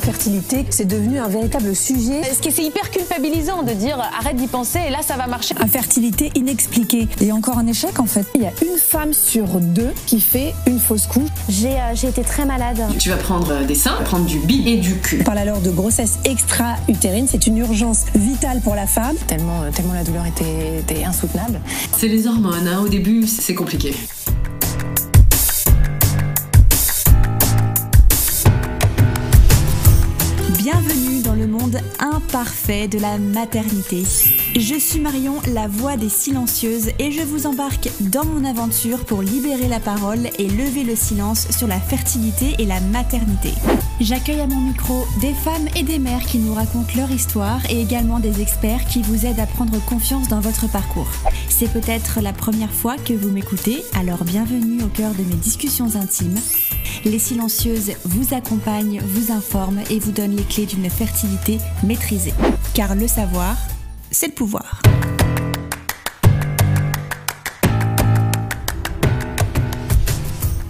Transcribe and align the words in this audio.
L'infertilité, 0.00 0.64
c'est 0.70 0.86
devenu 0.86 1.18
un 1.18 1.28
véritable 1.28 1.76
sujet. 1.76 2.22
Ce 2.24 2.38
qui 2.38 2.50
c'est 2.50 2.62
hyper 2.64 2.90
culpabilisant 2.90 3.62
de 3.64 3.72
dire 3.72 3.98
arrête 4.18 4.36
d'y 4.36 4.46
penser 4.46 4.78
et 4.88 4.90
là 4.90 5.00
ça 5.06 5.18
va 5.18 5.26
marcher. 5.26 5.54
Infertilité 5.60 6.32
inexpliquée 6.34 7.06
et 7.20 7.32
encore 7.32 7.58
un 7.58 7.66
échec 7.66 8.00
en 8.00 8.06
fait. 8.06 8.24
Il 8.34 8.40
y 8.40 8.46
a 8.46 8.52
une 8.62 8.78
femme 8.78 9.12
sur 9.12 9.44
deux 9.60 9.90
qui 10.06 10.22
fait 10.22 10.54
une 10.66 10.78
fausse 10.78 11.06
couche. 11.06 11.28
J'ai 11.50 11.74
euh, 11.78 12.08
été 12.08 12.22
très 12.22 12.46
malade. 12.46 12.80
Tu 12.98 13.10
vas 13.10 13.18
prendre 13.18 13.66
des 13.66 13.74
seins, 13.74 13.98
prendre 14.06 14.24
du 14.24 14.38
bi 14.38 14.66
et 14.66 14.78
du 14.78 14.96
cul. 14.96 15.18
On 15.20 15.24
parle 15.24 15.36
alors 15.36 15.60
de 15.60 15.70
grossesse 15.70 16.18
extra-utérine, 16.24 17.26
c'est 17.28 17.46
une 17.46 17.58
urgence 17.58 18.06
vitale 18.14 18.62
pour 18.62 18.76
la 18.76 18.86
femme. 18.86 19.16
Tellement, 19.26 19.60
euh, 19.64 19.70
tellement 19.70 19.92
la 19.92 20.04
douleur 20.04 20.24
était, 20.24 20.78
était 20.78 21.04
insoutenable. 21.04 21.60
C'est 21.94 22.08
les 22.08 22.26
hormones, 22.26 22.66
hein. 22.66 22.80
au 22.82 22.88
début 22.88 23.26
c'est 23.26 23.54
compliqué. 23.54 23.94
Imparfait 31.98 32.88
de 32.88 32.98
la 32.98 33.18
maternité. 33.18 34.04
Je 34.56 34.78
suis 34.78 35.00
Marion, 35.00 35.34
la 35.52 35.68
voix 35.68 35.96
des 35.96 36.08
silencieuses, 36.08 36.90
et 36.98 37.12
je 37.12 37.22
vous 37.22 37.46
embarque 37.46 37.88
dans 38.00 38.24
mon 38.24 38.44
aventure 38.44 39.04
pour 39.04 39.22
libérer 39.22 39.68
la 39.68 39.80
parole 39.80 40.28
et 40.38 40.48
lever 40.48 40.84
le 40.84 40.96
silence 40.96 41.50
sur 41.50 41.66
la 41.66 41.80
fertilité 41.80 42.54
et 42.58 42.66
la 42.66 42.80
maternité. 42.80 43.52
J'accueille 44.00 44.40
à 44.40 44.46
mon 44.46 44.60
micro 44.60 45.06
des 45.20 45.34
femmes 45.34 45.68
et 45.76 45.82
des 45.82 45.98
mères 45.98 46.24
qui 46.26 46.38
nous 46.38 46.54
racontent 46.54 46.92
leur 46.96 47.10
histoire 47.10 47.60
et 47.70 47.80
également 47.80 48.18
des 48.18 48.40
experts 48.40 48.86
qui 48.86 49.02
vous 49.02 49.26
aident 49.26 49.40
à 49.40 49.46
prendre 49.46 49.78
confiance 49.84 50.28
dans 50.28 50.40
votre 50.40 50.70
parcours. 50.70 51.10
C'est 51.48 51.72
peut-être 51.72 52.20
la 52.20 52.32
première 52.32 52.72
fois 52.72 52.96
que 52.96 53.12
vous 53.12 53.30
m'écoutez, 53.30 53.84
alors 53.98 54.24
bienvenue 54.24 54.82
au 54.82 54.88
cœur 54.88 55.12
de 55.12 55.22
mes 55.22 55.36
discussions 55.36 55.96
intimes. 55.96 56.38
Les 57.04 57.18
silencieuses 57.18 57.92
vous 58.04 58.34
accompagnent, 58.34 59.00
vous 59.02 59.32
informent 59.32 59.82
et 59.90 59.98
vous 59.98 60.12
donnent 60.12 60.36
les 60.36 60.44
clés 60.44 60.66
d'une 60.66 60.90
fertilité 60.90 61.58
maîtrisée. 61.82 62.34
Car 62.74 62.94
le 62.94 63.08
savoir, 63.08 63.56
c'est 64.10 64.28
le 64.28 64.34
pouvoir. 64.34 64.82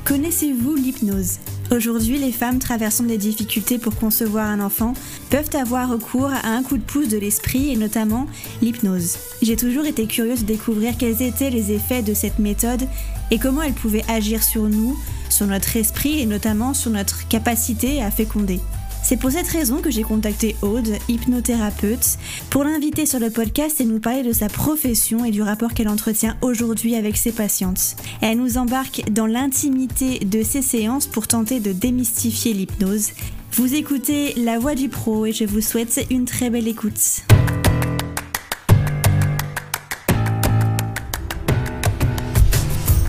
Connaissez-vous 0.04 0.74
l'hypnose? 0.74 1.38
Aujourd'hui, 1.72 2.18
les 2.18 2.32
femmes 2.32 2.58
traversant 2.58 3.04
des 3.04 3.16
difficultés 3.16 3.78
pour 3.78 3.94
concevoir 3.94 4.46
un 4.46 4.58
enfant 4.58 4.94
peuvent 5.30 5.54
avoir 5.54 5.88
recours 5.88 6.30
à 6.30 6.48
un 6.48 6.64
coup 6.64 6.76
de 6.76 6.82
pouce 6.82 7.06
de 7.06 7.16
l'esprit 7.16 7.70
et 7.70 7.76
notamment 7.76 8.26
l'hypnose. 8.60 9.18
J'ai 9.40 9.54
toujours 9.54 9.84
été 9.84 10.06
curieuse 10.06 10.40
de 10.40 10.46
découvrir 10.46 10.96
quels 10.98 11.22
étaient 11.22 11.50
les 11.50 11.70
effets 11.70 12.02
de 12.02 12.12
cette 12.12 12.40
méthode 12.40 12.88
et 13.30 13.38
comment 13.38 13.62
elle 13.62 13.72
pouvait 13.72 14.04
agir 14.08 14.42
sur 14.42 14.64
nous, 14.64 14.98
sur 15.30 15.46
notre 15.46 15.76
esprit 15.76 16.20
et 16.20 16.26
notamment 16.26 16.74
sur 16.74 16.90
notre 16.90 17.26
capacité 17.28 18.02
à 18.02 18.10
féconder. 18.10 18.60
C'est 19.02 19.16
pour 19.16 19.30
cette 19.30 19.48
raison 19.48 19.80
que 19.80 19.90
j'ai 19.90 20.02
contacté 20.02 20.56
Aude, 20.62 20.90
hypnothérapeute, 21.08 22.18
pour 22.50 22.64
l'inviter 22.64 23.06
sur 23.06 23.18
le 23.18 23.30
podcast 23.30 23.80
et 23.80 23.84
nous 23.84 23.98
parler 23.98 24.22
de 24.22 24.32
sa 24.32 24.48
profession 24.48 25.24
et 25.24 25.30
du 25.30 25.42
rapport 25.42 25.72
qu'elle 25.74 25.88
entretient 25.88 26.36
aujourd'hui 26.42 26.94
avec 26.94 27.16
ses 27.16 27.32
patientes. 27.32 27.96
Elle 28.20 28.38
nous 28.38 28.58
embarque 28.58 29.10
dans 29.10 29.26
l'intimité 29.26 30.18
de 30.20 30.42
ses 30.42 30.62
séances 30.62 31.06
pour 31.06 31.26
tenter 31.26 31.60
de 31.60 31.72
démystifier 31.72 32.52
l'hypnose. 32.52 33.12
Vous 33.52 33.74
écoutez 33.74 34.34
La 34.36 34.58
Voix 34.58 34.74
du 34.74 34.88
Pro 34.88 35.26
et 35.26 35.32
je 35.32 35.44
vous 35.44 35.60
souhaite 35.60 36.06
une 36.10 36.24
très 36.24 36.50
belle 36.50 36.68
écoute. 36.68 37.22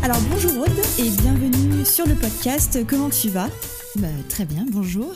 Alors 0.03 0.17
bonjour 0.31 0.63
Aude 0.63 0.81
et 0.97 1.09
bienvenue 1.09 1.30
sur 1.91 2.07
le 2.07 2.15
podcast. 2.15 2.87
Comment 2.87 3.09
tu 3.09 3.27
vas? 3.27 3.49
Bah, 3.97 4.07
très 4.29 4.45
bien, 4.45 4.65
bonjour. 4.71 5.13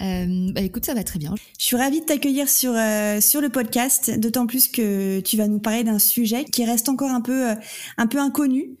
Euh, 0.00 0.52
bah, 0.52 0.60
écoute, 0.60 0.84
ça 0.84 0.94
va 0.94 1.02
très 1.02 1.18
bien. 1.18 1.34
Je 1.58 1.64
suis 1.64 1.76
ravie 1.76 2.02
de 2.02 2.04
t'accueillir 2.04 2.48
sur, 2.48 2.72
euh, 2.72 3.20
sur 3.20 3.40
le 3.40 3.48
podcast, 3.48 4.16
d'autant 4.20 4.46
plus 4.46 4.68
que 4.68 5.18
tu 5.18 5.36
vas 5.36 5.48
nous 5.48 5.58
parler 5.58 5.82
d'un 5.82 5.98
sujet 5.98 6.44
qui 6.44 6.64
reste 6.64 6.88
encore 6.88 7.10
un 7.10 7.20
peu, 7.20 7.50
euh, 7.50 7.54
un 7.98 8.06
peu 8.06 8.18
inconnu. 8.18 8.76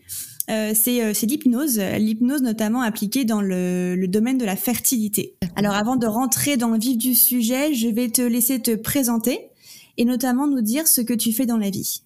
c'est 0.46 1.12
l'hypnose, 1.22 1.80
l'hypnose 1.80 2.42
notamment 2.42 2.82
appliquée 2.82 3.24
dans 3.24 3.40
le, 3.40 3.96
le, 3.96 4.06
domaine 4.06 4.38
de 4.38 4.44
la 4.44 4.54
fertilité. 4.54 5.34
Alors 5.56 5.74
avant 5.74 5.96
de 5.96 6.06
rentrer 6.06 6.56
dans 6.56 6.68
le 6.68 6.78
vif 6.78 6.96
du 6.96 7.16
sujet, 7.16 7.74
je 7.74 7.88
vais 7.88 8.10
te 8.10 8.22
laisser 8.22 8.60
te 8.60 8.76
présenter 8.76 9.48
et 9.96 10.04
notamment 10.04 10.46
nous 10.46 10.60
dire 10.60 10.86
ce 10.86 11.00
que 11.00 11.14
tu 11.14 11.32
fais 11.32 11.46
dans 11.46 11.58
la 11.58 11.70
vie. 11.70 12.02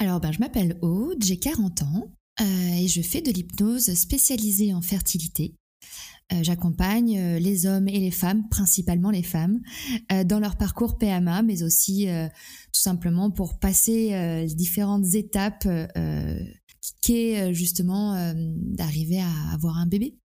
Alors 0.00 0.18
ben, 0.18 0.32
je 0.32 0.40
m'appelle 0.40 0.78
Aude, 0.82 1.22
j'ai 1.22 1.36
40 1.36 1.82
ans. 1.82 2.08
Et 2.40 2.88
je 2.88 3.00
fais 3.02 3.20
de 3.20 3.30
l'hypnose 3.30 3.94
spécialisée 3.94 4.74
en 4.74 4.80
fertilité. 4.80 5.54
Euh, 6.32 6.38
j'accompagne 6.42 7.18
euh, 7.18 7.38
les 7.38 7.66
hommes 7.66 7.86
et 7.88 8.00
les 8.00 8.10
femmes, 8.10 8.48
principalement 8.48 9.10
les 9.10 9.22
femmes, 9.22 9.60
euh, 10.10 10.24
dans 10.24 10.40
leur 10.40 10.56
parcours 10.56 10.96
PMA, 10.96 11.42
mais 11.42 11.62
aussi 11.62 12.06
tout 12.72 12.80
simplement 12.80 13.30
pour 13.30 13.58
passer 13.58 14.10
les 14.10 14.54
différentes 14.54 15.14
étapes 15.14 15.68
qui 17.00 17.16
est 17.16 17.54
justement 17.54 18.32
d'arriver 18.34 19.20
à 19.20 19.54
avoir 19.54 19.78
un 19.78 19.86
bébé. 19.86 20.16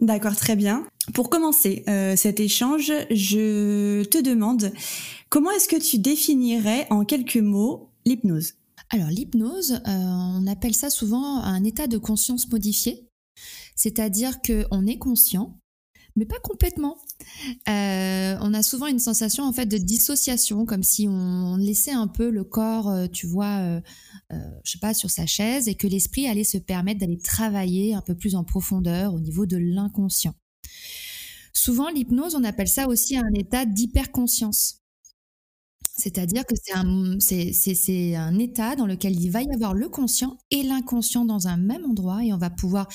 D'accord, 0.00 0.36
très 0.36 0.56
bien. 0.56 0.86
Pour 1.12 1.28
commencer 1.28 1.84
cet 2.16 2.40
échange, 2.40 2.92
je 3.10 4.04
te 4.04 4.22
demande 4.22 4.72
comment 5.28 5.50
est-ce 5.50 5.68
que 5.68 5.80
tu 5.80 5.98
définirais 5.98 6.86
en 6.90 7.04
quelques 7.04 7.36
mots 7.36 7.90
l'hypnose? 8.06 8.54
Alors 8.90 9.08
l'hypnose, 9.08 9.80
on 9.84 10.46
appelle 10.46 10.74
ça 10.74 10.90
souvent 10.90 11.42
un 11.42 11.62
état 11.64 11.86
de 11.86 11.98
conscience 11.98 12.48
modifié. 12.48 13.08
C'est-à-dire 13.76 14.40
qu'on 14.42 14.86
est 14.86 14.98
conscient, 14.98 15.60
mais 16.16 16.26
pas 16.26 16.40
complètement. 16.42 16.98
Euh, 17.68 18.36
on 18.40 18.52
a 18.52 18.62
souvent 18.62 18.86
une 18.86 18.98
sensation 18.98 19.44
en 19.44 19.52
fait 19.52 19.66
de 19.66 19.78
dissociation, 19.78 20.66
comme 20.66 20.82
si 20.82 21.06
on 21.08 21.56
laissait 21.56 21.92
un 21.92 22.08
peu 22.08 22.30
le 22.30 22.42
corps, 22.44 22.88
euh, 22.88 23.06
tu 23.06 23.26
vois, 23.26 23.58
euh, 23.58 23.80
je 24.64 24.72
sais 24.72 24.78
pas, 24.78 24.94
sur 24.94 25.10
sa 25.10 25.26
chaise, 25.26 25.68
et 25.68 25.76
que 25.76 25.86
l'esprit 25.86 26.26
allait 26.26 26.44
se 26.44 26.58
permettre 26.58 27.00
d'aller 27.00 27.18
travailler 27.18 27.94
un 27.94 28.00
peu 28.00 28.16
plus 28.16 28.34
en 28.34 28.42
profondeur 28.42 29.14
au 29.14 29.20
niveau 29.20 29.46
de 29.46 29.56
l'inconscient. 29.56 30.34
Souvent, 31.52 31.88
l'hypnose, 31.88 32.34
on 32.34 32.44
appelle 32.44 32.68
ça 32.68 32.88
aussi 32.88 33.16
un 33.16 33.32
état 33.34 33.64
d'hyperconscience. 33.64 34.82
C'est-à-dire 35.98 36.46
que 36.46 36.54
c'est 36.54 36.74
un, 36.74 37.18
c'est, 37.18 38.14
un 38.14 38.38
état 38.38 38.76
dans 38.76 38.86
lequel 38.86 39.20
il 39.20 39.30
va 39.30 39.42
y 39.42 39.52
avoir 39.52 39.74
le 39.74 39.88
conscient 39.88 40.38
et 40.50 40.62
l'inconscient 40.62 41.24
dans 41.24 41.48
un 41.48 41.56
même 41.56 41.84
endroit 41.84 42.24
et 42.24 42.32
on 42.32 42.38
va 42.38 42.50
pouvoir 42.50 42.88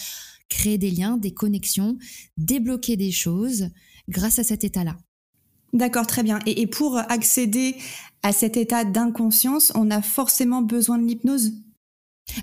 créer 0.50 0.78
des 0.78 0.90
liens, 0.90 1.18
des 1.18 1.34
connexions, 1.34 1.97
débloquer 2.38 2.96
des 2.96 3.12
choses 3.12 3.69
grâce 4.08 4.40
à 4.40 4.44
cet 4.44 4.63
état-là. 4.63 4.96
D'accord, 5.74 6.08
très 6.08 6.24
bien. 6.24 6.40
Et, 6.46 6.68
pour 6.68 6.97
accéder 6.97 7.75
à 8.22 8.31
cet 8.31 8.58
état 8.58 8.86
d'inconscience, 8.86 9.72
on 9.75 9.90
a 9.92 10.02
forcément 10.02 10.62
besoin 10.62 10.97
de 10.97 11.06
l'hypnose? 11.06 11.53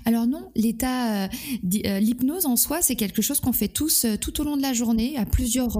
Alors 0.05 0.27
non, 0.27 0.51
l'état, 0.55 1.25
euh, 1.25 1.27
euh, 1.85 1.99
l'hypnose 1.99 2.45
en 2.45 2.55
soi, 2.55 2.81
c'est 2.81 2.95
quelque 2.95 3.21
chose 3.21 3.39
qu'on 3.39 3.53
fait 3.53 3.67
tous 3.67 4.05
euh, 4.05 4.15
tout 4.15 4.39
au 4.39 4.43
long 4.43 4.55
de 4.55 4.61
la 4.61 4.73
journée, 4.73 5.17
à 5.17 5.25
plusieurs, 5.25 5.77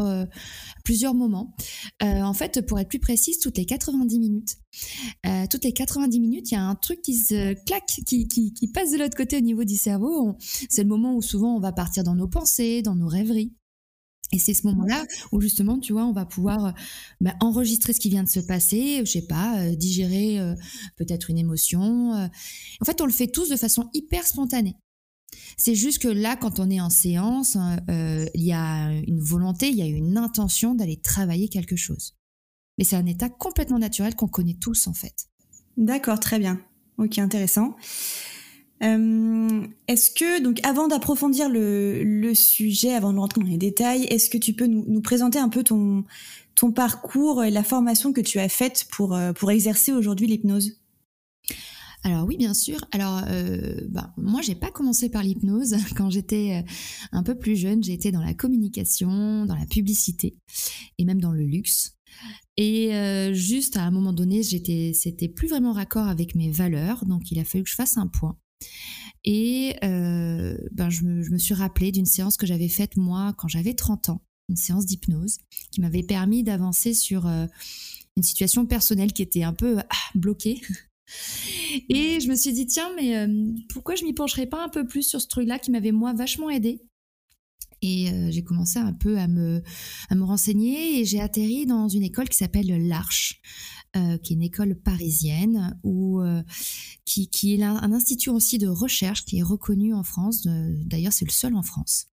plusieurs 0.84 1.14
moments. 1.14 1.56
en 2.02 2.34
fait, 2.34 2.66
pour 2.66 2.80
être 2.80 2.90
plus 2.90 3.00
précise, 3.00 3.40
toutes 3.40 3.58
les 3.58 3.66
90 3.66 4.20
minutes. 4.20 4.58
toutes 5.50 5.64
les 5.64 5.74
90 5.74 6.20
minutes, 6.20 6.52
il 6.52 6.56
y 6.56 6.58
a 6.58 6.64
un 6.64 6.76
truc 6.76 7.02
qui 7.02 7.16
se 7.16 7.54
claque, 7.66 8.02
qui, 8.06 8.72
passe 8.74 8.92
de 8.92 8.98
l'autre 8.98 9.16
côté 9.16 9.38
au 9.38 9.42
niveau 9.42 9.64
du 9.64 9.76
cerveau. 9.76 10.38
C'est 10.70 10.84
le 10.84 10.90
moment 10.90 11.16
où 11.16 11.22
souvent 11.22 11.56
on 11.56 11.60
va 11.60 11.72
partir 11.72 12.04
dans 12.04 12.16
nos 12.16 12.28
pensées, 12.28 12.82
dans 12.82 12.96
nos 12.96 13.08
rêveries. 13.08 13.54
Et 14.34 14.40
c'est 14.40 14.54
ce 14.54 14.66
moment-là 14.68 15.06
où 15.32 15.42
justement, 15.42 15.78
tu 15.78 15.94
vois, 15.94 16.06
on 16.06 16.14
va 16.14 16.26
pouvoir 16.26 16.66
euh, 16.66 16.72
bah, 17.20 17.34
enregistrer 17.42 17.94
ce 17.94 18.00
qui 18.00 18.10
vient 18.10 18.24
de 18.24 18.30
se 18.30 18.40
passer, 18.40 19.02
je 19.06 19.12
sais 19.12 19.28
pas, 19.28 19.60
euh, 19.60 19.76
digérer 19.76 20.40
euh, 20.40 20.56
peut-être 20.96 21.30
une 21.30 21.38
émotion. 21.38 22.12
En 22.14 22.86
fait, 22.86 23.02
on 23.02 23.06
le 23.06 23.12
fait 23.12 23.28
tous 23.28 23.50
de 23.50 23.58
façon 23.58 23.90
hyper 23.94 24.26
spontanée. 24.26 24.76
C'est 25.58 25.76
juste 25.76 26.02
que 26.02 26.08
là, 26.08 26.36
quand 26.36 26.60
on 26.60 26.70
est 26.70 26.82
en 26.82 26.90
séance, 26.90 27.58
il 27.88 28.44
y 28.44 28.54
a 28.54 28.92
une 29.08 29.20
volonté, 29.20 29.70
il 29.70 29.76
y 29.76 29.82
a 29.82 29.86
une 29.86 30.18
intention 30.18 30.76
d'aller 30.76 30.98
travailler 30.98 31.50
quelque 31.50 31.76
chose. 31.76 32.16
Mais 32.78 32.84
c'est 32.84 32.96
un 32.96 33.06
état 33.06 33.30
complètement 33.30 33.80
naturel 33.80 34.16
qu'on 34.16 34.28
connaît 34.28 34.58
tous 34.60 34.88
en 34.88 34.94
fait. 34.94 35.28
D'accord, 35.78 36.20
très 36.20 36.40
bien. 36.40 36.60
Ok, 36.98 37.18
intéressant. 37.18 37.76
Euh, 38.84 39.62
est-ce 39.88 40.12
que, 40.12 40.42
donc 40.42 40.60
avant 40.66 40.88
d'approfondir 40.88 41.50
le, 41.50 42.34
sujet, 42.34 42.94
avant 42.94 43.14
de 43.14 43.20
rentrer 43.20 43.42
dans 43.42 43.48
les 43.48 43.58
détails, 43.58 44.06
est-ce 44.06 44.30
que 44.30 44.38
tu 44.38 44.54
peux 44.54 44.66
nous, 44.66 45.02
présenter 45.02 45.40
un 45.40 45.50
peu 45.50 45.64
ton, 45.64 46.04
parcours 46.76 47.44
et 47.44 47.52
la 47.52 47.64
formation 47.64 48.14
que 48.14 48.22
tu 48.22 48.40
as 48.40 48.50
faite 48.50 48.86
pour, 48.92 49.16
euh, 49.16 49.34
pour 49.34 49.52
exercer 49.52 49.92
aujourd'hui 49.92 50.28
l'hypnose? 50.28 50.81
Alors 52.04 52.26
oui, 52.26 52.38
bien 52.38 52.54
sûr. 52.54 52.80
Alors 52.92 53.22
euh, 53.28 53.76
bah, 53.90 54.14
moi, 54.18 54.42
j'ai 54.42 54.56
pas 54.56 54.72
commencé 54.72 55.10
par 55.10 55.24
l'hypnose. 55.24 55.76
Quand 55.96 56.10
j'étais 56.10 56.64
euh, 56.64 56.72
un 57.12 57.24
peu 57.24 57.36
plus 57.36 57.56
jeune, 57.56 57.82
été 57.88 58.12
dans 58.12 58.24
la 58.24 58.34
communication, 58.34 59.46
dans 59.46 59.56
la 59.56 59.66
publicité 59.66 60.38
et 60.98 61.06
même 61.06 61.22
dans 61.22 61.32
le 61.32 61.44
luxe. 61.44 61.98
Et 62.58 62.92
juste 63.34 63.78
à 63.78 63.84
un 63.84 63.92
moment 63.92 64.14
donné, 64.14 64.44
j'étais, 64.44 64.92
c'était 64.94 65.30
plus 65.30 65.48
vraiment 65.48 65.72
raccord 65.72 66.08
avec 66.08 66.36
mes 66.36 66.52
valeurs, 66.52 67.06
donc 67.06 67.32
il 67.32 67.40
a 67.40 67.46
fallu 67.46 67.64
que 67.64 67.70
je 67.70 67.76
fasse 67.76 67.98
un 67.98 68.08
point. 68.08 68.38
Et 69.24 69.76
euh, 69.84 70.58
ben 70.72 70.90
je, 70.90 71.04
me, 71.04 71.38
suis 71.38 71.54
rappelé 71.54 71.92
d'une 71.92 72.06
séance 72.06 72.38
que 72.38 72.46
j'avais 72.46 72.68
faite 72.68 72.98
moi 72.98 73.34
quand 73.38 73.48
j'avais 73.48 73.74
30 73.74 74.10
ans. 74.10 74.22
une 74.50 74.58
séance 74.58 74.86
d'hypnose 74.86 75.38
qui 75.72 75.82
m'avait 75.82 76.04
permis 76.04 76.44
d'avancer 76.44 76.94
sur 76.94 77.26
une 77.26 78.24
situation 78.24 78.66
personnelle 78.66 79.14
qui 79.14 79.22
était 79.22 79.44
un 79.44 79.54
peu 79.54 79.80
ah, 79.80 79.96
bloquée. 80.14 80.62
Et 81.90 82.20
je 82.20 82.28
me 82.28 82.36
suis 82.36 82.54
dit, 82.54 82.66
tiens, 82.66 82.90
mais 82.96 83.28
pourquoi 83.70 83.96
je 83.96 84.04
m'y 84.04 84.14
pencherais 84.14 84.48
pas 84.48 84.64
un 84.64 84.70
peu 84.70 84.86
plus 84.86 85.04
sur 85.04 85.22
ce 85.22 85.28
truc-là 85.28 85.60
qui 85.60 85.72
m'avait, 85.72 85.92
moi, 85.92 86.14
vachement 86.14 86.50
aidé? 86.50 86.82
Et 87.82 88.12
euh, 88.12 88.30
j'ai 88.30 88.44
commencé 88.44 88.78
un 88.78 88.94
peu 88.94 89.18
à 89.18 89.28
me, 89.28 89.64
à 90.10 90.16
me 90.16 90.24
renseigner 90.24 91.00
et 91.00 91.06
j'ai 91.06 91.20
atterri 91.20 91.66
dans 91.66 91.88
une 91.88 92.04
école 92.04 92.30
qui 92.30 92.38
s'appelle 92.38 92.88
l'Arche, 92.88 93.42
euh, 93.96 94.18
qui 94.18 94.34
est 94.34 94.36
une 94.36 94.44
école 94.44 94.76
parisienne 94.76 95.80
où, 95.84 96.22
euh, 96.22 96.44
qui, 97.06 97.30
qui, 97.30 97.56
est 97.56 97.64
un 97.64 97.92
institut 97.92 98.30
aussi 98.30 98.60
de 98.60 98.68
recherche 98.68 99.26
qui 99.26 99.40
est 99.40 99.44
reconnu 99.44 99.94
en 99.94 100.04
France. 100.04 100.48
D'ailleurs, 100.86 101.14
c'est 101.14 101.26
le 101.26 101.32
seul 101.32 101.56
en 101.56 101.64
France. 101.64 102.11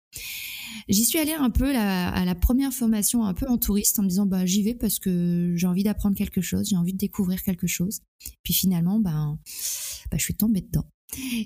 J'y 0.88 1.05
suis 1.05 1.19
allée 1.19 1.32
un 1.32 1.50
peu 1.50 1.75
à 1.76 2.25
la 2.25 2.34
première 2.34 2.72
formation, 2.72 3.25
un 3.25 3.34
peu 3.34 3.46
en 3.49 3.58
touriste, 3.58 3.99
en 3.99 4.02
me 4.02 4.08
disant 4.08 4.26
bah, 4.26 4.46
j'y 4.46 4.62
vais 4.62 4.75
parce 4.75 4.99
que 4.99 5.52
j'ai 5.56 5.66
envie 5.66 5.82
d'apprendre 5.82 6.16
quelque 6.16 6.40
chose, 6.40 6.69
j'ai 6.69 6.76
envie 6.76 6.93
de 6.93 6.99
découvrir 6.99 7.43
quelque 7.43 7.66
chose. 7.66 8.00
Puis 8.43 8.55
finalement, 8.55 8.99
ben, 8.99 9.38
bah, 10.10 10.16
je 10.19 10.25
suis 10.25 10.34
tombée 10.34 10.62
dedans. 10.62 10.87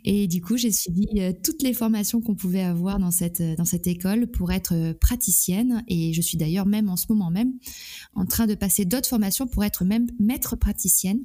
Et 0.04 0.26
du 0.26 0.40
coup, 0.40 0.56
j'ai 0.56 0.72
suivi 0.72 1.06
euh, 1.18 1.32
toutes 1.44 1.62
les 1.62 1.72
formations 1.72 2.20
qu'on 2.20 2.34
pouvait 2.34 2.62
avoir 2.62 2.98
dans 2.98 3.12
cette, 3.12 3.40
euh, 3.40 3.54
dans 3.54 3.64
cette 3.64 3.86
école 3.86 4.26
pour 4.26 4.50
être 4.50 4.74
euh, 4.74 4.94
praticienne. 4.94 5.84
Et 5.86 6.12
je 6.12 6.20
suis 6.20 6.36
d'ailleurs 6.36 6.66
même 6.66 6.88
en 6.88 6.96
ce 6.96 7.06
moment 7.08 7.30
même 7.30 7.52
en 8.14 8.26
train 8.26 8.46
de 8.46 8.54
passer 8.54 8.84
d'autres 8.84 9.08
formations 9.08 9.46
pour 9.46 9.64
être 9.64 9.84
même 9.84 10.08
maître 10.18 10.56
praticienne. 10.56 11.20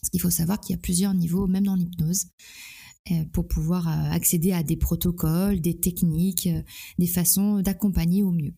Parce 0.00 0.10
qu'il 0.10 0.20
faut 0.20 0.30
savoir 0.30 0.60
qu'il 0.60 0.76
y 0.76 0.78
a 0.78 0.80
plusieurs 0.80 1.14
niveaux, 1.14 1.46
même 1.46 1.64
dans 1.64 1.74
l'hypnose, 1.74 2.26
pour 3.32 3.46
pouvoir 3.46 3.88
accéder 4.12 4.52
à 4.52 4.62
des 4.62 4.76
protocoles, 4.76 5.60
des 5.60 5.78
techniques, 5.78 6.48
des 6.98 7.06
façons 7.06 7.60
d'accompagner 7.60 8.22
au 8.22 8.32
mieux. 8.32 8.54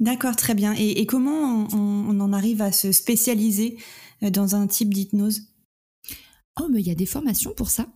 D'accord, 0.00 0.36
très 0.36 0.54
bien. 0.54 0.74
Et, 0.76 1.06
comment 1.06 1.68
on 1.72 2.20
en 2.20 2.32
arrive 2.32 2.62
à 2.62 2.72
se 2.72 2.92
spécialiser 2.92 3.76
dans 4.22 4.56
un 4.56 4.66
type 4.66 4.92
d'hypnose? 4.92 5.42
Oh, 6.60 6.68
mais 6.70 6.80
il 6.80 6.86
y 6.86 6.90
a 6.90 6.94
des 6.94 7.06
formations 7.06 7.52
pour 7.56 7.70
ça. 7.70 7.86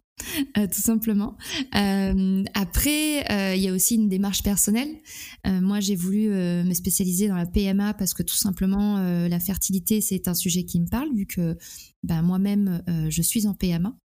Euh, 0.56 0.66
tout 0.66 0.80
simplement. 0.80 1.36
Euh, 1.74 2.44
après, 2.54 3.30
euh, 3.30 3.54
il 3.54 3.62
y 3.62 3.68
a 3.68 3.72
aussi 3.72 3.94
une 3.94 4.08
démarche 4.08 4.42
personnelle. 4.42 4.96
moi, 5.44 5.80
j'ai 5.80 5.96
voulu 5.96 6.28
me 6.28 6.74
spécialiser 6.74 7.28
dans 7.28 7.36
la 7.36 7.46
PMA 7.46 7.94
parce 7.94 8.14
que 8.14 8.22
tout 8.22 8.36
simplement, 8.36 8.98
la 9.28 9.40
fertilité, 9.40 10.00
c'est 10.00 10.28
un 10.28 10.34
sujet 10.34 10.64
qui 10.64 10.80
me 10.80 10.86
parle, 10.86 11.14
vu 11.14 11.26
que 11.26 11.56
ben, 12.02 12.22
moi-même, 12.22 12.82
je 13.08 13.22
suis 13.22 13.46
en 13.46 13.54
PMA 13.54 13.96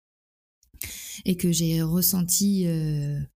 et 1.24 1.36
que 1.36 1.52
j'ai 1.52 1.82
ressenti, 1.82 2.66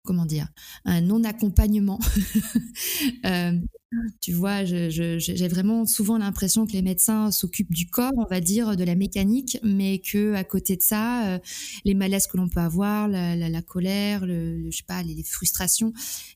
comment 0.02 0.26
dire, 0.26 0.49
un 0.85 1.00
non-accompagnement 1.00 1.99
tu 4.20 4.32
vois, 4.32 4.64
j'ai 4.64 5.49
vraiment 5.49 5.87
souvent 5.87 6.19
l'impression 6.19 6.67
que 6.67 6.73
les 6.73 6.82
médecins 6.82 7.31
s'occupent 7.31 7.73
du 7.73 7.87
corps, 7.87 8.12
on 8.17 8.26
va 8.26 8.41
dire, 8.41 8.76
de 8.76 8.85
la 8.85 8.94
mécanique, 8.94 9.58
mais 9.62 9.99
que 9.99 10.35
à 10.35 10.44
côté 10.44 10.76
de 10.76 10.82
ça, 10.82 11.26
euh, 11.29 11.38
les 11.85 11.94
malaises 11.94 12.26
que 12.26 12.37
l'on 12.37 12.49
peut 12.49 12.61
avoir, 12.61 13.08
la, 13.08 13.62
colère, 13.62 14.26
je 14.26 14.70
sais 14.70 14.85
pas, 14.87 15.02
les, 15.02 15.23
frustrations, 15.23 15.93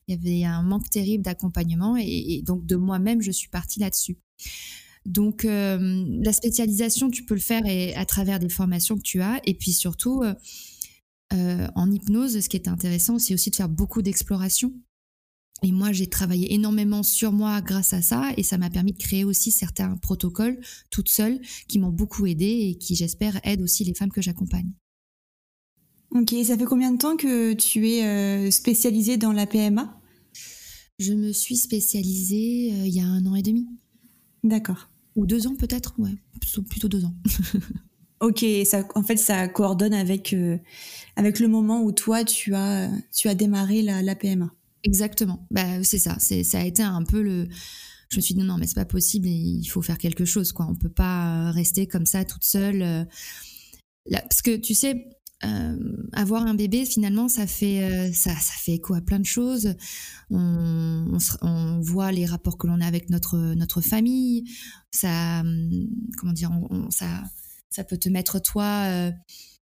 il 0.07 0.15
y 0.15 0.17
avait 0.17 0.43
un 0.45 0.63
manque 0.63 0.89
terrible 0.89 1.23
d'accompagnement 1.23 1.95
et, 1.97 2.41
donc 2.45 2.65
de 2.65 2.75
moi-même, 2.75 3.21
je 3.21 3.31
suis 3.31 3.49
partie 3.49 3.79
là-dessus. 3.79 4.17
Donc 5.05 5.45
euh, 5.45 6.05
la 6.21 6.33
spécialisation, 6.33 7.09
tu 7.09 7.23
peux 7.25 7.33
le 7.33 7.39
faire 7.39 7.63
à 7.95 8.05
travers 8.05 8.39
des 8.39 8.49
formations 8.49 8.95
que 8.95 9.03
tu 9.03 9.21
as, 9.21 9.41
et 9.45 9.53
puis 9.53 9.71
surtout. 9.71 10.23
Euh, 11.33 11.67
en 11.75 11.91
hypnose, 11.91 12.39
ce 12.39 12.49
qui 12.49 12.57
est 12.57 12.67
intéressant, 12.67 13.19
c'est 13.19 13.33
aussi 13.33 13.51
de 13.51 13.55
faire 13.55 13.69
beaucoup 13.69 14.01
d'exploration. 14.01 14.73
Et 15.61 15.71
moi, 15.71 15.91
j'ai 15.91 16.07
travaillé 16.07 16.53
énormément 16.53 17.03
sur 17.03 17.31
moi 17.31 17.61
grâce 17.61 17.93
à 17.93 18.01
ça 18.01 18.31
et 18.37 18.43
ça 18.43 18.57
m'a 18.57 18.69
permis 18.69 18.93
de 18.93 18.97
créer 18.97 19.25
aussi 19.25 19.51
certains 19.51 19.97
protocoles 19.97 20.59
toute 20.89 21.09
seule 21.09 21.39
qui 21.67 21.79
m'ont 21.79 21.91
beaucoup 21.91 22.25
aidé 22.25 22.45
et 22.45 22.77
qui, 22.77 22.95
j'espère, 22.95 23.39
aident 23.43 23.61
aussi 23.61 23.83
les 23.83 23.93
femmes 23.93 24.11
que 24.11 24.21
j'accompagne. 24.21 24.71
Ok, 26.11 26.33
ça 26.45 26.57
fait 26.57 26.65
combien 26.65 26.91
de 26.91 26.97
temps 26.97 27.17
que 27.17 27.53
tu 27.53 27.87
es 27.89 28.05
euh, 28.05 28.49
spécialisée 28.51 29.17
dans 29.17 29.33
la 29.33 29.45
PMA 29.45 30.01
Je 30.97 31.13
me 31.13 31.31
suis 31.31 31.57
spécialisée 31.57 32.73
euh, 32.73 32.87
il 32.87 32.93
y 32.95 33.01
a 33.01 33.05
un 33.05 33.25
an 33.25 33.35
et 33.35 33.43
demi. 33.43 33.67
D'accord. 34.43 34.89
Ou 35.15 35.25
deux 35.27 35.45
ans 35.45 35.55
peut-être, 35.55 35.93
ouais, 35.99 36.15
plutôt 36.69 36.87
deux 36.87 37.03
ans. 37.03 37.13
ok, 38.19 38.45
en 38.95 39.03
fait, 39.03 39.17
ça 39.17 39.47
coordonne 39.47 39.93
avec, 39.93 40.33
euh, 40.33 40.57
avec 41.15 41.39
le 41.39 41.47
moment 41.47 41.81
où 41.81 41.91
toi, 41.91 42.23
tu 42.23 42.53
as, 42.55 42.89
tu 43.13 43.27
as 43.27 43.35
démarré 43.35 43.81
la, 43.81 44.01
la 44.01 44.15
PMA. 44.15 44.51
Exactement. 44.83 45.45
Bah, 45.51 45.83
c'est 45.83 45.99
ça. 45.99 46.15
C'est, 46.19 46.43
ça 46.43 46.59
a 46.59 46.65
été 46.65 46.83
un 46.83 47.03
peu 47.03 47.21
le. 47.21 47.47
Je 48.09 48.17
me 48.17 48.21
suis 48.21 48.33
dit 48.33 48.43
non, 48.43 48.57
mais 48.57 48.65
c'est 48.65 48.75
pas 48.75 48.85
possible. 48.85 49.27
il 49.27 49.65
faut 49.65 49.81
faire 49.81 49.97
quelque 49.97 50.25
chose, 50.25 50.51
quoi. 50.51 50.65
On 50.67 50.75
peut 50.75 50.89
pas 50.89 51.51
rester 51.51 51.85
comme 51.85 52.05
ça 52.05 52.25
toute 52.25 52.43
seule. 52.43 52.81
Euh, 52.81 53.03
parce 54.09 54.41
que 54.41 54.55
tu 54.55 54.73
sais, 54.73 55.05
euh, 55.45 55.77
avoir 56.13 56.47
un 56.47 56.55
bébé, 56.55 56.85
finalement, 56.85 57.27
ça 57.27 57.45
fait 57.45 58.11
ça, 58.13 58.31
ça 58.31 58.53
fait 58.57 58.73
écho 58.73 58.95
à 58.95 59.01
plein 59.01 59.19
de 59.19 59.25
choses. 59.25 59.75
On, 60.31 61.17
on, 61.41 61.81
voit 61.81 62.11
les 62.11 62.25
rapports 62.25 62.57
que 62.57 62.65
l'on 62.65 62.81
a 62.81 62.85
avec 62.87 63.09
notre 63.11 63.37
notre 63.53 63.81
famille. 63.81 64.45
Ça, 64.91 65.43
comment 66.17 66.33
dire, 66.33 66.51
ça 66.89 67.23
ça 67.69 67.83
peut 67.83 67.97
te 67.97 68.09
mettre 68.09 68.39
toi 68.39 69.11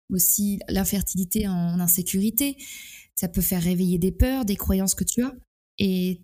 aussi 0.09 0.59
l'infertilité 0.69 1.47
en 1.47 1.79
insécurité 1.79 2.57
ça 3.15 3.27
peut 3.27 3.41
faire 3.41 3.61
réveiller 3.61 3.97
des 3.97 4.11
peurs, 4.11 4.45
des 4.45 4.55
croyances 4.55 4.95
que 4.95 5.03
tu 5.03 5.23
as. 5.23 5.33
Et 5.79 6.21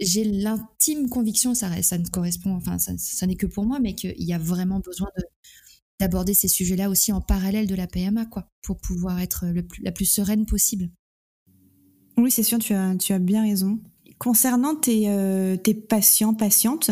j'ai 0.00 0.24
l'intime 0.24 1.08
conviction, 1.08 1.54
ça, 1.54 1.82
ça 1.82 1.98
ne 1.98 2.06
correspond, 2.06 2.54
enfin, 2.54 2.78
ça, 2.78 3.26
n'est 3.26 3.36
que 3.36 3.46
pour 3.46 3.64
moi, 3.64 3.78
mais 3.80 3.94
qu'il 3.94 4.22
y 4.22 4.32
a 4.32 4.38
vraiment 4.38 4.80
besoin 4.80 5.08
d'aborder 6.00 6.34
ces 6.34 6.48
sujets-là 6.48 6.90
aussi 6.90 7.12
en 7.12 7.20
parallèle 7.20 7.66
de 7.66 7.74
la 7.74 7.86
PMA, 7.86 8.26
quoi, 8.26 8.50
pour 8.62 8.78
pouvoir 8.78 9.20
être 9.20 9.46
le 9.46 9.62
plus, 9.62 9.82
la 9.82 9.92
plus 9.92 10.06
sereine 10.06 10.46
possible. 10.46 10.90
Oui, 12.16 12.30
c'est 12.30 12.42
sûr, 12.42 12.58
tu 12.58 12.74
as, 12.74 12.96
tu 12.96 13.12
as 13.12 13.18
bien 13.18 13.42
raison. 13.42 13.80
Concernant 14.18 14.76
tes, 14.76 15.08
euh, 15.08 15.56
tes 15.56 15.74
patients, 15.74 16.34
patientes, 16.34 16.90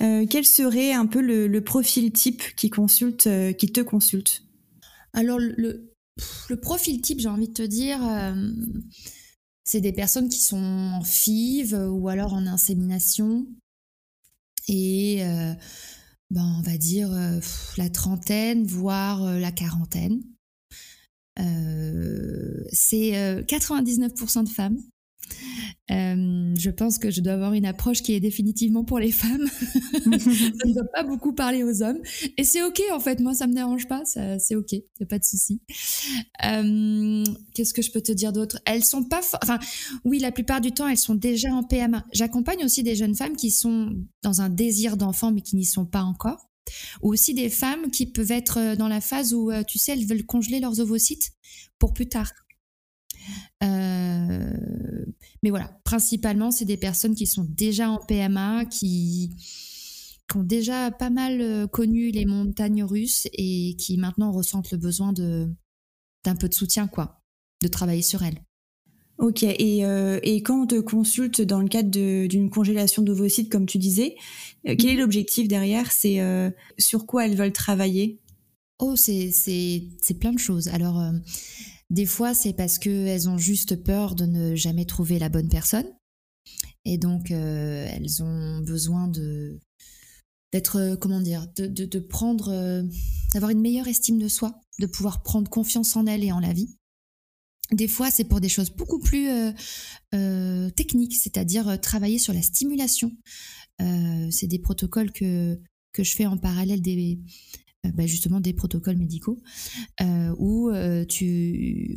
euh, 0.00 0.26
quel 0.28 0.46
serait 0.46 0.92
un 0.92 1.06
peu 1.06 1.20
le, 1.20 1.60
profil 1.60 2.12
type 2.12 2.42
qui, 2.54 2.70
euh, 2.70 3.52
te 3.52 3.80
consulte? 3.80 4.44
Alors, 5.12 5.38
le, 5.38 5.90
profil 6.60 7.00
type, 7.00 7.20
j'ai 7.20 7.28
envie 7.28 7.48
de 7.48 7.52
te 7.52 7.62
dire, 7.62 7.98
euh, 8.06 8.52
c'est 9.64 9.80
des 9.80 9.92
personnes 9.92 10.28
qui 10.28 10.40
sont 10.40 10.56
en 10.56 11.02
FIV 11.02 11.74
ou 11.90 12.08
alors 12.08 12.32
en 12.32 12.46
insémination. 12.46 13.46
Et 14.68 15.22
ben, 16.30 16.56
on 16.58 16.62
va 16.62 16.76
dire 16.76 17.10
la 17.78 17.88
trentaine, 17.88 18.66
voire 18.66 19.38
la 19.38 19.50
quarantaine. 19.50 20.22
c'est 21.36 23.42
99% 23.46 24.44
de 24.44 24.48
femmes. 24.48 24.78
Euh, 25.90 26.54
je 26.58 26.70
pense 26.70 26.98
que 26.98 27.10
je 27.10 27.20
dois 27.20 27.32
avoir 27.32 27.54
une 27.54 27.64
approche 27.64 28.02
qui 28.02 28.12
est 28.12 28.20
définitivement 28.20 28.84
pour 28.84 28.98
les 28.98 29.10
femmes. 29.10 29.46
ça 29.92 30.10
ne 30.10 30.74
doit 30.74 30.90
pas 30.94 31.02
beaucoup 31.02 31.32
parler 31.32 31.64
aux 31.64 31.82
hommes. 31.82 31.98
Et 32.36 32.44
c'est 32.44 32.62
ok 32.62 32.82
en 32.92 33.00
fait, 33.00 33.20
moi 33.20 33.34
ça 33.34 33.46
me 33.46 33.54
dérange 33.54 33.88
pas, 33.88 34.02
c'est 34.04 34.54
ok, 34.54 34.72
y 34.72 34.84
a 35.00 35.06
pas 35.06 35.18
de 35.18 35.24
souci. 35.24 35.60
Euh, 36.44 37.24
Qu'est-ce 37.54 37.72
que 37.72 37.82
je 37.82 37.90
peux 37.90 38.02
te 38.02 38.12
dire 38.12 38.32
d'autre? 38.32 38.60
Elles 38.66 38.84
sont 38.84 39.04
pas, 39.04 39.20
enfin 39.42 39.58
oui, 40.04 40.18
la 40.18 40.32
plupart 40.32 40.60
du 40.60 40.72
temps 40.72 40.86
elles 40.86 40.98
sont 40.98 41.14
déjà 41.14 41.52
en 41.52 41.62
PMA. 41.62 42.04
J'accompagne 42.12 42.64
aussi 42.64 42.82
des 42.82 42.94
jeunes 42.94 43.14
femmes 43.14 43.36
qui 43.36 43.50
sont 43.50 43.94
dans 44.22 44.42
un 44.42 44.50
désir 44.50 44.96
d'enfant 44.96 45.32
mais 45.32 45.40
qui 45.40 45.56
n'y 45.56 45.64
sont 45.64 45.86
pas 45.86 46.02
encore. 46.02 46.48
Ou 47.00 47.12
aussi 47.12 47.32
des 47.32 47.48
femmes 47.48 47.90
qui 47.90 48.04
peuvent 48.04 48.30
être 48.30 48.76
dans 48.76 48.88
la 48.88 49.00
phase 49.00 49.32
où, 49.32 49.50
euh, 49.50 49.62
tu 49.62 49.78
sais, 49.78 49.92
elles 49.92 50.04
veulent 50.04 50.26
congeler 50.26 50.60
leurs 50.60 50.80
ovocytes 50.80 51.32
pour 51.78 51.94
plus 51.94 52.08
tard. 52.10 52.30
Euh, 53.62 55.06
mais 55.42 55.50
voilà, 55.50 55.78
principalement, 55.84 56.50
c'est 56.50 56.64
des 56.64 56.76
personnes 56.76 57.14
qui 57.14 57.26
sont 57.26 57.46
déjà 57.48 57.90
en 57.90 57.98
PMA, 57.98 58.64
qui, 58.66 59.30
ont 60.34 60.42
déjà 60.42 60.90
pas 60.90 61.10
mal 61.10 61.40
euh, 61.40 61.66
connu 61.66 62.10
les 62.10 62.26
montagnes 62.26 62.84
russes 62.84 63.26
et 63.32 63.76
qui 63.78 63.96
maintenant 63.96 64.30
ressentent 64.30 64.70
le 64.70 64.78
besoin 64.78 65.12
de 65.12 65.48
d'un 66.24 66.34
peu 66.34 66.48
de 66.48 66.54
soutien, 66.54 66.88
quoi, 66.88 67.22
de 67.62 67.68
travailler 67.68 68.02
sur 68.02 68.22
elles. 68.22 68.42
Ok, 69.18 69.42
et, 69.44 69.84
euh, 69.84 70.18
et, 70.22 70.42
quand 70.42 70.62
on 70.62 70.66
te 70.66 70.80
consulte 70.80 71.40
dans 71.40 71.60
le 71.60 71.68
cadre 71.68 71.90
d'une 72.26 72.50
congélation 72.50 73.02
d'ovocytes, 73.02 73.50
comme 73.50 73.66
tu 73.66 73.78
disais, 73.78 74.16
quel 74.64 74.86
est 74.86 74.94
mhm. 74.94 75.00
l'objectif 75.00 75.48
derrière? 75.48 75.90
C'est 75.90 76.20
sur 76.76 77.06
quoi 77.06 77.24
elles 77.24 77.36
veulent 77.36 77.52
travailler? 77.52 78.20
Oh, 78.78 78.94
c'est 78.96 79.32
plein 80.20 80.32
de 80.32 80.38
choses. 80.38 80.68
Alors, 80.68 81.00
des 81.90 82.06
fois, 82.06 82.34
c'est 82.34 82.52
parce 82.52 82.78
qu'elles 82.78 83.28
ont 83.28 83.38
juste 83.38 83.82
peur 83.82 84.14
de 84.14 84.26
ne 84.26 84.54
jamais 84.54 84.84
trouver 84.84 85.18
la 85.18 85.28
bonne 85.28 85.48
personne. 85.48 85.86
Et 86.84 86.98
donc, 86.98 87.30
euh, 87.30 87.88
elles 87.90 88.22
ont 88.22 88.60
besoin 88.60 89.08
de 89.08 89.58
d'être, 90.50 90.76
euh, 90.76 90.96
comment 90.96 91.20
dire, 91.20 91.46
de, 91.58 91.98
prendre, 91.98 92.48
euh, 92.48 92.82
d'avoir 93.34 93.50
une 93.50 93.60
meilleure 93.60 93.86
estime 93.86 94.18
de 94.18 94.28
soi, 94.28 94.58
de 94.78 94.86
pouvoir 94.86 95.22
prendre 95.22 95.50
confiance 95.50 95.94
en 95.94 96.06
elles 96.06 96.24
et 96.24 96.32
en 96.32 96.40
la 96.40 96.54
vie. 96.54 96.78
Des 97.70 97.88
fois, 97.88 98.10
c'est 98.10 98.24
pour 98.24 98.40
des 98.40 98.48
choses 98.48 98.70
beaucoup 98.70 98.98
plus 98.98 99.28
techniques, 100.74 101.16
c'est-à-dire 101.16 101.78
travailler 101.82 102.18
sur 102.18 102.32
la 102.32 102.40
stimulation. 102.40 103.12
c'est 103.78 104.46
des 104.46 104.58
protocoles 104.58 105.12
que, 105.12 105.60
que 105.92 106.02
je 106.02 106.14
fais 106.14 106.24
en 106.24 106.38
parallèle 106.38 106.80
des, 106.80 107.20
bah, 107.94 108.06
justement 108.06 108.40
des 108.40 108.52
protocoles 108.52 108.96
médicaux 108.96 109.40
euh, 110.00 110.34
où 110.38 110.70
euh, 110.70 111.04
tu, 111.04 111.96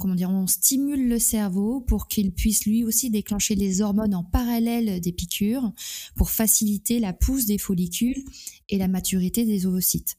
comment 0.00 0.14
dire, 0.14 0.30
on 0.30 0.46
stimule 0.46 1.08
le 1.08 1.18
cerveau 1.18 1.80
pour 1.80 2.08
qu'il 2.08 2.32
puisse 2.32 2.64
lui 2.66 2.84
aussi 2.84 3.10
déclencher 3.10 3.54
les 3.54 3.80
hormones 3.80 4.14
en 4.14 4.24
parallèle 4.24 5.00
des 5.00 5.12
piqûres 5.12 5.72
pour 6.16 6.30
faciliter 6.30 6.98
la 6.98 7.12
pousse 7.12 7.46
des 7.46 7.58
follicules 7.58 8.24
et 8.68 8.78
la 8.78 8.88
maturité 8.88 9.44
des 9.44 9.66
ovocytes. 9.66 10.16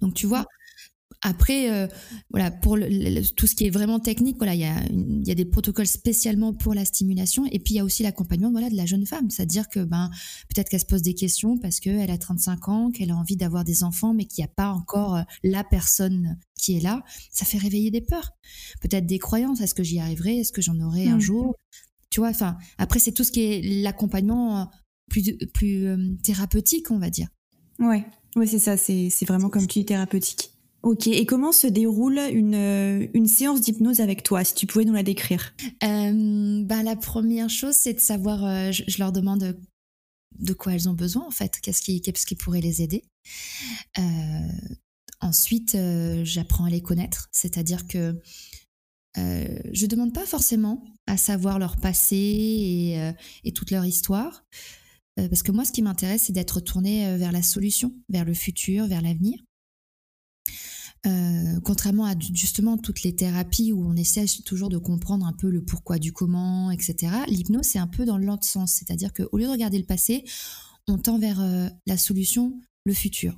Donc 0.00 0.14
tu 0.14 0.26
vois, 0.26 0.46
après, 1.22 1.70
euh, 1.70 1.86
voilà, 2.30 2.50
pour 2.50 2.76
tout 3.36 3.46
ce 3.46 3.54
qui 3.54 3.66
est 3.66 3.70
vraiment 3.70 4.00
technique, 4.00 4.36
voilà, 4.38 4.54
il 4.54 4.60
y 4.60 4.64
a, 4.64 4.74
y 4.90 5.30
a 5.30 5.34
des 5.34 5.44
protocoles 5.44 5.86
spécialement 5.86 6.52
pour 6.52 6.74
la 6.74 6.84
stimulation, 6.84 7.46
et 7.46 7.60
puis 7.60 7.74
il 7.74 7.76
y 7.76 7.80
a 7.80 7.84
aussi 7.84 8.02
l'accompagnement, 8.02 8.50
voilà, 8.50 8.68
de 8.68 8.76
la 8.76 8.86
jeune 8.86 9.06
femme, 9.06 9.30
c'est-à-dire 9.30 9.68
que 9.68 9.80
ben 9.84 10.10
peut-être 10.48 10.68
qu'elle 10.68 10.80
se 10.80 10.86
pose 10.86 11.02
des 11.02 11.14
questions 11.14 11.58
parce 11.58 11.78
qu'elle 11.78 12.10
a 12.10 12.18
35 12.18 12.68
ans, 12.68 12.90
qu'elle 12.90 13.12
a 13.12 13.16
envie 13.16 13.36
d'avoir 13.36 13.62
des 13.62 13.84
enfants, 13.84 14.14
mais 14.14 14.24
qu'il 14.24 14.42
n'y 14.42 14.46
a 14.46 14.52
pas 14.54 14.70
encore 14.70 15.14
euh, 15.14 15.22
la 15.44 15.62
personne 15.62 16.38
qui 16.56 16.76
est 16.76 16.80
là, 16.80 17.04
ça 17.30 17.44
fait 17.44 17.58
réveiller 17.58 17.92
des 17.92 18.00
peurs, 18.00 18.32
peut-être 18.80 19.06
des 19.06 19.18
croyances. 19.18 19.60
Est-ce 19.60 19.74
que 19.74 19.84
j'y 19.84 20.00
arriverai? 20.00 20.38
Est-ce 20.38 20.52
que 20.52 20.62
j'en 20.62 20.78
aurai 20.80 21.06
un 21.06 21.16
mmh. 21.16 21.20
jour? 21.20 21.56
Tu 22.10 22.20
vois, 22.20 22.30
enfin, 22.30 22.56
après 22.78 22.98
c'est 22.98 23.12
tout 23.12 23.24
ce 23.24 23.30
qui 23.30 23.42
est 23.42 23.82
l'accompagnement 23.82 24.60
euh, 24.60 24.64
plus 25.08 25.36
plus 25.54 25.86
thérapeutique, 26.24 26.90
on 26.90 26.98
va 26.98 27.10
dire. 27.10 27.28
Ouais, 27.78 28.04
ouais, 28.34 28.46
c'est 28.46 28.58
ça, 28.58 28.76
c'est 28.76 29.24
vraiment 29.24 29.50
comme 29.50 29.66
tu 29.66 29.80
dis 29.80 29.84
thérapeutique. 29.84 30.51
Ok, 30.82 31.06
et 31.06 31.26
comment 31.26 31.52
se 31.52 31.68
déroule 31.68 32.18
une, 32.32 32.56
euh, 32.56 33.06
une 33.14 33.28
séance 33.28 33.60
d'hypnose 33.60 34.00
avec 34.00 34.24
toi, 34.24 34.42
si 34.42 34.54
tu 34.54 34.66
pouvais 34.66 34.84
nous 34.84 34.94
la 34.94 35.04
décrire? 35.04 35.54
Bah, 35.80 36.82
La 36.82 36.96
première 36.96 37.48
chose, 37.48 37.76
c'est 37.76 37.94
de 37.94 38.00
savoir, 38.00 38.44
euh, 38.44 38.72
je, 38.72 38.98
leur 38.98 39.12
demande 39.12 39.56
de 40.40 40.52
quoi 40.54 40.74
elles 40.74 40.88
ont 40.88 40.94
besoin 40.94 41.24
en 41.24 41.30
fait, 41.30 41.60
qu'est-ce 41.60 41.82
qui, 41.82 42.00
qui 42.00 42.34
pourrait 42.34 42.60
les 42.60 42.82
aider. 42.82 43.04
ensuite, 45.20 45.76
j'apprends 46.24 46.64
à 46.64 46.70
les 46.70 46.82
connaître, 46.82 47.28
c'est-à-dire 47.30 47.86
que 47.86 48.20
je 49.16 49.82
ne 49.82 49.86
demande 49.86 50.12
pas 50.12 50.26
forcément 50.26 50.82
à 51.06 51.16
savoir 51.16 51.60
leur 51.60 51.76
passé 51.76 52.16
et, 52.16 53.12
et 53.44 53.52
toute 53.52 53.70
leur 53.70 53.84
histoire, 53.84 54.44
parce 55.16 55.44
que 55.44 55.52
moi, 55.52 55.64
ce 55.64 55.70
qui 55.70 55.82
m'intéresse, 55.82 56.24
c'est 56.26 56.32
d'être 56.32 56.60
tournée 56.60 57.16
vers 57.18 57.30
la 57.30 57.42
solution, 57.42 57.92
vers 58.08 58.24
le 58.24 58.34
futur, 58.34 58.86
vers 58.86 59.02
l'avenir. 59.02 59.38
Euh, 61.04 61.58
contrairement 61.64 62.04
à 62.04 62.14
justement 62.16 62.78
toutes 62.78 63.02
les 63.02 63.16
thérapies 63.16 63.72
où 63.72 63.84
on 63.84 63.96
essaie 63.96 64.24
toujours 64.44 64.68
de 64.68 64.78
comprendre 64.78 65.26
un 65.26 65.32
peu 65.32 65.50
le 65.50 65.60
pourquoi 65.60 65.98
du 65.98 66.12
comment, 66.12 66.70
etc., 66.70 67.12
l'hypnose, 67.26 67.64
c'est 67.64 67.80
un 67.80 67.88
peu 67.88 68.04
dans 68.04 68.18
l'autre 68.18 68.44
sens. 68.44 68.74
C'est-à-dire 68.74 69.12
qu'au 69.12 69.36
lieu 69.36 69.46
de 69.46 69.50
regarder 69.50 69.78
le 69.78 69.84
passé, 69.84 70.24
on 70.86 70.98
tend 70.98 71.18
vers 71.18 71.40
euh, 71.40 71.68
la 71.86 71.96
solution, 71.96 72.60
le 72.84 72.94
futur. 72.94 73.36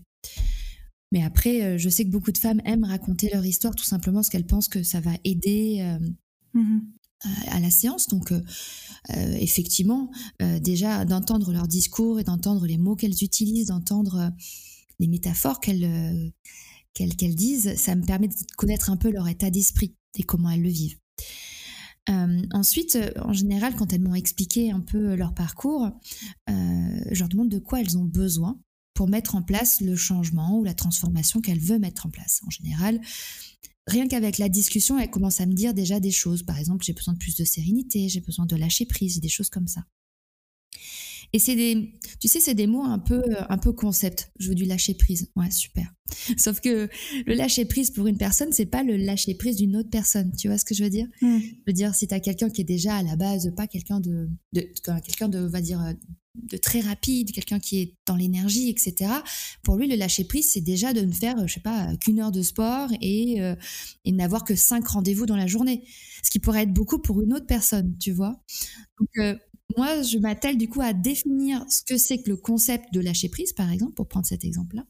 Mais 1.10 1.22
après, 1.22 1.62
euh, 1.62 1.78
je 1.78 1.88
sais 1.88 2.04
que 2.04 2.10
beaucoup 2.10 2.32
de 2.32 2.38
femmes 2.38 2.60
aiment 2.66 2.84
raconter 2.84 3.30
leur 3.32 3.46
histoire 3.46 3.74
tout 3.74 3.84
simplement 3.84 4.18
parce 4.18 4.28
qu'elles 4.28 4.46
pensent 4.46 4.68
que 4.68 4.82
ça 4.82 5.00
va 5.00 5.12
aider 5.24 5.98
mmh 6.52 6.80
à 7.46 7.58
la 7.58 7.70
séance. 7.70 8.08
Donc, 8.08 8.34
effectivement, 9.16 10.10
déjà 10.60 11.06
d'entendre 11.06 11.54
leur 11.54 11.66
discours 11.66 12.20
et 12.20 12.24
d'entendre 12.24 12.66
les 12.66 12.76
mots 12.76 12.96
qu'elles 12.96 13.24
utilisent, 13.24 13.68
d'entendre 13.68 14.30
les 14.98 15.08
métaphores 15.08 15.58
qu'elles 15.58 16.32
qu'elles 16.94 17.34
disent, 17.34 17.74
ça 17.76 17.94
me 17.94 18.04
permet 18.04 18.28
de 18.28 18.34
connaître 18.56 18.90
un 18.90 18.96
peu 18.96 19.10
leur 19.10 19.28
état 19.28 19.50
d'esprit 19.50 19.94
et 20.16 20.22
comment 20.22 20.50
elles 20.50 20.62
le 20.62 20.68
vivent. 20.68 20.98
Euh, 22.10 22.42
ensuite, 22.52 22.98
en 23.20 23.32
général, 23.32 23.74
quand 23.76 23.92
elles 23.92 24.02
m'ont 24.02 24.14
expliqué 24.14 24.70
un 24.70 24.80
peu 24.80 25.14
leur 25.14 25.34
parcours, 25.34 25.90
euh, 26.50 27.00
je 27.10 27.18
leur 27.18 27.28
demande 27.28 27.48
de 27.48 27.58
quoi 27.58 27.80
elles 27.80 27.96
ont 27.96 28.04
besoin 28.04 28.60
pour 28.94 29.08
mettre 29.08 29.34
en 29.34 29.42
place 29.42 29.80
le 29.80 29.96
changement 29.96 30.58
ou 30.58 30.64
la 30.64 30.74
transformation 30.74 31.40
qu'elles 31.40 31.60
veulent 31.60 31.80
mettre 31.80 32.06
en 32.06 32.10
place. 32.10 32.40
En 32.46 32.50
général, 32.50 33.00
rien 33.86 34.06
qu'avec 34.06 34.38
la 34.38 34.48
discussion, 34.48 34.98
elles 34.98 35.10
commencent 35.10 35.40
à 35.40 35.46
me 35.46 35.54
dire 35.54 35.74
déjà 35.74 35.98
des 35.98 36.12
choses. 36.12 36.42
Par 36.42 36.58
exemple, 36.58 36.84
j'ai 36.84 36.92
besoin 36.92 37.14
de 37.14 37.18
plus 37.18 37.36
de 37.36 37.44
sérénité, 37.44 38.08
j'ai 38.08 38.20
besoin 38.20 38.46
de 38.46 38.56
lâcher 38.56 38.86
prise, 38.86 39.20
des 39.20 39.28
choses 39.28 39.50
comme 39.50 39.66
ça. 39.66 39.84
Et 41.34 41.40
c'est 41.40 41.56
des, 41.56 41.92
tu 42.20 42.28
sais, 42.28 42.38
c'est 42.38 42.54
des 42.54 42.68
mots 42.68 42.84
un 42.84 43.00
peu, 43.00 43.20
un 43.48 43.58
peu 43.58 43.72
concept. 43.72 44.30
Je 44.38 44.50
veux 44.50 44.54
du 44.54 44.66
lâcher 44.66 44.94
prise. 44.94 45.32
Ouais, 45.34 45.50
super. 45.50 45.92
Sauf 46.36 46.60
que 46.60 46.88
le 47.26 47.34
lâcher 47.34 47.64
prise 47.64 47.90
pour 47.90 48.06
une 48.06 48.16
personne, 48.16 48.52
c'est 48.52 48.66
pas 48.66 48.84
le 48.84 48.96
lâcher 48.96 49.34
prise 49.34 49.56
d'une 49.56 49.76
autre 49.76 49.90
personne. 49.90 50.30
Tu 50.38 50.46
vois 50.46 50.58
ce 50.58 50.64
que 50.64 50.76
je 50.76 50.84
veux 50.84 50.90
dire? 50.90 51.08
Hmm. 51.22 51.40
Je 51.40 51.62
veux 51.66 51.72
dire, 51.72 51.92
si 51.92 52.06
tu 52.06 52.14
as 52.14 52.20
quelqu'un 52.20 52.50
qui 52.50 52.60
est 52.60 52.64
déjà 52.64 52.94
à 52.94 53.02
la 53.02 53.16
base, 53.16 53.52
pas 53.56 53.66
quelqu'un 53.66 53.98
de, 53.98 54.28
de 54.52 54.60
quelqu'un 54.84 55.28
de, 55.28 55.40
va 55.40 55.60
dire, 55.60 55.82
de 56.40 56.56
très 56.56 56.78
rapide, 56.78 57.32
quelqu'un 57.32 57.58
qui 57.58 57.80
est 57.80 57.96
dans 58.06 58.14
l'énergie, 58.14 58.70
etc. 58.70 59.10
Pour 59.64 59.74
lui, 59.74 59.88
le 59.88 59.96
lâcher 59.96 60.22
prise, 60.22 60.52
c'est 60.52 60.60
déjà 60.60 60.92
de 60.92 61.00
ne 61.00 61.12
faire, 61.12 61.48
je 61.48 61.54
sais 61.54 61.60
pas, 61.60 61.96
qu'une 61.96 62.20
heure 62.20 62.30
de 62.30 62.42
sport 62.42 62.90
et, 63.00 63.42
euh, 63.42 63.56
et 64.04 64.12
n'avoir 64.12 64.44
que 64.44 64.54
cinq 64.54 64.86
rendez-vous 64.86 65.26
dans 65.26 65.36
la 65.36 65.48
journée. 65.48 65.82
Ce 66.22 66.30
qui 66.30 66.38
pourrait 66.38 66.62
être 66.62 66.72
beaucoup 66.72 67.00
pour 67.00 67.22
une 67.22 67.32
autre 67.32 67.46
personne, 67.46 67.96
tu 67.98 68.12
vois? 68.12 68.40
Donc, 69.00 69.08
euh, 69.18 69.36
moi, 69.76 70.02
je 70.02 70.18
m'attelle 70.18 70.58
du 70.58 70.68
coup 70.68 70.80
à 70.80 70.92
définir 70.92 71.64
ce 71.68 71.82
que 71.82 71.96
c'est 71.96 72.22
que 72.22 72.30
le 72.30 72.36
concept 72.36 72.92
de 72.92 73.00
lâcher 73.00 73.28
prise, 73.28 73.52
par 73.52 73.70
exemple, 73.70 73.94
pour 73.94 74.08
prendre 74.08 74.26
cet 74.26 74.44
exemple-là. 74.44 74.84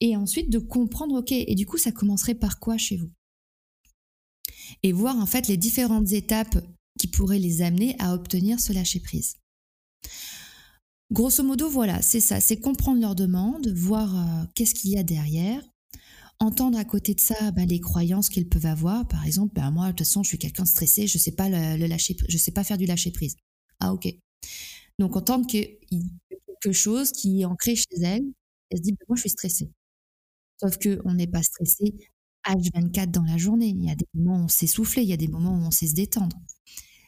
Et 0.00 0.16
ensuite 0.16 0.50
de 0.50 0.58
comprendre, 0.58 1.18
ok, 1.18 1.32
et 1.32 1.54
du 1.54 1.66
coup, 1.66 1.78
ça 1.78 1.92
commencerait 1.92 2.34
par 2.34 2.60
quoi 2.60 2.76
chez 2.76 2.96
vous? 2.96 3.10
Et 4.82 4.92
voir 4.92 5.16
en 5.16 5.26
fait 5.26 5.48
les 5.48 5.56
différentes 5.56 6.12
étapes 6.12 6.58
qui 6.98 7.08
pourraient 7.08 7.38
les 7.38 7.62
amener 7.62 7.96
à 7.98 8.14
obtenir 8.14 8.60
ce 8.60 8.72
lâcher 8.72 9.00
prise. 9.00 9.34
Grosso 11.10 11.42
modo, 11.42 11.70
voilà, 11.70 12.02
c'est 12.02 12.20
ça, 12.20 12.38
c'est 12.38 12.58
comprendre 12.58 13.00
leurs 13.00 13.14
demandes, 13.14 13.68
voir 13.68 14.14
euh, 14.14 14.44
qu'est-ce 14.54 14.74
qu'il 14.74 14.90
y 14.90 14.98
a 14.98 15.02
derrière, 15.02 15.62
entendre 16.38 16.78
à 16.78 16.84
côté 16.84 17.14
de 17.14 17.20
ça 17.20 17.50
bah, 17.52 17.64
les 17.64 17.80
croyances 17.80 18.28
qu'ils 18.28 18.48
peuvent 18.48 18.66
avoir. 18.66 19.08
Par 19.08 19.24
exemple, 19.24 19.54
bah, 19.54 19.70
moi, 19.70 19.86
de 19.86 19.92
toute 19.92 20.00
façon, 20.00 20.22
je 20.22 20.28
suis 20.28 20.38
quelqu'un 20.38 20.64
de 20.64 20.68
stressé, 20.68 21.06
je 21.06 21.16
sais 21.16 21.34
le, 21.38 22.36
sais 22.38 22.52
pas 22.52 22.64
faire 22.64 22.78
du 22.78 22.86
lâcher 22.86 23.10
prise. 23.10 23.36
Ah 23.80 23.92
ok. 23.92 24.08
Donc 24.98 25.16
entendre 25.16 25.46
qu'il 25.46 25.78
y 25.90 25.96
a 25.98 26.36
quelque 26.60 26.72
chose 26.72 27.12
qui 27.12 27.42
est 27.42 27.44
ancré 27.44 27.76
chez 27.76 27.96
elle, 28.02 28.24
elle 28.70 28.78
se 28.78 28.82
dit, 28.82 28.92
bah, 28.92 29.04
moi 29.08 29.16
je 29.16 29.22
suis 29.22 29.30
stressée. 29.30 29.70
Sauf 30.60 30.76
qu'on 30.78 31.14
n'est 31.14 31.26
pas 31.28 31.42
stressé 31.42 31.94
H24 32.46 33.10
dans 33.10 33.22
la 33.24 33.36
journée. 33.36 33.68
Il 33.68 33.84
y 33.84 33.90
a 33.90 33.94
des 33.94 34.06
moments 34.14 34.40
où 34.40 34.44
on 34.44 34.48
s'est 34.48 34.66
soufflé, 34.66 35.02
il 35.02 35.08
y 35.08 35.12
a 35.12 35.16
des 35.16 35.28
moments 35.28 35.52
où 35.52 35.62
on 35.66 35.70
sait 35.70 35.86
se 35.86 35.94
détendre. 35.94 36.36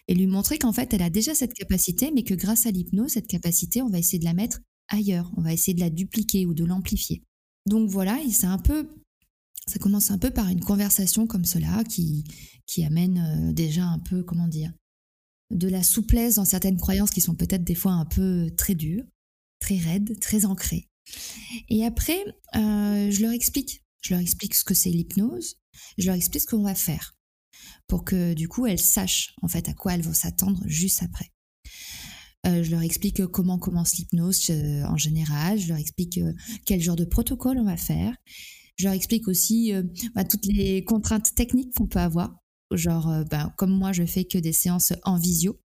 Et 0.09 0.15
lui 0.15 0.27
montrer 0.27 0.59
qu'en 0.59 0.73
fait, 0.73 0.93
elle 0.93 1.03
a 1.03 1.11
déjà 1.11 1.35
cette 1.35 1.55
capacité, 1.55 2.11
mais 2.15 2.25
que 2.25 2.35
grâce 2.35 2.67
à 2.67 2.71
l'hypnose, 2.71 3.13
cette 3.13 3.29
capacité, 3.29 3.83
on 3.83 3.89
va 3.91 3.99
essayer 3.99 4.19
de 4.19 4.25
la 4.25 4.35
mettre 4.35 4.61
ailleurs. 4.89 5.31
On 5.37 5.43
va 5.43 5.53
essayer 5.53 5.75
de 5.75 5.81
la 5.81 5.91
dupliquer 5.91 6.47
ou 6.47 6.55
de 6.55 6.65
l'amplifier. 6.65 7.23
Donc 7.67 7.89
voilà, 7.91 8.19
c'est 8.31 8.47
un 8.47 8.59
peu, 8.59 8.89
ça 9.67 9.79
commence 9.79 10.11
un 10.11 10.19
peu 10.19 10.31
par 10.31 10.49
une 10.49 10.61
conversation 10.61 11.27
comme 11.27 11.45
cela 11.45 11.85
qui, 11.85 12.25
qui 12.67 12.85
amène 12.85 13.51
euh, 13.51 13.53
déjà 13.53 13.85
un 13.85 13.99
peu, 13.99 14.23
comment 14.25 14.49
dire, 14.49 14.73
de 15.51 15.69
la 15.69 15.83
souplesse 15.83 16.37
dans 16.37 16.45
certaines 16.45 16.77
croyances 16.77 17.11
qui 17.11 17.21
sont 17.21 17.35
peut-être 17.35 17.65
des 17.65 17.75
fois 17.75 17.93
un 17.93 18.05
peu 18.05 18.51
très 18.57 18.75
dures, 18.75 19.05
très 19.59 19.77
raides, 19.77 20.19
très 20.21 20.45
ancrées. 20.45 20.89
Et 21.69 21.85
après, 21.85 22.25
euh, 22.57 23.11
je 23.11 23.21
leur 23.23 23.33
explique. 23.33 23.85
Je 24.01 24.15
leur 24.15 24.21
explique 24.21 24.55
ce 24.55 24.65
que 24.65 24.75
c'est 24.75 24.91
l'hypnose. 24.91 25.57
Je 25.99 26.07
leur 26.07 26.15
explique 26.15 26.43
ce 26.43 26.47
qu'on 26.47 26.63
va 26.63 26.75
faire 26.75 27.17
pour 27.87 28.05
que 28.05 28.35
du 28.35 28.49
coup 28.49 28.67
elles 28.67 28.81
sachent 28.81 29.35
en 29.43 29.49
fait 29.49 29.69
à 29.69 29.75
quoi 29.75 29.95
elles 29.95 30.03
vont 30.03 30.15
s'attendre 30.15 30.63
juste 30.67 31.03
après. 31.03 31.31
Euh, 32.47 32.63
je 32.63 32.71
leur 32.71 32.83
explique 32.83 33.27
comment 33.27 33.59
commence 33.59 33.97
l'hypnose 33.97 34.49
euh, 34.51 34.85
en 34.85 34.97
général. 34.97 35.59
Je 35.59 35.69
leur 35.69 35.77
explique 35.77 36.21
quel 36.65 36.81
genre 36.81 36.97
de 36.97 37.05
protocole 37.05 37.59
on 37.59 37.65
va 37.65 37.77
faire. 37.77 38.15
Je 38.77 38.85
leur 38.85 38.95
explique 38.95 39.29
aussi 39.29 39.73
bah, 40.15 40.25
toutes 40.25 40.47
les 40.47 40.83
contraintes 40.85 41.35
techniques 41.35 41.75
qu'on 41.75 41.87
peut 41.87 41.99
avoir 41.99 42.40
genre, 42.77 43.11
euh, 43.11 43.25
ben, 43.25 43.53
comme 43.57 43.71
moi, 43.71 43.93
je 43.93 44.05
fais 44.05 44.25
que 44.25 44.39
des 44.39 44.53
séances 44.53 44.93
en 45.05 45.19
visio. 45.19 45.61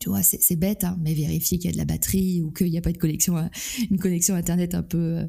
Tu 0.00 0.08
vois, 0.08 0.22
c'est 0.22 0.56
bête, 0.56 0.84
hein, 0.84 0.98
mais 1.00 1.14
vérifier 1.14 1.58
qu'il 1.58 1.66
y 1.66 1.68
a 1.68 1.72
de 1.72 1.78
la 1.78 1.84
batterie 1.84 2.42
ou 2.42 2.50
qu'il 2.50 2.70
n'y 2.70 2.78
a 2.78 2.82
pas 2.82 2.92
de 2.92 2.98
connexion, 2.98 3.36
hein, 3.36 3.50
une 3.90 3.98
connexion 3.98 4.34
Internet 4.34 4.74
un 4.74 4.82
peu, 4.82 5.18
euh, 5.18 5.26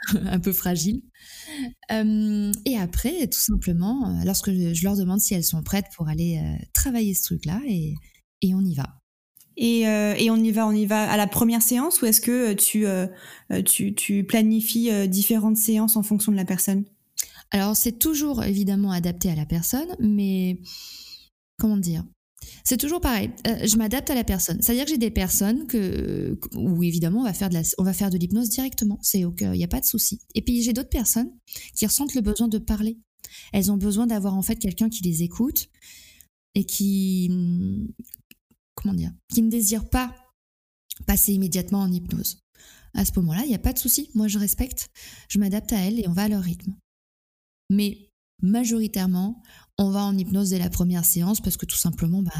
un 0.14 0.40
peu 0.40 0.52
fragile. 0.52 1.02
Euh, 1.92 2.50
et 2.64 2.76
après, 2.78 3.28
tout 3.28 3.38
simplement, 3.38 4.20
lorsque 4.24 4.50
je, 4.50 4.82
leur 4.82 4.96
demande 4.96 5.20
si 5.20 5.34
elles 5.34 5.44
sont 5.44 5.62
prêtes 5.62 5.86
pour 5.96 6.08
aller 6.08 6.40
travailler 6.72 7.14
ce 7.14 7.22
truc-là, 7.24 7.60
et, 7.66 7.94
et 8.42 8.54
on 8.54 8.60
y 8.60 8.74
va. 8.74 9.00
Et, 9.56 9.80
et, 9.82 10.30
on 10.30 10.36
y 10.36 10.52
va, 10.52 10.66
on 10.68 10.72
y 10.72 10.86
va 10.86 11.10
à 11.10 11.16
la 11.16 11.26
première 11.26 11.62
séance 11.62 12.00
ou 12.00 12.06
est-ce 12.06 12.20
que 12.20 12.52
tu, 12.52 12.86
tu, 13.64 13.94
tu, 13.94 14.24
planifies 14.24 15.08
différentes 15.08 15.56
séances 15.56 15.96
en 15.96 16.04
fonction 16.04 16.30
de 16.30 16.36
la 16.36 16.44
personne? 16.44 16.84
Alors 17.50 17.76
c'est 17.76 17.98
toujours 17.98 18.44
évidemment 18.44 18.90
adapté 18.90 19.30
à 19.30 19.34
la 19.34 19.46
personne, 19.46 19.88
mais 20.00 20.60
comment 21.58 21.76
dire? 21.76 22.04
C'est 22.64 22.76
toujours 22.76 23.00
pareil. 23.00 23.30
Euh, 23.46 23.66
je 23.66 23.76
m'adapte 23.76 24.10
à 24.10 24.14
la 24.14 24.24
personne. 24.24 24.60
C'est-à-dire 24.62 24.84
que 24.84 24.90
j'ai 24.90 24.98
des 24.98 25.10
personnes 25.10 25.66
que, 25.66 26.38
où 26.54 26.82
évidemment 26.82 27.20
on 27.20 27.24
va 27.24 27.32
faire 27.32 28.10
de 28.10 28.18
l'hypnose 28.18 28.48
directement. 28.48 28.98
C'est 29.02 29.20
il 29.20 29.50
n'y 29.50 29.64
a 29.64 29.68
pas 29.68 29.80
de 29.80 29.86
souci. 29.86 30.20
Et 30.34 30.42
puis 30.42 30.62
j'ai 30.62 30.72
d'autres 30.72 30.88
personnes 30.88 31.30
qui 31.74 31.86
ressentent 31.86 32.14
le 32.14 32.20
besoin 32.20 32.48
de 32.48 32.58
parler 32.58 32.98
elles 33.52 33.70
ont 33.70 33.76
besoin 33.76 34.06
d'avoir 34.06 34.34
en 34.34 34.42
fait 34.42 34.56
quelqu'un 34.56 34.88
qui 34.88 35.02
les 35.02 35.22
écoute 35.22 35.68
et 36.54 36.64
qui 36.64 37.30
comment 38.74 38.94
dire, 38.94 39.12
qui 39.32 39.42
ne 39.42 39.50
désire 39.50 39.88
pas 39.88 40.14
passer 41.06 41.32
immédiatement 41.32 41.80
en 41.80 41.92
hypnose. 41.92 42.42
À 42.94 43.04
ce 43.04 43.12
moment-là, 43.16 43.42
il 43.44 43.48
n'y 43.48 43.54
a 43.54 43.60
pas 43.60 43.72
de 43.72 43.78
souci. 43.78 44.10
Moi, 44.14 44.28
je 44.28 44.38
respecte, 44.38 44.88
je 45.28 45.38
m'adapte 45.38 45.72
à 45.72 45.76
elles 45.76 46.00
et 46.00 46.08
on 46.08 46.12
va 46.12 46.22
à 46.22 46.28
leur 46.28 46.42
rythme. 46.42 46.74
Mais 47.70 48.10
majoritairement, 48.42 49.42
on 49.78 49.90
va 49.90 50.00
en 50.04 50.16
hypnose 50.16 50.50
dès 50.50 50.58
la 50.58 50.70
première 50.70 51.04
séance 51.04 51.40
parce 51.40 51.56
que 51.56 51.66
tout 51.66 51.76
simplement, 51.76 52.22
bah, 52.22 52.32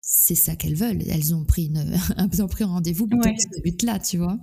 c'est 0.00 0.34
ça 0.34 0.56
qu'elles 0.56 0.74
veulent. 0.74 1.02
Elles 1.08 1.34
ont 1.34 1.44
pris, 1.44 1.66
une, 1.66 1.78
elles 2.16 2.42
ont 2.42 2.48
pris 2.48 2.64
un 2.64 2.68
rendez-vous 2.68 3.06
pour 3.06 3.20
ouais. 3.20 3.36
ce 3.38 3.60
but-là, 3.62 3.98
tu 3.98 4.18
vois. 4.18 4.38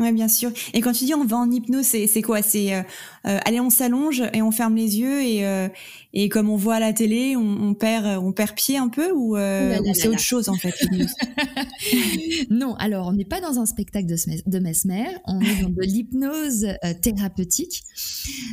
Oui, 0.00 0.12
bien 0.12 0.28
sûr. 0.28 0.50
Et 0.72 0.80
quand 0.80 0.92
tu 0.92 1.04
dis 1.04 1.14
on 1.14 1.24
va 1.26 1.36
en 1.36 1.50
hypnose, 1.50 1.84
c'est 1.84 2.22
quoi? 2.22 2.40
C'est 2.40 2.74
euh, 2.74 2.82
euh, 3.26 3.38
allez, 3.44 3.60
on 3.60 3.68
s'allonge 3.68 4.22
et 4.32 4.40
on 4.40 4.50
ferme 4.50 4.74
les 4.76 4.98
yeux 4.98 5.22
et, 5.22 5.46
euh, 5.46 5.68
et 6.14 6.30
comme 6.30 6.48
on 6.48 6.56
voit 6.56 6.76
à 6.76 6.80
la 6.80 6.94
télé, 6.94 7.36
on, 7.36 7.42
on 7.42 7.74
perd 7.74 8.06
on 8.06 8.32
perd 8.32 8.54
pied 8.54 8.78
un 8.78 8.88
peu 8.88 9.12
ou, 9.12 9.36
euh, 9.36 9.78
ou 9.78 9.92
c'est 9.92 10.08
autre 10.08 10.18
chose 10.18 10.48
en 10.48 10.54
fait 10.54 10.74
Non, 12.50 12.74
alors 12.76 13.08
on 13.08 13.12
n'est 13.12 13.26
pas 13.26 13.42
dans 13.42 13.58
un 13.58 13.66
spectacle 13.66 14.06
de, 14.06 14.16
de 14.46 14.58
Mesmer, 14.58 15.04
on 15.26 15.38
est 15.40 15.62
dans 15.62 15.68
de 15.68 15.82
l'hypnose 15.82 16.64
euh, 16.64 16.94
thérapeutique. 17.02 17.82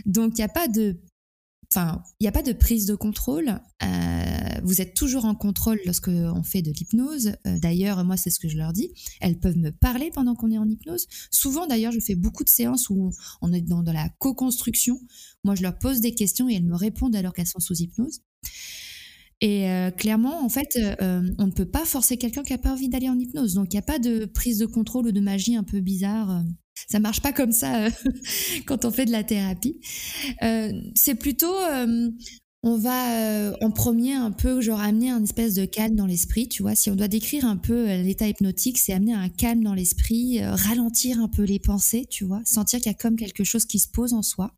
Donc 0.05 0.33
il 0.33 0.41
n'y 0.41 0.45
a 0.45 0.49
pas 0.49 0.67
de 0.67 0.97
Enfin, 1.73 2.01
il 2.19 2.23
n'y 2.23 2.27
a 2.29 2.31
pas 2.31 2.43
de 2.43 2.53
prise 2.53 2.85
de 2.85 2.95
contrôle. 2.95 3.59
Euh, 3.83 4.36
vous 4.63 4.81
êtes 4.81 4.93
toujours 4.93 5.25
en 5.25 5.35
contrôle 5.35 5.79
lorsque 5.85 6.09
on 6.09 6.43
fait 6.43 6.61
de 6.61 6.71
l'hypnose. 6.71 7.33
Euh, 7.45 7.59
d'ailleurs, 7.59 8.03
moi, 8.03 8.17
c'est 8.17 8.29
ce 8.29 8.39
que 8.39 8.47
je 8.47 8.57
leur 8.57 8.73
dis. 8.73 8.91
Elles 9.21 9.39
peuvent 9.39 9.57
me 9.57 9.71
parler 9.71 10.11
pendant 10.13 10.35
qu'on 10.35 10.51
est 10.51 10.57
en 10.57 10.67
hypnose. 10.67 11.07
Souvent, 11.31 11.67
d'ailleurs, 11.67 11.91
je 11.91 11.99
fais 11.99 12.15
beaucoup 12.15 12.43
de 12.43 12.49
séances 12.49 12.89
où 12.89 13.11
on 13.41 13.53
est 13.53 13.61
dans, 13.61 13.83
dans 13.83 13.93
la 13.93 14.09
co-construction. 14.19 14.99
Moi, 15.43 15.55
je 15.55 15.63
leur 15.63 15.77
pose 15.77 16.01
des 16.01 16.13
questions 16.13 16.49
et 16.49 16.55
elles 16.55 16.65
me 16.65 16.75
répondent 16.75 17.15
alors 17.15 17.33
qu'elles 17.33 17.47
sont 17.47 17.59
sous 17.59 17.75
hypnose. 17.75 18.21
Et 19.39 19.69
euh, 19.69 19.91
clairement, 19.91 20.43
en 20.43 20.49
fait, 20.49 20.77
euh, 20.77 21.21
on 21.37 21.45
ne 21.45 21.51
peut 21.51 21.69
pas 21.69 21.85
forcer 21.85 22.17
quelqu'un 22.17 22.43
qui 22.43 22.53
n'a 22.53 22.57
pas 22.57 22.71
envie 22.71 22.89
d'aller 22.89 23.09
en 23.09 23.19
hypnose. 23.19 23.53
Donc, 23.53 23.67
il 23.71 23.75
n'y 23.75 23.79
a 23.79 23.83
pas 23.83 23.99
de 23.99 24.25
prise 24.25 24.57
de 24.57 24.65
contrôle 24.65 25.07
ou 25.07 25.11
de 25.11 25.19
magie 25.19 25.55
un 25.55 25.63
peu 25.63 25.79
bizarre. 25.79 26.43
Ça 26.87 26.99
marche 26.99 27.21
pas 27.21 27.33
comme 27.33 27.51
ça 27.51 27.87
quand 28.65 28.85
on 28.85 28.91
fait 28.91 29.05
de 29.05 29.11
la 29.11 29.23
thérapie. 29.23 29.79
C'est 30.95 31.15
plutôt, 31.15 31.53
on 32.63 32.77
va 32.77 33.21
euh, 33.21 33.55
en 33.61 33.71
premier 33.71 34.13
un 34.13 34.31
peu, 34.31 34.61
genre 34.61 34.79
amener 34.79 35.09
un 35.09 35.23
espèce 35.23 35.55
de 35.55 35.65
calme 35.65 35.95
dans 35.95 36.05
l'esprit. 36.05 36.47
Tu 36.47 36.63
vois, 36.63 36.75
si 36.75 36.89
on 36.89 36.95
doit 36.95 37.07
décrire 37.07 37.45
un 37.45 37.57
peu 37.57 37.89
euh, 37.89 38.01
l'état 38.01 38.27
hypnotique, 38.27 38.77
c'est 38.77 38.93
amener 38.93 39.13
un 39.13 39.29
calme 39.29 39.63
dans 39.63 39.73
l'esprit, 39.73 40.41
euh, 40.41 40.55
ralentir 40.55 41.19
un 41.19 41.27
peu 41.27 41.43
les 41.43 41.59
pensées, 41.59 42.05
tu 42.09 42.25
vois, 42.25 42.41
sentir 42.45 42.79
qu'il 42.79 42.91
y 42.91 42.95
a 42.95 42.97
comme 42.97 43.15
quelque 43.15 43.43
chose 43.43 43.65
qui 43.65 43.79
se 43.79 43.87
pose 43.87 44.13
en 44.13 44.23
soi. 44.23 44.51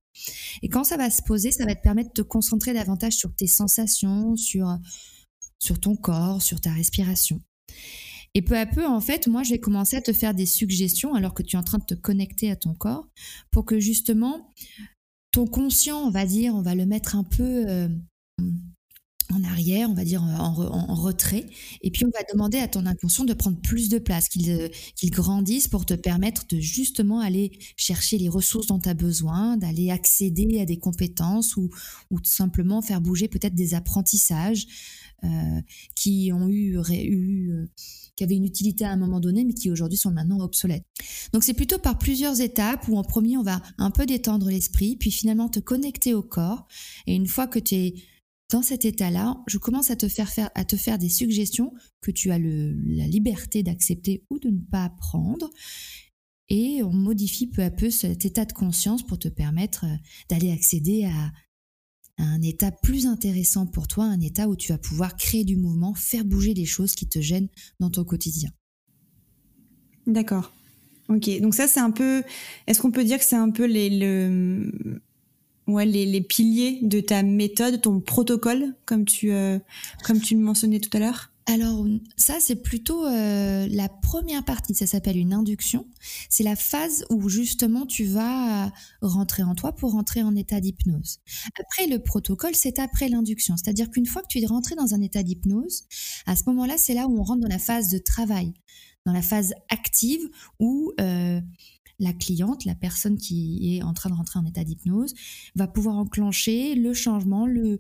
Et 0.62 0.70
quand 0.70 0.84
ça 0.84 0.98
va 0.98 1.10
se 1.10 1.22
poser, 1.22 1.52
ça 1.52 1.66
va 1.66 1.76
te 1.76 1.82
permettre 1.82 2.10
de 2.10 2.22
te 2.22 2.28
concentrer 2.28 2.74
davantage 2.74 3.14
sur 3.14 3.34
tes 3.36 3.48
sensations, 3.48 4.36
sur, 4.36 4.78
sur 5.60 5.80
ton 5.80 5.96
corps, 5.96 6.42
sur 6.42 6.62
ta 6.62 6.72
respiration. 6.72 7.42
Et 8.34 8.42
peu 8.42 8.58
à 8.58 8.66
peu, 8.66 8.86
en 8.86 9.02
fait, 9.02 9.28
moi, 9.28 9.44
je 9.44 9.52
vais 9.52 9.60
commencer 9.60 9.96
à 9.96 10.02
te 10.02 10.14
faire 10.14 10.34
des 10.34 10.46
suggestions 10.46 11.14
alors 11.16 11.34
que 11.34 11.42
tu 11.42 11.56
es 11.56 11.60
en 11.60 11.64
train 11.64 11.80
de 11.80 11.86
te 11.86 11.96
connecter 11.96 12.52
à 12.52 12.56
ton 12.56 12.74
corps 12.74 13.08
pour 13.52 13.66
que 13.66 13.80
justement 13.80 14.54
ton 15.32 15.46
conscient, 15.48 16.00
on 16.00 16.10
va 16.10 16.26
dire, 16.26 16.56
on 16.56 16.62
va 16.62 16.76
le 16.76 16.86
mettre 16.86 17.16
un 17.16 17.24
peu 17.24 17.66
euh, 17.68 17.88
en 19.32 19.44
arrière, 19.44 19.90
on 19.90 19.94
va 19.94 20.04
dire 20.04 20.24
en, 20.24 20.96
retrait, 20.96 21.46
et 21.82 21.92
puis 21.92 22.04
on 22.06 22.10
va 22.10 22.24
demander 22.32 22.58
à 22.58 22.68
ton 22.68 22.86
inconscient 22.86 23.26
de 23.26 23.34
prendre 23.34 23.62
plus 23.62 23.88
de 23.90 24.00
place, 24.00 24.28
qu'il 24.28 24.50
euh, 24.50 24.70
grandisse 25.06 25.68
pour 25.68 25.86
te 25.86 25.94
permettre 25.94 26.48
de 26.48 26.60
justement 26.60 27.20
aller 27.20 27.52
chercher 27.78 28.18
les 28.18 28.30
ressources 28.30 28.68
dont 28.68 28.80
tu 28.80 28.90
as 28.90 28.96
besoin, 28.96 29.56
d'aller 29.58 29.92
accéder 29.92 30.60
à 30.60 30.66
des 30.66 30.80
compétences 30.80 31.56
ou, 31.58 31.70
ou 32.10 32.20
tout 32.20 32.32
simplement 32.32 32.82
faire 32.82 33.02
bouger 33.02 33.28
peut-être 33.28 33.56
des 33.56 33.76
apprentissages 33.76 34.66
euh, 35.24 35.62
qui 35.96 36.32
ont 36.34 36.50
eu, 36.50 36.78
qui 38.20 38.26
avaient 38.26 38.36
une 38.36 38.44
utilité 38.44 38.84
à 38.84 38.92
un 38.92 38.98
moment 38.98 39.22
donné, 39.22 39.46
mais 39.46 39.54
qui 39.54 39.72
aujourd'hui 39.72 39.98
sont 39.98 40.12
maintenant 40.12 40.42
obsolètes. 40.42 40.84
Donc 41.32 41.46
c'est 41.46 41.54
plutôt 41.54 41.80
par 41.80 41.98
plusieurs 41.98 42.42
étapes 42.42 42.90
où 42.90 42.98
en 42.98 43.04
premier 43.04 43.38
on 43.38 43.44
va 43.44 43.62
un 43.78 43.92
peu 43.92 44.06
détendre 44.06 44.50
l'esprit, 44.50 44.98
puis 44.98 45.10
finalement 45.10 45.48
te 45.48 45.62
connecter 45.62 46.14
au 46.14 46.22
corps. 46.22 46.68
Et 47.08 47.16
une 47.16 47.28
fois 47.28 47.48
que 47.48 47.60
tu 47.60 47.76
es 47.76 47.96
dans 48.52 48.62
cet 48.62 48.84
état-là, 48.84 49.42
je 49.48 49.58
commence 49.58 49.90
à 49.90 49.96
te 49.96 50.10
faire, 50.10 50.30
faire, 50.30 50.50
à 50.54 50.66
te 50.66 50.76
faire 50.76 50.98
des 50.98 51.08
suggestions 51.08 51.74
que 52.02 52.12
tu 52.12 52.30
as 52.32 52.40
la 52.40 53.08
liberté 53.08 53.64
d'accepter 53.64 54.26
ou 54.30 54.38
de 54.38 54.50
ne 54.50 54.60
pas 54.60 54.90
prendre. 54.90 55.50
Et 56.50 56.84
on 56.84 56.92
modifie 56.92 57.48
peu 57.48 57.62
à 57.62 57.72
peu 57.72 57.90
cet 57.90 58.26
état 58.26 58.44
de 58.44 58.52
conscience 58.52 59.06
pour 59.06 59.18
te 59.18 59.30
permettre 59.30 59.86
euh, 59.86 59.96
d'aller 60.30 60.52
accéder 60.52 61.06
à, 61.06 61.32
un 62.20 62.42
état 62.42 62.72
plus 62.72 63.08
intéressant 63.08 63.66
pour 63.66 63.88
toi, 63.88 64.04
un 64.06 64.20
état 64.20 64.48
où 64.48 64.56
tu 64.56 64.72
vas 64.72 64.78
pouvoir 64.78 65.16
créer 65.16 65.46
du 65.46 65.56
mouvement, 65.56 65.94
faire 65.94 66.26
bouger 66.26 66.54
les 66.54 66.66
choses 66.66 66.94
qui 66.94 67.08
te 67.08 67.20
gênent 67.20 67.48
dans 67.80 67.90
ton 67.90 68.04
quotidien. 68.04 68.52
D'accord. 70.06 70.52
Ok, 71.08 71.30
donc 71.42 71.56
ça 71.56 71.68
c'est 71.68 71.80
un 71.80 71.92
peu. 71.92 72.22
Est-ce 72.68 72.82
qu'on 72.82 72.92
peut 72.92 73.04
dire 73.04 73.18
que 73.18 73.26
c'est 73.26 73.36
un 73.36 73.50
peu 73.50 73.66
les, 73.66 73.90
le, 73.90 75.02
ouais, 75.68 75.86
les, 75.86 76.06
les, 76.06 76.22
piliers 76.22 76.80
de 76.84 77.00
ta 77.00 77.24
méthode, 77.24 77.82
ton 77.82 78.00
protocole, 78.00 78.76
comme 78.86 79.06
tu, 79.06 79.32
euh, 79.32 79.58
comme 80.04 80.20
tu 80.20 80.36
le 80.36 80.42
mentionnais 80.42 80.80
tout 80.80 80.96
à 80.96 81.00
l'heure? 81.00 81.29
Alors 81.50 81.86
ça, 82.16 82.36
c'est 82.40 82.58
plutôt 82.58 83.06
euh, 83.06 83.68
la 83.72 83.90
première 83.90 84.46
partie, 84.46 84.76
ça 84.76 84.86
s'appelle 84.86 85.18
une 85.18 85.34
induction. 85.34 85.88
C'est 86.30 86.44
la 86.44 86.56
phase 86.56 87.06
où 87.10 87.28
justement 87.28 87.88
tu 87.88 88.06
vas 88.06 88.72
rentrer 89.02 89.42
en 89.42 89.56
toi 89.56 89.74
pour 89.74 89.94
rentrer 89.94 90.22
en 90.22 90.36
état 90.36 90.62
d'hypnose. 90.62 91.20
Après, 91.60 91.88
le 91.88 92.00
protocole, 92.00 92.54
c'est 92.54 92.78
après 92.78 93.10
l'induction. 93.10 93.58
C'est-à-dire 93.58 93.90
qu'une 93.90 94.06
fois 94.06 94.22
que 94.22 94.28
tu 94.28 94.40
es 94.42 94.46
rentré 94.46 94.76
dans 94.76 94.94
un 94.94 95.02
état 95.02 95.24
d'hypnose, 95.24 95.86
à 96.28 96.36
ce 96.36 96.44
moment-là, 96.48 96.76
c'est 96.78 96.94
là 96.94 97.08
où 97.08 97.20
on 97.20 97.24
rentre 97.24 97.42
dans 97.42 97.48
la 97.48 97.60
phase 97.60 97.90
de 97.90 97.98
travail, 97.98 98.54
dans 99.06 99.14
la 99.14 99.24
phase 99.24 99.54
active 99.70 100.30
où... 100.60 100.94
Euh, 101.02 101.42
la 102.00 102.14
cliente, 102.14 102.66
la 102.66 102.76
personne 102.76 103.18
qui 103.18 103.76
est 103.76 103.84
en 103.84 103.94
train 103.94 104.10
de 104.10 104.16
rentrer 104.16 104.40
en 104.40 104.46
état 104.46 104.64
d'hypnose, 104.64 105.14
va 105.56 105.68
pouvoir 105.68 105.98
enclencher 105.98 106.76
le 106.76 106.94
changement, 106.94 107.46
le, 107.46 107.80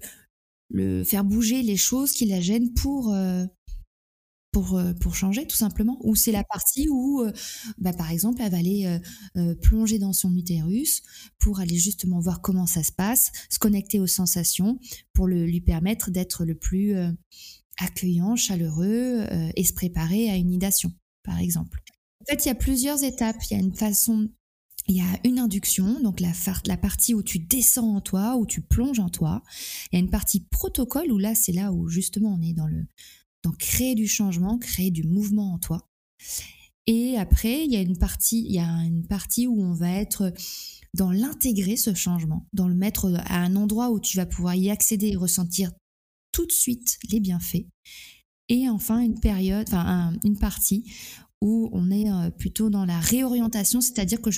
faire 1.06 1.24
bouger 1.24 1.64
les 1.64 1.78
choses 1.78 2.12
qui 2.12 2.26
la 2.26 2.42
gênent 2.42 2.74
pour 2.74 3.14
euh, 3.14 3.46
pour, 4.52 4.78
euh, 4.78 4.94
pour 4.94 5.16
changer 5.16 5.46
tout 5.46 5.56
simplement. 5.56 5.98
Ou 6.02 6.16
c'est 6.16 6.32
la 6.32 6.44
partie 6.44 6.88
où 6.90 7.22
euh, 7.22 7.32
bah, 7.78 7.94
par 7.94 8.12
exemple 8.12 8.42
elle 8.42 8.52
va 8.52 8.58
aller 8.58 9.00
euh, 9.38 9.56
plonger 9.56 10.00
dans 10.00 10.14
son 10.14 10.36
utérus 10.36 11.02
pour 11.40 11.60
aller 11.60 11.78
justement 11.78 12.20
voir 12.20 12.42
comment 12.42 12.66
ça 12.66 12.84
se 12.84 12.92
passe 12.92 13.32
se 13.50 13.60
connecter 13.60 14.00
aux 14.00 14.08
sensations 14.08 14.80
pour 15.14 15.28
le, 15.28 15.46
lui 15.46 15.62
permettre 15.62 16.12
d'être 16.12 16.46
le 16.46 16.56
plus 16.56 16.96
euh, 16.96 17.12
accueillant 17.80 18.36
chaleureux 18.36 19.26
et 19.56 19.64
se 19.64 19.74
préparer 19.74 20.30
à 20.30 20.36
une 20.36 20.50
nidation 20.50 20.92
par 21.24 21.40
exemple. 21.40 21.82
En 22.22 22.26
fait 22.26 22.46
il 22.46 22.50
y 22.50 22.52
a 22.52 22.56
plusieurs 22.56 23.04
étapes. 23.04 23.38
Il 23.50 23.54
y 23.54 23.58
a 23.58 23.64
une 23.64 23.76
façon 23.76 24.30
il 24.88 24.96
y 24.96 25.02
a 25.02 25.20
une 25.24 25.38
induction, 25.38 26.00
donc 26.02 26.20
la, 26.20 26.32
la, 26.66 26.76
partie 26.76 27.14
où 27.14 27.22
tu 27.22 27.38
descends 27.38 27.96
en 27.96 28.02
toi, 28.02 28.38
où 28.38 28.48
tu 28.48 28.60
plonges 28.62 29.00
en 29.00 29.10
toi. 29.10 29.44
Il 29.92 29.96
y 29.96 29.98
a 29.98 30.00
une 30.00 30.10
partie 30.10 30.40
protocole, 30.50 31.12
où 31.12 31.20
là, 31.20 31.36
c'est 31.36 31.52
là 31.52 31.72
où 31.72 31.90
justement 31.90 32.34
on 32.34 32.42
est 32.42 32.54
dans 32.54 32.66
le, 32.66 32.88
dans 33.44 33.52
créer 33.52 33.96
du 33.96 34.08
changement, 34.08 34.58
créer 34.58 34.92
du 34.92 35.04
mouvement 35.04 35.54
en 35.54 35.60
toi. 35.60 35.88
Et 36.88 37.18
après, 37.18 37.66
il 37.66 37.72
y 37.72 37.78
a 37.78 37.82
une 37.82 37.98
partie, 37.98 38.44
il 38.46 38.54
y 38.54 38.60
a 38.60 38.84
une 38.84 39.06
partie 39.06 39.48
où 39.48 39.62
on 39.62 39.74
va 39.74 39.92
être 39.92 40.34
dans 40.96 41.12
l'intégrer 41.12 41.78
ce 41.78 41.94
changement, 41.94 42.48
dans 42.52 42.68
le 42.68 42.74
mettre 42.74 43.14
à 43.26 43.38
un 43.38 43.56
endroit 43.56 43.92
où 43.92 44.00
tu 44.00 44.18
vas 44.18 44.26
pouvoir 44.26 44.56
y 44.56 44.72
accéder 44.72 45.10
et 45.10 45.16
ressentir 45.16 45.72
tout 46.32 46.46
de 46.46 46.52
suite 46.52 46.98
les 47.12 47.20
bienfaits. 47.20 47.68
Et 48.50 48.68
enfin, 48.70 49.00
une 49.00 49.20
période, 49.20 49.70
une 50.24 50.40
partie 50.40 50.92
où 51.42 51.70
on 51.72 51.92
est 51.92 52.10
plutôt 52.38 52.70
dans 52.72 52.86
la 52.86 53.00
réorientation, 53.00 53.82
c'est-à-dire 53.82 54.22
que 54.22 54.32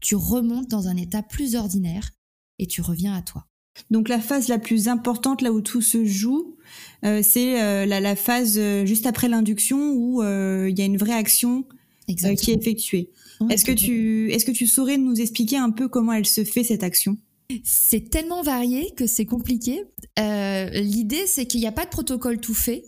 tu 0.00 0.16
remontes 0.16 0.68
dans 0.68 0.88
un 0.88 0.96
état 0.96 1.22
plus 1.22 1.54
ordinaire 1.54 2.10
et 2.58 2.66
tu 2.66 2.80
reviens 2.80 3.14
à 3.14 3.22
toi. 3.22 3.46
Donc 3.90 4.08
la 4.08 4.20
phase 4.20 4.48
la 4.48 4.58
plus 4.58 4.88
importante, 4.88 5.42
là 5.42 5.52
où 5.52 5.60
tout 5.60 5.82
se 5.82 6.04
joue, 6.04 6.56
euh, 7.04 7.20
c'est 7.22 7.62
euh, 7.62 7.86
la, 7.86 8.00
la, 8.00 8.16
phase 8.16 8.58
euh, 8.58 8.84
juste 8.84 9.06
après 9.06 9.28
l'induction 9.28 9.92
où 9.92 10.22
il 10.22 10.78
y 10.78 10.82
a 10.82 10.84
une 10.84 10.98
vraie 10.98 11.14
action 11.14 11.64
qui 12.06 12.50
est 12.50 12.56
effectuée. 12.56 13.10
Est-ce 13.50 13.64
que 13.64 13.72
tu 13.72 14.32
est-ce 14.32 14.44
que 14.44 14.50
tu 14.50 14.66
saurais 14.66 14.96
nous 14.96 15.20
expliquer 15.20 15.56
un 15.56 15.70
peu 15.70 15.88
comment 15.88 16.12
elle 16.12 16.26
se 16.26 16.44
fait 16.44 16.64
cette 16.64 16.82
action? 16.82 17.16
C'est 17.64 18.10
tellement 18.10 18.42
varié 18.42 18.92
que 18.94 19.06
c'est 19.06 19.24
compliqué. 19.24 19.84
Euh, 20.18 20.68
L'idée, 20.80 21.26
c'est 21.26 21.46
qu'il 21.46 21.60
n'y 21.60 21.66
a 21.66 21.72
pas 21.72 21.86
de 21.86 21.90
protocole 21.90 22.40
tout 22.40 22.54
fait. 22.54 22.84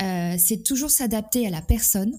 Euh, 0.00 0.36
c'est 0.38 0.62
toujours 0.62 0.90
s'adapter 0.90 1.46
à 1.46 1.50
la 1.50 1.60
personne. 1.60 2.18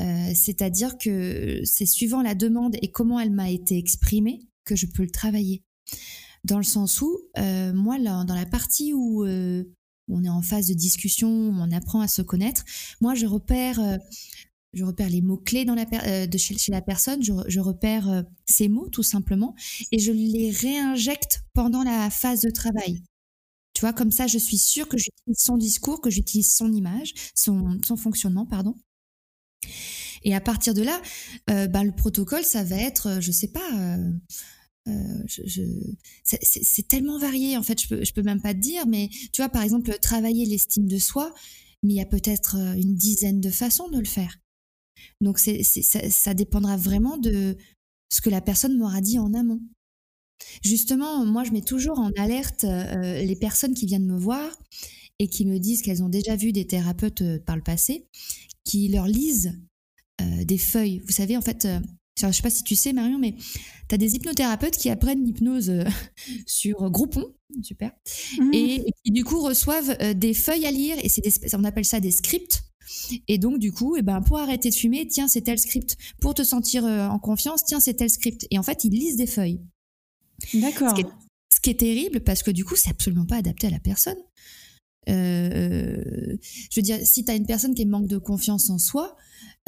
Euh, 0.00 0.30
C'est-à-dire 0.34 0.96
que 0.96 1.60
c'est 1.64 1.86
suivant 1.86 2.22
la 2.22 2.34
demande 2.34 2.76
et 2.80 2.90
comment 2.90 3.20
elle 3.20 3.30
m'a 3.30 3.50
été 3.50 3.76
exprimée 3.76 4.40
que 4.64 4.74
je 4.74 4.86
peux 4.86 5.02
le 5.02 5.10
travailler. 5.10 5.62
Dans 6.44 6.58
le 6.58 6.64
sens 6.64 7.00
où, 7.00 7.18
euh, 7.38 7.72
moi, 7.72 7.98
là, 7.98 8.24
dans 8.24 8.34
la 8.34 8.46
partie 8.46 8.92
où, 8.92 9.24
euh, 9.24 9.64
on 10.08 10.24
est 10.24 10.28
en 10.28 10.42
phase 10.42 10.66
de 10.66 10.74
discussion, 10.74 11.28
où 11.28 11.54
on 11.54 11.70
apprend 11.70 12.00
à 12.00 12.08
se 12.08 12.22
connaître, 12.22 12.64
moi, 13.00 13.14
je 13.14 13.26
repère 13.26 13.80
je 14.74 14.84
repère 14.84 15.10
les 15.10 15.20
mots-clés 15.20 15.66
dans 15.66 15.74
la 15.74 15.84
de 16.26 16.38
chez, 16.38 16.72
la 16.72 16.80
personne, 16.80 17.22
je, 17.22 17.60
repère 17.60 18.24
ces 18.46 18.68
mots 18.70 18.88
tout 18.88 19.02
simplement, 19.02 19.54
et 19.92 19.98
je 19.98 20.12
les 20.12 20.50
réinjecte 20.50 21.42
pendant 21.52 21.82
la 21.82 22.08
phase 22.08 22.40
de 22.40 22.50
travail. 22.50 23.02
Tu 23.74 23.80
vois, 23.82 23.92
comme 23.92 24.10
ça, 24.10 24.26
je 24.26 24.38
suis 24.38 24.58
sûre 24.58 24.88
que 24.88 24.98
j'utilise 24.98 25.38
son 25.38 25.56
discours, 25.56 26.00
que 26.00 26.10
j'utilise 26.10 26.52
son 26.52 26.72
image, 26.72 27.14
son, 27.34 27.78
son, 27.84 27.96
fonctionnement, 27.96 28.46
pardon. 28.46 28.76
Et 30.24 30.34
à 30.34 30.40
partir 30.40 30.74
de 30.74 30.82
là, 30.82 31.00
euh, 31.50 31.66
bah, 31.68 31.84
le 31.84 31.92
protocole, 31.92 32.44
ça 32.44 32.64
va 32.64 32.76
être, 32.76 33.08
euh, 33.08 33.20
je 33.20 33.32
sais 33.32 33.48
pas, 33.48 33.72
euh, 33.74 34.10
euh 34.88 35.24
c'est 36.24 36.88
tellement 36.88 37.18
varié. 37.18 37.56
En 37.56 37.62
fait, 37.62 37.80
je 37.80 37.88
peux, 37.88 38.02
peux 38.14 38.22
même 38.22 38.40
pas 38.40 38.54
te 38.54 38.58
dire, 38.58 38.86
mais 38.86 39.08
tu 39.32 39.42
vois, 39.42 39.48
par 39.48 39.62
exemple, 39.62 39.96
travailler 40.00 40.44
l'estime 40.44 40.86
de 40.86 40.98
soi, 40.98 41.32
mais 41.82 41.94
il 41.94 41.96
y 41.96 42.00
a 42.00 42.06
peut-être 42.06 42.56
une 42.56 42.94
dizaine 42.94 43.40
de 43.40 43.50
façons 43.50 43.88
de 43.88 43.98
le 43.98 44.04
faire. 44.04 44.38
Donc, 45.20 45.38
ça, 45.38 46.34
dépendra 46.34 46.76
vraiment 46.76 47.16
de 47.16 47.56
ce 48.10 48.20
que 48.20 48.30
la 48.30 48.40
personne 48.40 48.76
m'aura 48.76 49.00
dit 49.00 49.18
en 49.18 49.32
amont. 49.34 49.60
Justement, 50.62 51.24
moi, 51.24 51.44
je 51.44 51.52
mets 51.52 51.62
toujours 51.62 51.98
en 51.98 52.10
alerte 52.16 52.64
euh, 52.64 53.22
les 53.22 53.36
personnes 53.36 53.74
qui 53.74 53.86
viennent 53.86 54.06
me 54.06 54.18
voir 54.18 54.50
et 55.18 55.28
qui 55.28 55.46
me 55.46 55.58
disent 55.58 55.82
qu'elles 55.82 56.02
ont 56.02 56.08
déjà 56.08 56.36
vu 56.36 56.52
des 56.52 56.66
thérapeutes 56.66 57.22
euh, 57.22 57.38
par 57.38 57.56
le 57.56 57.62
passé, 57.62 58.08
qui 58.64 58.88
leur 58.88 59.06
lisent 59.06 59.52
euh, 60.20 60.44
des 60.44 60.58
feuilles. 60.58 61.00
Vous 61.06 61.12
savez, 61.12 61.36
en 61.36 61.42
fait, 61.42 61.66
je 62.18 62.26
ne 62.26 62.32
sais 62.32 62.42
pas 62.42 62.50
si 62.50 62.62
tu 62.62 62.76
sais, 62.76 62.92
Marion, 62.92 63.18
mais 63.18 63.34
tu 63.88 63.94
as 63.94 63.98
des 63.98 64.14
hypnothérapeutes 64.14 64.76
qui 64.76 64.90
apprennent 64.90 65.24
l'hypnose 65.24 65.72
sur 66.46 66.90
Groupon, 66.90 67.34
super, 67.62 67.92
mmh. 68.38 68.50
et, 68.52 68.84
qui 69.04 69.12
du 69.12 69.24
coup 69.24 69.40
reçoivent 69.40 69.96
des 70.14 70.34
feuilles 70.34 70.66
à 70.66 70.70
lire, 70.70 70.96
et 71.02 71.08
c'est 71.08 71.22
on 71.54 71.64
appelle 71.64 71.84
ça 71.84 72.00
des 72.00 72.10
scripts. 72.10 72.62
Et 73.28 73.38
donc, 73.38 73.58
du 73.58 73.72
coup, 73.72 73.96
eh 73.96 74.02
ben, 74.02 74.20
pour 74.20 74.38
arrêter 74.38 74.70
de 74.70 74.74
fumer, 74.74 75.06
tiens, 75.06 75.28
c'est 75.28 75.42
tel 75.42 75.58
script. 75.58 75.96
Pour 76.20 76.34
te 76.34 76.42
sentir 76.42 76.84
en 76.84 77.18
confiance, 77.18 77.64
tiens, 77.64 77.80
c'est 77.80 77.94
tel 77.94 78.10
script. 78.10 78.46
Et 78.50 78.58
en 78.58 78.62
fait, 78.62 78.84
ils 78.84 78.90
lisent 78.90 79.16
des 79.16 79.26
feuilles. 79.26 79.60
D'accord. 80.54 80.96
Ce, 80.96 81.60
qui 81.60 81.70
est 81.70 81.78
terrible 81.78 82.20
parce 82.20 82.42
que 82.42 82.50
du 82.50 82.64
coup, 82.64 82.76
c'est 82.76 82.90
absolument 82.90 83.26
pas 83.26 83.36
adapté 83.36 83.68
à 83.68 83.70
la 83.70 83.78
personne. 83.78 84.18
Euh, 85.08 86.36
je 86.70 86.80
veux 86.80 86.82
dire, 86.82 86.98
si 87.04 87.24
tu 87.24 87.30
as 87.30 87.34
une 87.34 87.46
personne 87.46 87.74
qui 87.74 87.86
manque 87.86 88.08
de 88.08 88.18
confiance 88.18 88.70
en 88.70 88.78
soi, 88.78 89.16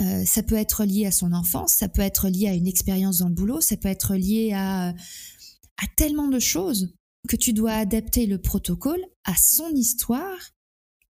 euh, 0.01 0.25
ça 0.25 0.43
peut 0.43 0.57
être 0.57 0.85
lié 0.85 1.07
à 1.07 1.13
son 1.13 1.33
enfance, 1.33 1.75
ça 1.75 1.89
peut 1.89 2.03
être 2.03 2.29
lié 2.29 2.49
à 2.49 2.55
une 2.55 2.67
expérience 2.67 3.19
dans 3.19 3.29
le 3.29 3.35
boulot, 3.35 3.61
ça 3.61 3.77
peut 3.77 3.89
être 3.89 4.17
lié 4.17 4.53
à, 4.55 4.93
tellement 5.97 6.29
de 6.29 6.39
choses 6.39 6.95
que 7.29 7.37
tu 7.37 7.53
dois 7.53 7.73
adapter 7.73 8.27
le 8.27 8.39
protocole 8.39 9.01
à 9.25 9.35
son 9.37 9.69
histoire 9.75 10.37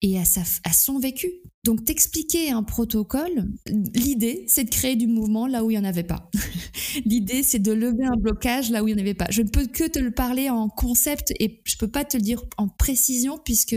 et 0.03 0.19
à, 0.19 0.23
à 0.63 0.73
son 0.73 0.99
vécu. 0.99 1.31
Donc, 1.63 1.85
t'expliquer 1.85 2.51
un 2.51 2.61
protocole, 2.63 3.49
l'idée, 3.65 4.45
c'est 4.47 4.63
de 4.63 4.69
créer 4.69 4.95
du 4.95 5.07
mouvement 5.07 5.47
là 5.47 5.63
où 5.63 5.71
il 5.71 5.73
n'y 5.73 5.79
en 5.79 5.83
avait 5.83 6.03
pas. 6.03 6.29
l'idée, 7.05 7.41
c'est 7.41 7.59
de 7.59 7.71
lever 7.71 8.05
un 8.05 8.15
blocage 8.15 8.69
là 8.69 8.83
où 8.83 8.87
il 8.87 8.93
n'y 8.93 9.01
en 9.01 9.03
avait 9.03 9.15
pas. 9.15 9.27
Je 9.31 9.41
ne 9.41 9.49
peux 9.49 9.65
que 9.65 9.87
te 9.87 9.99
le 9.99 10.11
parler 10.11 10.49
en 10.49 10.69
concept 10.69 11.33
et 11.39 11.61
je 11.65 11.75
ne 11.75 11.79
peux 11.79 11.89
pas 11.89 12.05
te 12.05 12.15
le 12.15 12.23
dire 12.23 12.43
en 12.57 12.67
précision 12.67 13.39
puisque, 13.43 13.75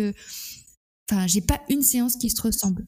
enfin, 1.11 1.27
j'ai 1.27 1.41
pas 1.41 1.63
une 1.71 1.83
séance 1.83 2.17
qui 2.17 2.29
se 2.29 2.43
ressemble. 2.43 2.85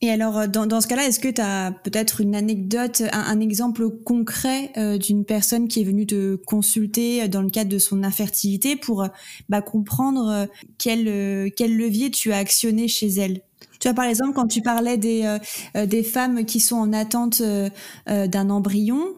Et 0.00 0.10
alors, 0.10 0.38
euh, 0.38 0.46
dans, 0.46 0.66
dans 0.66 0.80
ce 0.80 0.86
cas-là, 0.86 1.06
est-ce 1.06 1.18
que 1.18 1.28
tu 1.28 1.40
as 1.40 1.72
peut-être 1.82 2.20
une 2.20 2.34
anecdote, 2.36 3.02
un, 3.12 3.40
exemple 3.40 3.90
concret 3.90 4.70
euh, 4.76 4.96
d'une 4.96 5.24
personne 5.24 5.66
qui 5.66 5.80
est 5.80 5.84
venue 5.84 6.06
te 6.06 6.36
consulter 6.36 7.22
euh, 7.22 7.28
dans 7.28 7.42
le 7.42 7.50
cadre 7.50 7.70
de 7.70 7.78
son 7.78 8.04
infertilité 8.04 8.76
pour 8.76 9.08
bah, 9.48 9.62
comprendre 9.62 10.46
quel, 10.78 11.52
quel 11.56 11.76
levier 11.76 12.10
tu 12.10 12.32
as 12.32 12.38
actionné 12.38 12.86
chez 12.86 13.08
elle? 13.08 13.42
Tu 13.78 13.88
vois, 13.88 13.94
par 13.94 14.06
exemple, 14.06 14.32
quand 14.34 14.48
tu 14.48 14.60
parlais 14.60 14.98
des, 14.98 15.24
euh, 15.24 15.38
euh, 15.76 15.86
des 15.86 16.02
femmes 16.02 16.44
qui 16.44 16.60
sont 16.60 16.76
en 16.76 16.92
attente 16.92 17.40
euh, 17.40 17.70
d'un 18.06 18.50
embryon, 18.50 19.14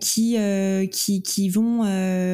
qui, 0.00 0.36
qui, 0.90 1.22
qui 1.22 1.48
vont 1.48 1.84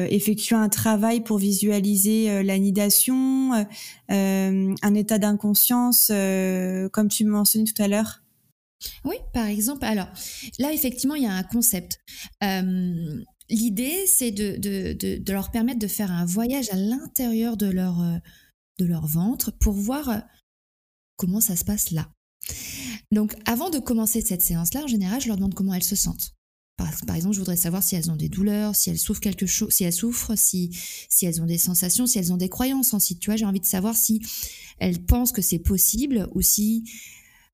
effectuer 0.09 0.55
un 0.55 0.69
travail 0.69 1.21
pour 1.21 1.37
visualiser 1.37 2.43
l'anidation, 2.43 3.65
un 4.09 4.95
état 4.95 5.17
d'inconscience, 5.17 6.07
comme 6.91 7.07
tu 7.09 7.23
me 7.23 7.31
mentionnais 7.31 7.65
tout 7.65 7.81
à 7.81 7.87
l'heure. 7.87 8.21
Oui, 9.05 9.15
par 9.33 9.47
exemple. 9.47 9.85
Alors, 9.85 10.07
là, 10.59 10.73
effectivement, 10.73 11.15
il 11.15 11.23
y 11.23 11.27
a 11.27 11.33
un 11.33 11.43
concept. 11.43 11.99
L'idée, 13.49 14.05
c'est 14.07 14.31
de, 14.31 14.57
de, 14.57 14.93
de, 14.93 15.23
de, 15.23 15.33
leur 15.33 15.51
permettre 15.51 15.79
de 15.79 15.87
faire 15.87 16.11
un 16.11 16.25
voyage 16.25 16.69
à 16.71 16.75
l'intérieur 16.75 17.55
de 17.55 17.67
leur, 17.67 18.03
de 18.79 18.85
leur 18.85 19.07
ventre 19.07 19.51
pour 19.51 19.73
voir 19.73 20.23
comment 21.15 21.41
ça 21.41 21.55
se 21.55 21.65
passe 21.65 21.91
là. 21.91 22.09
Donc 23.11 23.35
avant 23.45 23.69
de 23.69 23.79
commencer 23.79 24.21
cette 24.21 24.41
séance-là, 24.41 24.83
en 24.83 24.87
général, 24.87 25.21
je 25.21 25.27
leur 25.27 25.37
demande 25.37 25.53
comment 25.53 25.73
elles 25.73 25.83
se 25.83 25.95
sentent. 25.95 26.35
Par, 26.77 27.15
exemple, 27.15 27.33
je 27.33 27.39
voudrais 27.39 27.55
savoir 27.55 27.81
si 27.81 27.95
elles 27.95 28.11
ont 28.11 28.17
des 28.17 28.27
douleurs, 28.27 28.75
si 28.75 28.89
elles 28.89 28.99
souffrent 28.99 29.21
quelque 29.21 29.45
chose, 29.45 29.71
si 29.71 29.85
elles 29.85 29.93
souffrent, 29.93 30.37
si, 30.37 30.77
si 31.09 31.25
elles 31.25 31.41
ont 31.41 31.45
des 31.45 31.57
sensations, 31.57 32.05
si 32.05 32.19
elles 32.19 32.33
ont 32.33 32.37
des 32.37 32.49
croyances 32.49 32.93
ensuite. 32.93 33.19
Tu 33.19 33.29
vois, 33.29 33.37
j'ai 33.37 33.45
envie 33.45 33.61
de 33.61 33.65
savoir 33.65 33.95
si 33.95 34.21
elles 34.77 35.01
pensent 35.01 35.31
que 35.31 35.41
c'est 35.41 35.59
possible 35.59 36.27
ou 36.33 36.41
si 36.41 36.83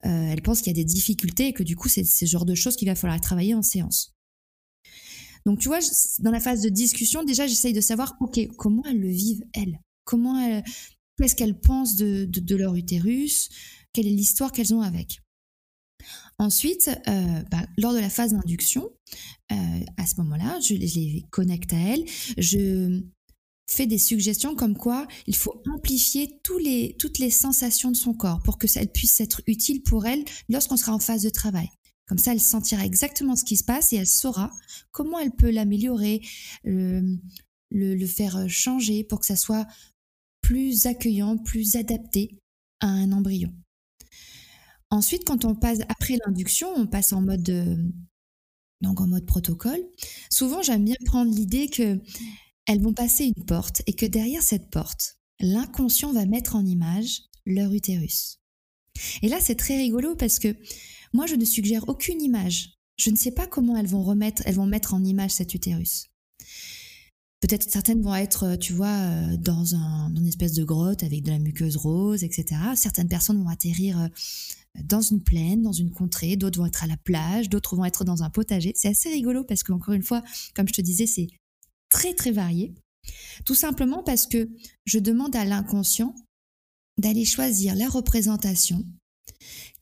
euh, 0.06 0.32
elles 0.32 0.42
pensent 0.42 0.62
qu'il 0.62 0.76
y 0.76 0.80
a 0.80 0.82
des 0.82 0.86
difficultés 0.86 1.50
et 1.50 1.54
que 1.54 1.62
du 1.62 1.76
coup, 1.76 1.88
c'est 1.88 2.04
ce 2.04 2.26
genre 2.26 2.46
de 2.46 2.56
choses 2.56 2.76
qu'il 2.76 2.88
va 2.88 2.96
falloir 2.96 3.22
travailler 3.22 3.54
en 3.54 3.62
séance. 3.62 4.16
Donc, 5.46 5.60
tu 5.60 5.68
vois, 5.68 5.80
dans 6.20 6.32
la 6.32 6.40
phase 6.40 6.62
de 6.62 6.70
discussion, 6.70 7.24
déjà, 7.24 7.46
j'essaye 7.46 7.74
de 7.74 7.82
savoir, 7.82 8.16
OK, 8.22 8.40
comment 8.58 8.84
elles 8.86 9.00
le 9.00 9.10
vivent, 9.10 9.44
elles? 9.54 9.80
Comment 10.04 10.40
elles, 10.40 10.64
Qu'est-ce 11.18 11.36
qu'elles 11.36 11.60
pensent 11.60 11.96
de, 11.96 12.56
leur 12.56 12.76
utérus? 12.76 13.50
Quelle 13.94 14.08
est 14.08 14.12
l'histoire 14.12 14.52
qu'elles 14.52 14.74
ont 14.74 14.82
avec? 14.82 15.22
Ensuite, 16.40 16.90
euh, 17.08 17.42
bah, 17.52 17.66
lors 17.78 17.94
de 17.94 18.00
la 18.00 18.10
phase 18.10 18.34
d'induction, 18.34 18.90
euh, 19.52 19.56
à 19.98 20.08
ce 20.08 20.16
moment-là, 20.22 20.60
je, 20.60 20.74
les 20.74 21.26
connecte 21.30 21.74
à 21.74 21.78
elles. 21.78 22.04
Je 22.38 23.04
fais 23.70 23.86
des 23.86 24.00
suggestions 24.00 24.56
comme 24.56 24.76
quoi 24.76 25.08
il 25.28 25.36
faut 25.36 25.62
amplifier 25.72 26.42
les, 26.60 26.96
toutes 27.00 27.20
les 27.20 27.30
sensations 27.30 27.92
de 27.92 27.96
son 27.96 28.14
corps 28.14 28.42
pour 28.44 28.58
que 28.58 28.68
ça 28.68 28.86
puisse 28.86 29.20
être 29.22 29.42
utile 29.48 29.82
pour 29.84 30.06
elle 30.06 30.24
lorsqu'on 30.50 30.78
sera 30.78 30.94
en 30.94 31.00
phase 31.00 31.24
de 31.24 31.30
travail. 31.30 31.70
Comme 32.08 32.18
ça, 32.18 32.34
elle 32.34 32.42
sentira 32.42 32.86
exactement 32.86 33.38
ce 33.38 33.46
qui 33.46 33.56
se 33.56 33.64
passe 33.64 33.94
et 33.94 33.96
elle 33.96 34.08
saura 34.08 34.52
comment 34.92 35.20
elle 35.20 35.32
peut 35.32 35.50
l'améliorer, 35.50 36.22
le, 36.66 38.06
faire 38.06 38.50
changer 38.50 39.06
pour 39.06 39.22
que 39.22 39.26
ça 39.26 39.38
soit 39.38 39.66
plus 40.52 40.86
accueillant, 40.86 41.38
plus 41.38 41.78
adapté 41.78 42.38
à 42.82 42.88
un 42.88 43.14
embryon. 43.14 43.54
Ensuite, 44.90 45.24
quand 45.24 45.46
on 45.46 45.56
passe 45.56 45.80
après 45.88 46.18
l'induction, 46.26 46.68
on 46.76 46.88
passe 46.88 47.14
en 47.14 47.22
mode 47.22 47.50
euh, 47.50 47.78
donc 48.82 49.00
en 49.00 49.08
mode 49.08 49.26
protocole. 49.26 49.80
Souvent, 50.30 50.62
j'aime 50.62 50.84
bien 50.84 50.98
prendre 51.06 51.34
l'idée 51.34 51.70
que 51.70 52.02
elles 52.66 52.82
vont 52.82 52.94
passer 52.94 53.32
une 53.34 53.46
porte 53.46 53.82
et 53.88 53.94
que 53.94 54.06
derrière 54.06 54.44
cette 54.44 54.70
porte, 54.70 55.16
l'inconscient 55.40 56.12
va 56.12 56.26
mettre 56.26 56.58
en 56.58 56.66
image 56.66 57.22
leur 57.46 57.72
utérus. 57.72 58.42
Et 59.22 59.30
là, 59.30 59.38
c'est 59.40 59.56
très 59.56 59.78
rigolo 59.78 60.18
parce 60.18 60.38
que 60.38 60.54
moi, 61.14 61.28
je 61.28 61.36
ne 61.36 61.46
suggère 61.46 61.88
aucune 61.88 62.22
image. 62.22 62.74
Je 62.98 63.10
ne 63.10 63.16
sais 63.16 63.32
pas 63.32 63.48
comment 63.48 63.78
elles 63.78 63.88
vont 63.88 64.04
remettre, 64.04 64.44
elles 64.46 64.56
vont 64.56 64.66
mettre 64.66 64.94
en 64.94 65.04
image 65.06 65.32
cet 65.32 65.54
utérus. 65.54 66.11
Peut-être 67.42 67.68
certaines 67.68 68.04
vont 68.04 68.14
être, 68.14 68.44
euh, 68.44 68.56
tu 68.56 68.72
vois, 68.72 68.96
euh, 68.96 69.36
dans, 69.38 69.74
un, 69.74 70.14
une 70.16 70.28
espèce 70.28 70.54
de 70.54 70.64
grotte 70.64 71.04
avec 71.04 71.24
de 71.24 71.32
la 71.32 71.40
muqueuse 71.40 71.76
rose, 71.76 72.24
etc. 72.24 72.62
Certaines 72.76 73.08
personnes 73.08 73.42
vont 73.42 73.50
atterrir 73.50 74.00
euh, 74.00 74.08
dans 74.84 75.02
une 75.02 75.24
plaine, 75.24 75.64
dans 75.64 75.72
une 75.72 75.90
contrée, 75.90 76.36
d'autres 76.36 76.60
vont 76.60 76.68
être 76.68 76.84
à 76.84 76.88
la 76.88 76.98
plage, 76.98 77.50
d'autres 77.50 77.76
vont 77.76 77.84
être 77.84 78.06
dans 78.06 78.22
un 78.22 78.30
potager. 78.30 78.74
C'est 78.76 78.90
assez 78.90 79.10
rigolo 79.10 79.44
parce 79.44 79.64
qu'encore 79.64 79.96
une 79.96 80.04
fois, 80.04 80.24
comme 80.56 80.68
je 80.68 80.74
te 80.74 80.82
disais, 80.82 81.08
c'est 81.08 81.28
très 81.90 82.14
très 82.14 82.32
varié. 82.32 82.76
Tout 83.44 83.56
simplement 83.56 84.04
parce 84.04 84.28
que 84.28 84.48
je 84.86 85.00
demande 85.00 85.36
à 85.36 85.44
l'inconscient 85.44 86.14
d'aller 87.00 87.26
choisir 87.26 87.76
la 87.76 87.90
représentation 87.90 88.86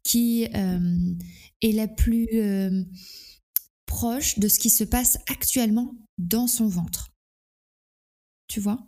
qui 0.03 0.43
est 0.43 1.71
la 1.73 1.87
plus 1.89 2.27
proche 3.85 4.39
de 4.39 4.47
ce 4.47 4.57
qui 4.57 4.69
se 4.69 4.85
passe 4.85 5.17
actuellement 5.27 5.93
dans 6.17 6.47
son 6.47 6.67
ventre 6.67 7.08
tu 8.49 8.59
vois 8.59 8.85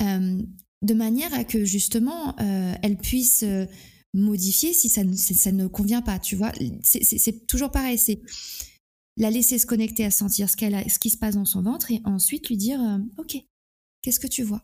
De 0.00 0.94
manière 0.94 1.34
à 1.34 1.42
que 1.42 1.64
justement, 1.64 2.36
elle 2.38 2.96
puisse 2.96 3.44
modifier 4.14 4.72
si 4.72 4.88
ça, 4.88 5.02
ça, 5.16 5.52
ne 5.52 5.66
convient 5.66 6.02
pas, 6.02 6.18
tu 6.18 6.36
vois. 6.36 6.52
C'est 6.82 7.46
toujours 7.46 7.70
pareil, 7.70 7.98
c'est 7.98 8.22
la 9.16 9.30
laisser 9.30 9.58
se 9.58 9.66
connecter 9.66 10.04
à 10.04 10.10
sentir 10.10 10.48
ce, 10.48 10.56
a, 10.64 10.88
ce 10.88 10.98
qui 10.98 11.10
se 11.10 11.18
passe 11.18 11.34
dans 11.34 11.44
son 11.44 11.62
ventre 11.62 11.90
et 11.90 12.00
ensuite 12.04 12.48
lui 12.48 12.56
dire 12.56 12.80
Ok, 13.18 13.36
qu'est-ce 14.02 14.20
que 14.20 14.26
tu 14.26 14.42
vois? 14.42 14.62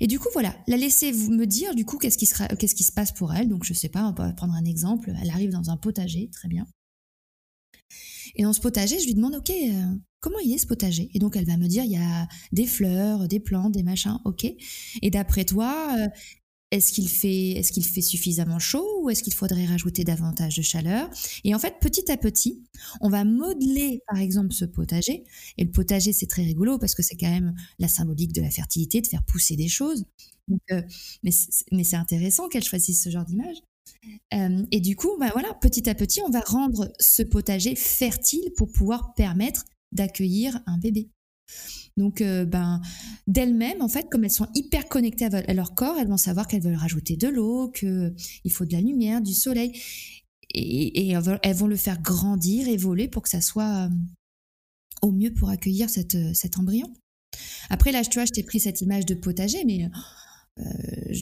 Et 0.00 0.06
du 0.06 0.18
coup, 0.18 0.28
voilà, 0.32 0.56
la 0.66 0.76
laisser 0.76 1.12
me 1.12 1.44
dire 1.46 1.74
du 1.74 1.84
coup 1.84 1.98
qu'est-ce 1.98 2.18
qui, 2.18 2.26
qui 2.26 2.84
se 2.84 2.92
passe 2.92 3.12
pour 3.12 3.34
elle? 3.34 3.48
Donc, 3.48 3.64
je 3.64 3.74
sais 3.74 3.88
pas, 3.88 4.04
on 4.04 4.12
va 4.12 4.32
prendre 4.32 4.54
un 4.54 4.64
exemple. 4.64 5.12
Elle 5.20 5.30
arrive 5.30 5.50
dans 5.50 5.70
un 5.70 5.76
potager, 5.76 6.30
très 6.32 6.48
bien. 6.48 6.66
Et 8.34 8.42
dans 8.42 8.52
ce 8.52 8.60
potager, 8.60 8.98
je 8.98 9.06
lui 9.06 9.14
demande, 9.14 9.34
OK, 9.34 9.50
euh, 9.50 9.94
comment 10.20 10.38
il 10.40 10.52
est 10.52 10.58
ce 10.58 10.66
potager? 10.66 11.10
Et 11.14 11.18
donc, 11.18 11.36
elle 11.36 11.46
va 11.46 11.56
me 11.56 11.66
dire, 11.66 11.84
il 11.84 11.92
y 11.92 11.96
a 11.96 12.28
des 12.52 12.66
fleurs, 12.66 13.28
des 13.28 13.40
plantes, 13.40 13.72
des 13.72 13.82
machins, 13.82 14.18
OK. 14.24 14.44
Et 15.02 15.10
d'après 15.10 15.44
toi, 15.44 15.96
euh, 15.98 16.08
est-ce 16.70 16.92
qu'il 16.92 17.08
fait, 17.08 17.62
qu'il 17.72 17.84
fait 17.84 18.02
suffisamment 18.02 18.58
chaud 18.58 19.00
ou 19.02 19.08
est-ce 19.10 19.22
qu'il 19.22 19.32
faudrait 19.32 19.64
rajouter 19.64 20.04
davantage 20.04 20.56
de 20.56 20.62
chaleur? 20.62 21.08
Et 21.44 21.54
en 21.54 21.58
fait, 21.58 21.76
petit 21.80 22.10
à 22.12 22.16
petit, 22.18 22.62
on 23.00 23.08
va 23.08 23.24
modeler, 23.24 24.02
par 24.06 24.18
exemple, 24.18 24.52
ce 24.52 24.66
potager. 24.66 25.24
Et 25.56 25.64
le 25.64 25.70
potager, 25.70 26.12
c'est 26.12 26.26
très 26.26 26.42
rigolo 26.42 26.78
parce 26.78 26.94
que 26.94 27.02
c'est 27.02 27.16
quand 27.16 27.30
même 27.30 27.54
la 27.78 27.88
symbolique 27.88 28.32
de 28.34 28.42
la 28.42 28.50
fertilité, 28.50 29.00
de 29.00 29.06
faire 29.06 29.22
pousser 29.22 29.56
des 29.56 29.68
choses. 29.68 30.04
Euh, 30.72 30.82
mais 31.22 31.30
c'est 31.30 31.96
intéressant 31.96 32.48
qu'elle 32.48 32.64
choisisse 32.64 33.02
ce 33.02 33.10
genre 33.10 33.24
d'image. 33.24 33.56
Euh, 34.34 34.64
et 34.70 34.80
du 34.80 34.96
coup, 34.96 35.16
bah 35.18 35.30
voilà, 35.32 35.54
petit 35.54 35.88
à 35.88 35.94
petit, 35.94 36.20
on 36.22 36.30
va 36.30 36.40
rendre 36.40 36.92
ce 37.00 37.22
potager 37.22 37.74
fertile 37.76 38.52
pour 38.56 38.70
pouvoir 38.70 39.14
permettre 39.14 39.64
d'accueillir 39.92 40.60
un 40.66 40.78
bébé. 40.78 41.10
Donc, 41.96 42.20
euh, 42.20 42.44
ben, 42.44 42.80
d'elles-mêmes, 43.26 43.82
en 43.82 43.88
fait, 43.88 44.08
comme 44.08 44.24
elles 44.24 44.30
sont 44.30 44.48
hyper 44.54 44.88
connectées 44.88 45.24
à, 45.24 45.54
leur 45.54 45.74
corps, 45.74 45.96
elles 45.98 46.08
vont 46.08 46.16
savoir 46.16 46.46
qu'elles 46.46 46.62
veulent 46.62 46.76
rajouter 46.76 47.16
de 47.16 47.28
l'eau, 47.28 47.70
qu'il 47.70 48.52
faut 48.52 48.64
de 48.64 48.72
la 48.72 48.80
lumière, 48.80 49.20
du 49.20 49.34
soleil. 49.34 49.72
Et, 50.54 51.10
elles 51.10 51.54
vont 51.56 51.66
le 51.66 51.76
faire 51.76 52.00
grandir, 52.00 52.68
évoluer 52.68 53.08
pour 53.08 53.22
que 53.22 53.28
ça 53.28 53.40
soit 53.40 53.86
euh, 53.86 53.88
au 55.02 55.10
mieux 55.10 55.34
pour 55.34 55.50
accueillir 55.50 55.88
euh, 56.14 56.32
cet 56.34 56.58
embryon. 56.58 56.92
Après, 57.68 57.90
là, 57.90 58.04
tu 58.04 58.14
vois, 58.14 58.24
je 58.24 58.32
t'ai 58.32 58.44
pris 58.44 58.60
cette 58.60 58.80
image 58.80 59.04
de 59.04 59.14
potager, 59.14 59.64
mais 59.64 59.90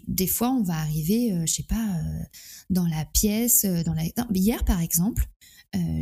des 0.06 0.26
fois, 0.26 0.50
on 0.50 0.62
va 0.62 0.74
arriver, 0.74 1.36
je 1.46 1.52
sais 1.52 1.64
pas, 1.64 2.00
dans 2.70 2.86
la 2.86 3.04
pièce, 3.04 3.66
dans 3.66 3.92
la... 3.92 4.04
hier, 4.32 4.64
par 4.64 4.80
exemple, 4.80 5.28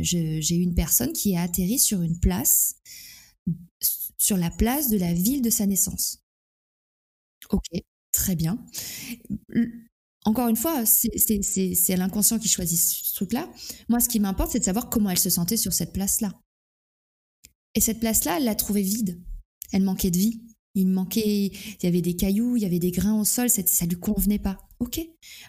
j'ai 0.01 0.55
eu 0.55 0.61
une 0.61 0.75
personne 0.75 1.13
qui 1.13 1.35
a 1.35 1.41
atterri 1.41 1.79
sur 1.79 2.01
une 2.01 2.19
place 2.19 2.75
sur 4.17 4.37
la 4.37 4.49
place 4.49 4.89
de 4.89 4.97
la 4.97 5.13
ville 5.13 5.41
de 5.41 5.49
sa 5.49 5.65
naissance. 5.65 6.19
Ok, 7.51 7.65
très 8.11 8.35
bien. 8.35 8.65
Encore 10.23 10.47
une 10.47 10.55
fois, 10.55 10.85
c'est 10.85 11.95
l'inconscient 11.95 12.39
qui 12.39 12.47
choisit 12.49 12.79
ce 12.79 13.13
truc-là. 13.13 13.47
Moi, 13.87 13.99
ce 13.99 14.09
qui 14.09 14.19
m'importe, 14.19 14.51
c'est 14.51 14.59
de 14.59 14.63
savoir 14.63 14.89
comment 14.89 15.11
elle 15.11 15.19
se 15.19 15.29
sentait 15.29 15.57
sur 15.57 15.73
cette 15.73 15.93
place-là. 15.93 16.33
Et 17.75 17.81
cette 17.81 17.99
place-là, 17.99 18.37
elle 18.37 18.45
l'a 18.45 18.55
trouvée 18.55 18.81
vide. 18.81 19.21
Elle 19.71 19.83
manquait 19.83 20.11
de 20.11 20.17
vie. 20.17 20.41
Il 20.73 20.87
manquait, 20.87 21.47
il 21.47 21.83
y 21.83 21.87
avait 21.87 22.01
des 22.01 22.15
cailloux, 22.15 22.57
il 22.57 22.63
y 22.63 22.65
avait 22.65 22.79
des 22.79 22.91
grains 22.91 23.19
au 23.19 23.23
sol, 23.23 23.49
ça, 23.49 23.61
ne 23.61 23.89
lui 23.89 23.99
convenait 23.99 24.39
pas. 24.39 24.57
Ok. 24.79 24.99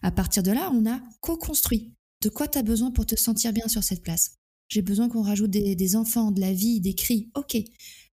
À 0.02 0.12
partir 0.12 0.42
de 0.42 0.52
là, 0.52 0.70
on 0.72 0.86
a 0.86 1.00
co-construit. 1.20 1.95
De 2.22 2.28
quoi 2.28 2.48
tu 2.48 2.58
as 2.58 2.62
besoin 2.62 2.90
pour 2.90 3.06
te 3.06 3.16
sentir 3.16 3.52
bien 3.52 3.68
sur 3.68 3.82
cette 3.82 4.02
place? 4.02 4.36
J'ai 4.68 4.82
besoin 4.82 5.08
qu'on 5.08 5.22
rajoute 5.22 5.50
des, 5.50 5.96
enfants, 5.96 6.32
de 6.32 6.40
la 6.40 6.52
vie, 6.52 6.80
des 6.80 6.94
cris. 6.94 7.30
Ok. 7.34 7.56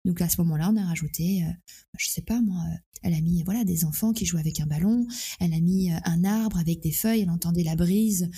Donc 0.05 0.21
à 0.21 0.29
ce 0.29 0.39
moment-là, 0.41 0.71
on 0.71 0.77
a 0.77 0.85
rajouté, 0.85 1.43
euh, 1.43 1.51
je 1.97 2.09
sais 2.09 2.21
pas 2.21 2.41
moi, 2.41 2.57
euh, 2.71 2.75
elle 3.03 3.13
a 3.13 3.21
mis 3.21 3.43
voilà 3.43 3.65
des 3.65 3.83
enfants 3.83 4.13
qui 4.13 4.25
jouaient 4.25 4.39
avec 4.39 4.59
un 4.61 4.65
ballon, 4.65 5.05
elle 5.41 5.53
a 5.53 5.59
mis 5.59 5.91
euh, 5.91 5.97
un 6.05 6.23
arbre 6.23 6.57
avec 6.57 6.79
des 6.79 6.93
feuilles, 6.93 7.21
elle 7.21 7.29
entendait 7.29 7.63
la 7.63 7.75
brise 7.75 8.29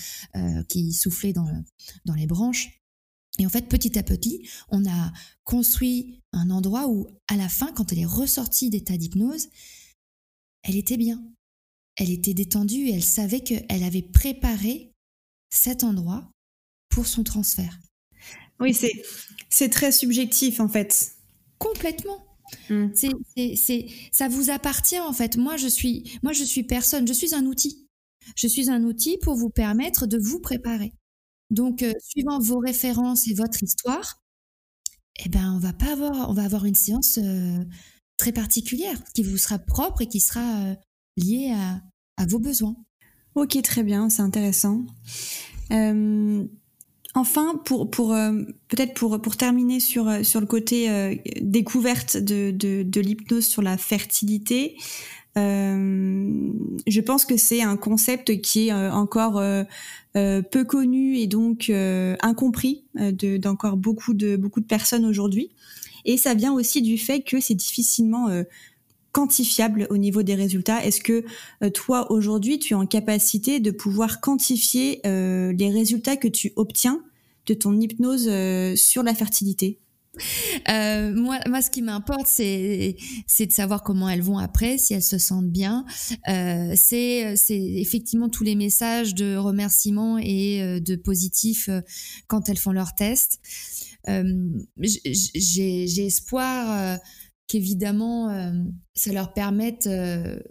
qui 0.68 0.92
soufflait 0.92 1.34
dans, 1.34 1.48
dans 2.06 2.16
les 2.16 2.26
branches. 2.26 2.82
Et 3.40 3.46
en 3.46 3.50
fait, 3.50 3.70
petit 3.70 3.98
à 3.98 4.04
petit, 4.04 4.48
on 4.70 4.86
a 4.90 5.14
construit 5.44 6.22
un 6.34 6.50
endroit 6.50 6.88
où, 6.88 7.08
à 7.28 7.38
la 7.38 7.48
fin, 7.48 7.72
quand 7.72 7.92
elle 7.92 8.00
est 8.00 8.06
ressortie 8.06 8.70
d'état 8.70 8.98
d'hypnose, 8.98 9.48
elle 10.64 10.76
était 10.76 10.98
bien. 10.98 11.24
Elle 11.96 12.10
était 12.10 12.34
détendue 12.34 12.88
et 12.88 12.94
elle 12.94 13.04
savait 13.04 13.42
qu'elle 13.42 13.84
avait 13.84 14.02
préparé 14.02 14.91
cet 15.52 15.84
endroit 15.84 16.32
pour 16.90 17.06
son 17.06 17.24
transfert. 17.24 17.78
Oui, 18.60 18.74
c'est, 18.74 18.92
c'est 19.50 19.70
très 19.70 19.92
subjectif 19.92 20.60
en 20.60 20.68
fait. 20.68 21.14
Complètement. 21.60 22.26
Hmm. 22.70 22.88
C'est, 22.94 23.86
ça 24.12 24.28
vous 24.28 24.50
appartient 24.50 25.00
en 25.00 25.14
fait. 25.14 25.38
Moi 25.38 25.58
je 25.58 25.68
suis, 25.68 26.20
moi 26.24 26.34
je 26.34 26.44
suis 26.44 26.64
personne. 26.64 27.08
Je 27.08 27.14
suis 27.14 27.36
un 27.36 27.46
outil. 27.46 27.88
Je 28.36 28.48
suis 28.48 28.70
un 28.70 28.84
outil 28.84 29.18
pour 29.20 29.36
vous 29.36 29.50
permettre 29.50 30.08
de 30.08 30.18
vous 30.18 30.40
préparer. 30.40 30.94
Donc, 31.52 31.84
euh, 31.84 31.94
suivant 32.00 32.40
vos 32.40 32.60
références 32.60 33.28
et 33.28 33.34
votre 33.34 33.62
histoire, 33.62 34.24
eh 35.24 35.30
ben, 35.30 35.54
on 35.54 35.60
va 35.60 35.74
pas 35.74 35.92
avoir, 35.92 36.30
on 36.30 36.34
va 36.34 36.44
avoir 36.44 36.66
une 36.66 36.76
séance 36.76 37.20
euh, 37.22 37.64
très 38.18 38.32
particulière 38.32 38.98
qui 39.14 39.22
vous 39.22 39.38
sera 39.38 39.60
propre 39.60 40.02
et 40.02 40.08
qui 40.08 40.22
sera 40.22 40.66
euh, 40.66 40.76
liée 41.18 41.52
à, 41.54 41.82
à, 42.18 42.26
vos 42.26 42.40
besoins. 42.40 42.76
Ok, 43.36 43.62
très 43.62 43.84
bien, 43.84 44.10
c'est 44.10 44.22
intéressant. 44.22 44.84
Enfin, 47.14 47.60
pour, 47.66 47.92
pour 47.92 48.14
euh, 48.14 48.32
peut-être 48.70 48.94
pour, 48.94 49.22
pour 49.22 49.36
terminer 49.36 49.80
sur, 49.82 50.08
euh, 50.08 50.24
sur 50.24 50.40
le 50.40 50.46
côté 50.46 50.90
euh, 50.90 51.16
découverte 51.42 52.16
de, 52.16 52.52
de, 52.52 52.84
de 52.84 53.02
l'hypnose 53.02 53.46
sur 53.46 53.62
la 53.62 53.78
fertilité, 53.78 54.78
je 55.36 57.00
pense 57.00 57.24
que 57.24 57.38
c'est 57.38 57.62
un 57.62 57.78
concept 57.78 58.42
qui 58.42 58.68
est 58.68 58.74
encore 58.74 59.42
peu 60.14 60.66
connu 60.68 61.16
et 61.20 61.28
donc 61.28 61.72
incompris 62.22 62.84
d'encore 63.40 63.78
beaucoup 63.78 64.14
de 64.14 64.36
beaucoup 64.36 64.60
de 64.60 64.66
personnes 64.66 65.06
aujourd'hui. 65.06 65.52
Et 66.04 66.18
ça 66.18 66.34
vient 66.34 66.52
aussi 66.52 66.82
du 66.82 66.98
fait 66.98 67.22
que 67.22 67.40
c'est 67.40 67.56
difficilement 67.56 68.28
quantifiable 69.12 69.88
au 69.90 69.98
niveau 69.98 70.24
des 70.24 70.36
résultats. 70.36 70.84
Est-ce 70.86 71.02
que 71.02 71.26
toi 71.74 72.12
aujourd'hui 72.12 72.60
tu 72.60 72.74
es 72.74 72.76
en 72.76 72.86
capacité 72.86 73.60
de 73.60 73.72
pouvoir 73.72 74.22
quantifier 74.22 75.02
les 75.04 75.70
résultats 75.72 76.18
que 76.18 76.28
tu 76.28 76.54
obtiens 76.56 77.04
de 77.46 77.54
ton 77.54 77.80
hypnose 77.80 78.28
euh, 78.28 78.76
sur 78.76 79.04
la 79.04 79.14
fertilité? 79.14 79.80
Euh, 80.70 81.14
moi, 81.16 81.40
moi, 81.48 81.62
ce 81.62 81.70
qui 81.70 81.82
m'importe, 81.82 82.28
c'est 82.28 82.98
c'est 83.28 83.46
de 83.46 83.54
savoir 83.54 83.82
comment 83.82 84.10
elles 84.10 84.22
vont 84.22 84.38
après, 84.38 84.78
si 84.78 84.94
elles 84.94 85.02
se 85.02 85.18
sentent 85.18 85.50
bien. 85.50 85.86
Euh, 86.28 86.74
c'est 86.76 87.38
c'est 87.38 87.58
effectivement 87.58 88.28
tous 88.28 88.44
les 88.44 88.56
messages 88.56 89.16
de 89.16 89.38
remerciement 89.38 90.18
et 90.18 90.82
de 90.82 90.96
positif 90.98 91.70
quand 92.28 92.50
elles 92.50 92.58
font 92.58 92.74
leur 92.74 92.94
test. 92.94 93.40
J'ai 94.78 96.06
espoir 96.06 97.00
qu'évidemment 97.52 98.30
ça 98.94 99.12
leur 99.12 99.34
permette 99.34 99.88
de 99.88 100.42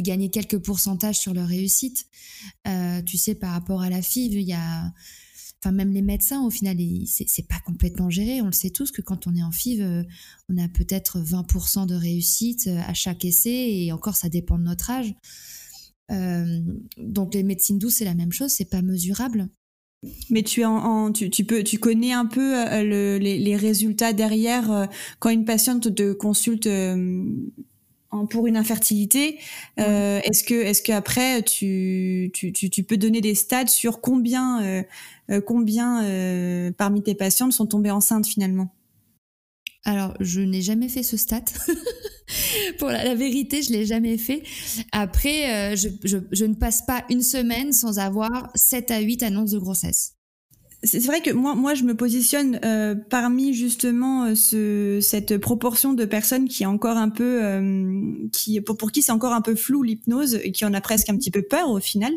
gagner 0.00 0.30
quelques 0.30 0.58
pourcentages 0.58 1.18
sur 1.18 1.34
leur 1.34 1.48
réussite. 1.48 2.06
tu 3.06 3.16
sais, 3.16 3.34
par 3.34 3.52
rapport 3.52 3.82
à 3.82 3.90
la 3.90 4.02
FIV, 4.02 4.40
il 4.40 4.48
y 4.48 4.52
a 4.52 4.92
enfin 5.62 5.72
même 5.72 5.92
les 5.92 6.02
médecins 6.02 6.42
au 6.42 6.50
final 6.50 6.76
c'est 7.06 7.46
pas 7.46 7.60
complètement 7.64 8.10
géré. 8.10 8.40
On 8.40 8.46
le 8.46 8.52
sait 8.52 8.70
tous 8.70 8.90
que 8.90 9.02
quand 9.02 9.26
on 9.26 9.34
est 9.34 9.42
en 9.42 9.52
FIV 9.52 9.82
euh, 9.82 10.02
on 10.48 10.56
a 10.56 10.68
peut-être 10.68 11.20
20% 11.20 11.86
de 11.86 11.94
réussite 11.94 12.66
euh, 12.66 12.80
à 12.86 12.94
chaque 12.94 13.24
essai 13.24 13.84
et 13.84 13.92
encore 13.92 14.16
ça 14.16 14.28
dépend 14.28 14.58
de 14.58 14.64
notre 14.64 14.90
âge. 14.90 15.14
Euh, 16.10 16.60
donc 16.96 17.34
les 17.34 17.42
médecines 17.42 17.78
douces 17.78 17.96
c'est 17.96 18.04
la 18.04 18.14
même 18.14 18.32
chose 18.32 18.50
c'est 18.50 18.64
pas 18.64 18.82
mesurable 18.82 19.48
mais 20.30 20.42
tu, 20.42 20.64
en, 20.64 21.12
tu, 21.12 21.44
peux, 21.44 21.62
tu 21.62 21.78
connais 21.78 22.12
un 22.12 22.26
peu 22.26 22.64
les, 22.80 23.56
résultats 23.56 24.12
derrière 24.12 24.88
quand 25.18 25.30
une 25.30 25.44
patiente 25.44 25.94
te 25.94 26.12
consulte 26.12 26.68
pour 28.28 28.46
une 28.46 28.56
infertilité. 28.56 29.38
Euh, 29.78 30.20
est-ce 30.24 30.44
que, 30.44 30.54
est-ce 30.54 30.82
qu'après 30.82 31.42
tu, 31.42 32.30
tu, 32.34 32.52
tu, 32.52 32.82
peux 32.82 32.96
donner 32.96 33.20
des 33.20 33.34
stats 33.34 33.68
sur 33.68 34.00
combien, 34.00 34.62
euh, 34.62 34.82
euh, 35.30 35.40
combien 35.40 36.72
parmi 36.76 37.02
tes 37.02 37.14
patientes 37.14 37.52
sont 37.52 37.66
tombées 37.66 37.90
enceintes 37.90 38.26
finalement? 38.26 38.74
Alors, 39.84 40.14
je 40.20 40.40
n'ai 40.40 40.60
jamais 40.60 40.88
fait 40.88 41.02
ce 41.02 41.16
stat. 41.16 41.44
Pour 42.78 42.88
la, 42.88 43.14
vérité, 43.14 43.62
je 43.62 43.72
l'ai 43.72 43.86
jamais 43.86 44.18
fait. 44.18 44.42
Après, 44.92 45.76
je, 45.76 45.88
je, 46.04 46.18
je, 46.30 46.44
ne 46.44 46.54
passe 46.54 46.82
pas 46.86 47.04
une 47.10 47.22
semaine 47.22 47.72
sans 47.72 47.98
avoir 47.98 48.50
7 48.54 48.90
à 48.90 49.00
8 49.00 49.22
annonces 49.22 49.50
de 49.50 49.58
grossesse 49.58 50.14
c'est 50.82 51.04
vrai 51.06 51.20
que 51.20 51.30
moi, 51.30 51.54
moi, 51.54 51.74
je 51.74 51.84
me 51.84 51.94
positionne 51.94 52.58
euh, 52.64 52.94
parmi 52.94 53.52
justement 53.52 54.24
euh, 54.24 54.34
ce, 54.34 54.98
cette 55.02 55.36
proportion 55.38 55.92
de 55.92 56.04
personnes 56.04 56.48
qui 56.48 56.62
est 56.62 56.66
encore 56.66 56.96
un 56.96 57.10
peu, 57.10 57.40
euh, 57.42 58.02
qui 58.32 58.60
pour, 58.60 58.76
pour 58.76 58.90
qui 58.90 59.02
c'est 59.02 59.12
encore 59.12 59.34
un 59.34 59.42
peu 59.42 59.54
flou 59.54 59.82
l'hypnose 59.82 60.34
et 60.42 60.52
qui 60.52 60.64
en 60.64 60.72
a 60.72 60.80
presque 60.80 61.10
un 61.10 61.16
petit 61.16 61.30
peu 61.30 61.42
peur 61.42 61.70
au 61.70 61.80
final. 61.80 62.12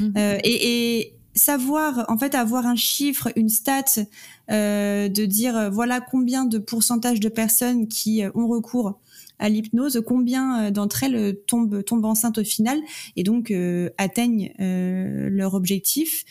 Mhm. 0.00 0.12
et, 0.16 0.98
et, 0.98 1.14
savoir, 1.36 2.04
en 2.06 2.16
fait, 2.16 2.36
avoir 2.36 2.64
un 2.64 2.76
chiffre, 2.76 3.28
une 3.34 3.48
stat, 3.48 4.04
de 4.48 5.24
dire 5.24 5.68
voilà 5.72 6.00
combien 6.00 6.44
de 6.44 6.58
pourcentage 6.58 7.18
de 7.18 7.28
personnes 7.28 7.88
qui 7.88 8.22
ont 8.36 8.46
recours 8.46 9.00
à 9.38 9.48
l'hypnose, 9.48 10.02
combien 10.06 10.70
d'entre 10.70 11.02
elles 11.02 11.36
tombent, 11.46 11.84
tombent 11.84 12.04
enceintes 12.04 12.38
au 12.38 12.44
final 12.44 12.80
et 13.16 13.22
donc 13.22 13.52
atteignent 13.98 14.52
leur 14.58 15.54
objectif 15.54 16.24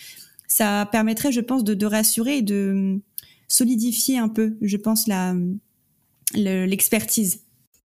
ça 0.54 0.88
permettrait, 0.92 1.32
je 1.32 1.42
pense, 1.42 1.64
de, 1.64 1.86
rassurer 1.86 2.38
et 2.38 2.42
de 2.44 3.02
solidifier 3.48 4.20
un 4.20 4.30
peu, 4.30 4.56
je 4.62 4.78
pense, 4.78 5.10
l'expertise. 6.36 7.42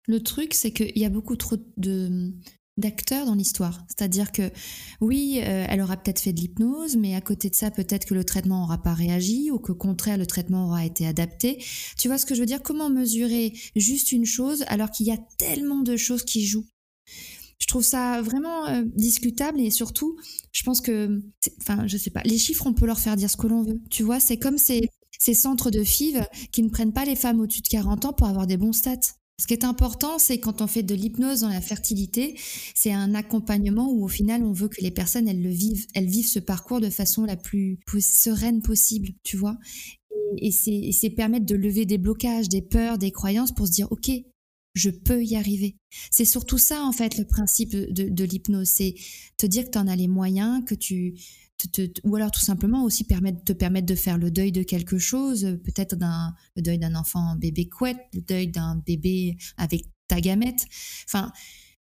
Le 0.08 0.24
truc, 0.24 0.54
c'est 0.54 0.72
qu'il 0.72 0.98
y 0.98 1.04
a 1.04 1.10
beaucoup 1.10 1.36
trop 1.36 1.58
de 1.76 2.32
d'acteurs 2.78 3.26
dans 3.26 3.36
l'histoire. 3.36 3.86
C'est-à-dire 3.88 4.32
que 4.32 4.50
oui, 5.00 5.40
euh, 5.44 5.66
elle 5.70 5.82
aura 5.82 5.98
peut-être 5.98 6.20
fait 6.20 6.34
de 6.34 6.40
l'hypnose, 6.40 6.96
mais 6.96 7.16
à 7.16 7.22
côté 7.22 7.50
de 7.50 7.56
ça, 7.56 7.72
peut-être 7.72 8.06
que 8.06 8.14
le 8.14 8.24
traitement 8.24 8.62
n'aura 8.62 8.82
pas 8.82 8.94
réagi 8.94 9.52
ou 9.52 9.60
qu'au 9.60 9.76
contraire, 9.76 10.18
le 10.18 10.26
traitement 10.26 10.68
aura 10.68 10.86
été 10.86 11.06
adapté. 11.06 11.64
Tu 11.98 12.08
vois 12.08 12.18
ce 12.18 12.26
que 12.26 12.36
je 12.36 12.40
veux 12.40 12.46
dire? 12.46 12.64
Comment 12.64 12.90
mesurer 12.90 13.54
juste 13.76 14.12
une 14.12 14.26
chose 14.26 14.64
alors 14.68 14.90
qu'il 14.90 15.06
y 15.06 15.12
a 15.12 15.18
tellement 15.38 15.82
de 15.82 15.96
choses 15.96 16.24
qui 16.24 16.46
jouent? 16.46 16.66
Je 17.60 17.68
trouve 17.68 17.84
ça 17.84 18.22
vraiment 18.22 18.68
euh, 18.68 18.84
discutable 18.96 19.62
et 19.62 19.70
surtout, 19.70 20.18
je 20.52 20.64
pense 20.64 20.82
que, 20.82 21.22
enfin, 21.62 21.88
je 21.88 21.98
sais 21.98 22.10
pas, 22.10 22.22
les 22.26 22.38
chiffres, 22.38 22.66
on 22.68 22.74
peut 22.74 22.86
leur 22.86 23.00
faire 23.00 23.16
dire 23.16 23.30
ce 23.30 23.38
que 23.38 23.48
l'on 23.48 23.64
veut. 23.64 23.80
Tu 23.90 24.04
vois, 24.04 24.20
c'est 24.20 24.38
comme 24.38 24.58
ces, 24.58 24.90
ces 25.20 25.34
centres 25.34 25.72
de 25.72 25.84
FIV 25.84 26.26
qui 26.52 26.64
ne 26.64 26.70
prennent 26.70 26.92
pas 26.92 27.06
les 27.06 27.16
femmes 27.16 27.40
au-dessus 27.40 27.62
de 27.62 27.68
40 27.70 28.06
ans 28.06 28.14
pour 28.14 28.28
avoir 28.28 28.48
des 28.48 28.58
bons 28.58 28.74
stats. 28.74 29.14
Ce 29.40 29.48
qui 29.48 29.54
est 29.54 29.66
important, 29.66 30.20
c'est 30.20 30.40
quand 30.40 30.62
on 30.62 30.68
fait 30.68 30.84
de 30.84 30.94
l'hypnose 30.94 31.42
dans 31.42 31.50
la 31.50 31.62
fertilité, 31.62 32.40
c'est 32.76 32.94
un 32.94 33.16
accompagnement 33.16 33.92
où 33.92 34.06
au 34.06 34.08
final 34.08 34.44
on 34.44 34.54
veut 34.54 34.70
que 34.70 34.82
les 34.82 34.92
personnes 34.92 35.28
elles 35.28 35.42
le 35.42 35.50
vivent, 35.50 35.88
elles 35.96 36.08
vivent 36.08 36.28
ce 36.28 36.40
parcours 36.40 36.80
de 36.80 36.90
façon 36.90 37.26
la 37.26 37.36
plus 37.36 37.80
sereine 38.00 38.62
possible, 38.62 39.10
tu 39.24 39.36
vois. 39.36 39.58
Et, 40.38 40.52
c'est 40.52 41.10
permettre 41.10 41.46
de 41.46 41.56
lever 41.56 41.86
des 41.86 41.98
blocages, 41.98 42.48
des 42.48 42.62
peurs, 42.62 42.98
des 42.98 43.12
croyances 43.12 43.52
pour 43.52 43.68
se 43.68 43.72
dire 43.72 43.92
ok, 43.92 44.12
je 44.76 44.90
peux 44.90 45.24
y 45.24 45.36
arriver. 45.36 45.78
C'est 46.12 46.26
surtout 46.26 46.58
ça 46.60 46.84
en 46.84 46.92
fait 46.92 47.18
le 47.18 47.26
principe 47.26 47.76
de, 47.76 48.10
de 48.10 48.24
l'hypnose, 48.24 48.70
c'est 48.70 48.94
te 49.38 49.48
dire 49.48 49.66
que 49.66 49.72
tu 49.72 49.78
en 49.80 49.88
as 49.88 49.96
les 49.96 50.08
moyens, 50.08 50.64
que 50.66 50.76
tu 50.76 51.16
ou 52.04 52.16
alors 52.16 52.32
tout 52.32 52.42
simplement 52.42 52.84
aussi 52.84 53.04
permettre, 53.04 53.44
te 53.44 53.54
permettre 53.54 53.86
de 53.86 53.96
faire 53.96 54.18
le 54.18 54.32
deuil 54.32 54.52
de 54.52 54.64
quelque 54.64 54.98
chose, 54.98 55.58
peut-être 55.64 55.96
d'un, 55.96 56.34
le 56.56 56.62
deuil 56.62 56.80
d'un 56.80 56.96
enfant 56.96 57.36
bébé 57.36 57.68
couette, 57.70 58.00
le 58.14 58.22
deuil 58.22 58.48
d'un 58.48 58.76
bébé 58.86 59.38
avec 59.58 59.86
ta 60.08 60.22
gamète. 60.22 60.66
Enfin, 61.06 61.32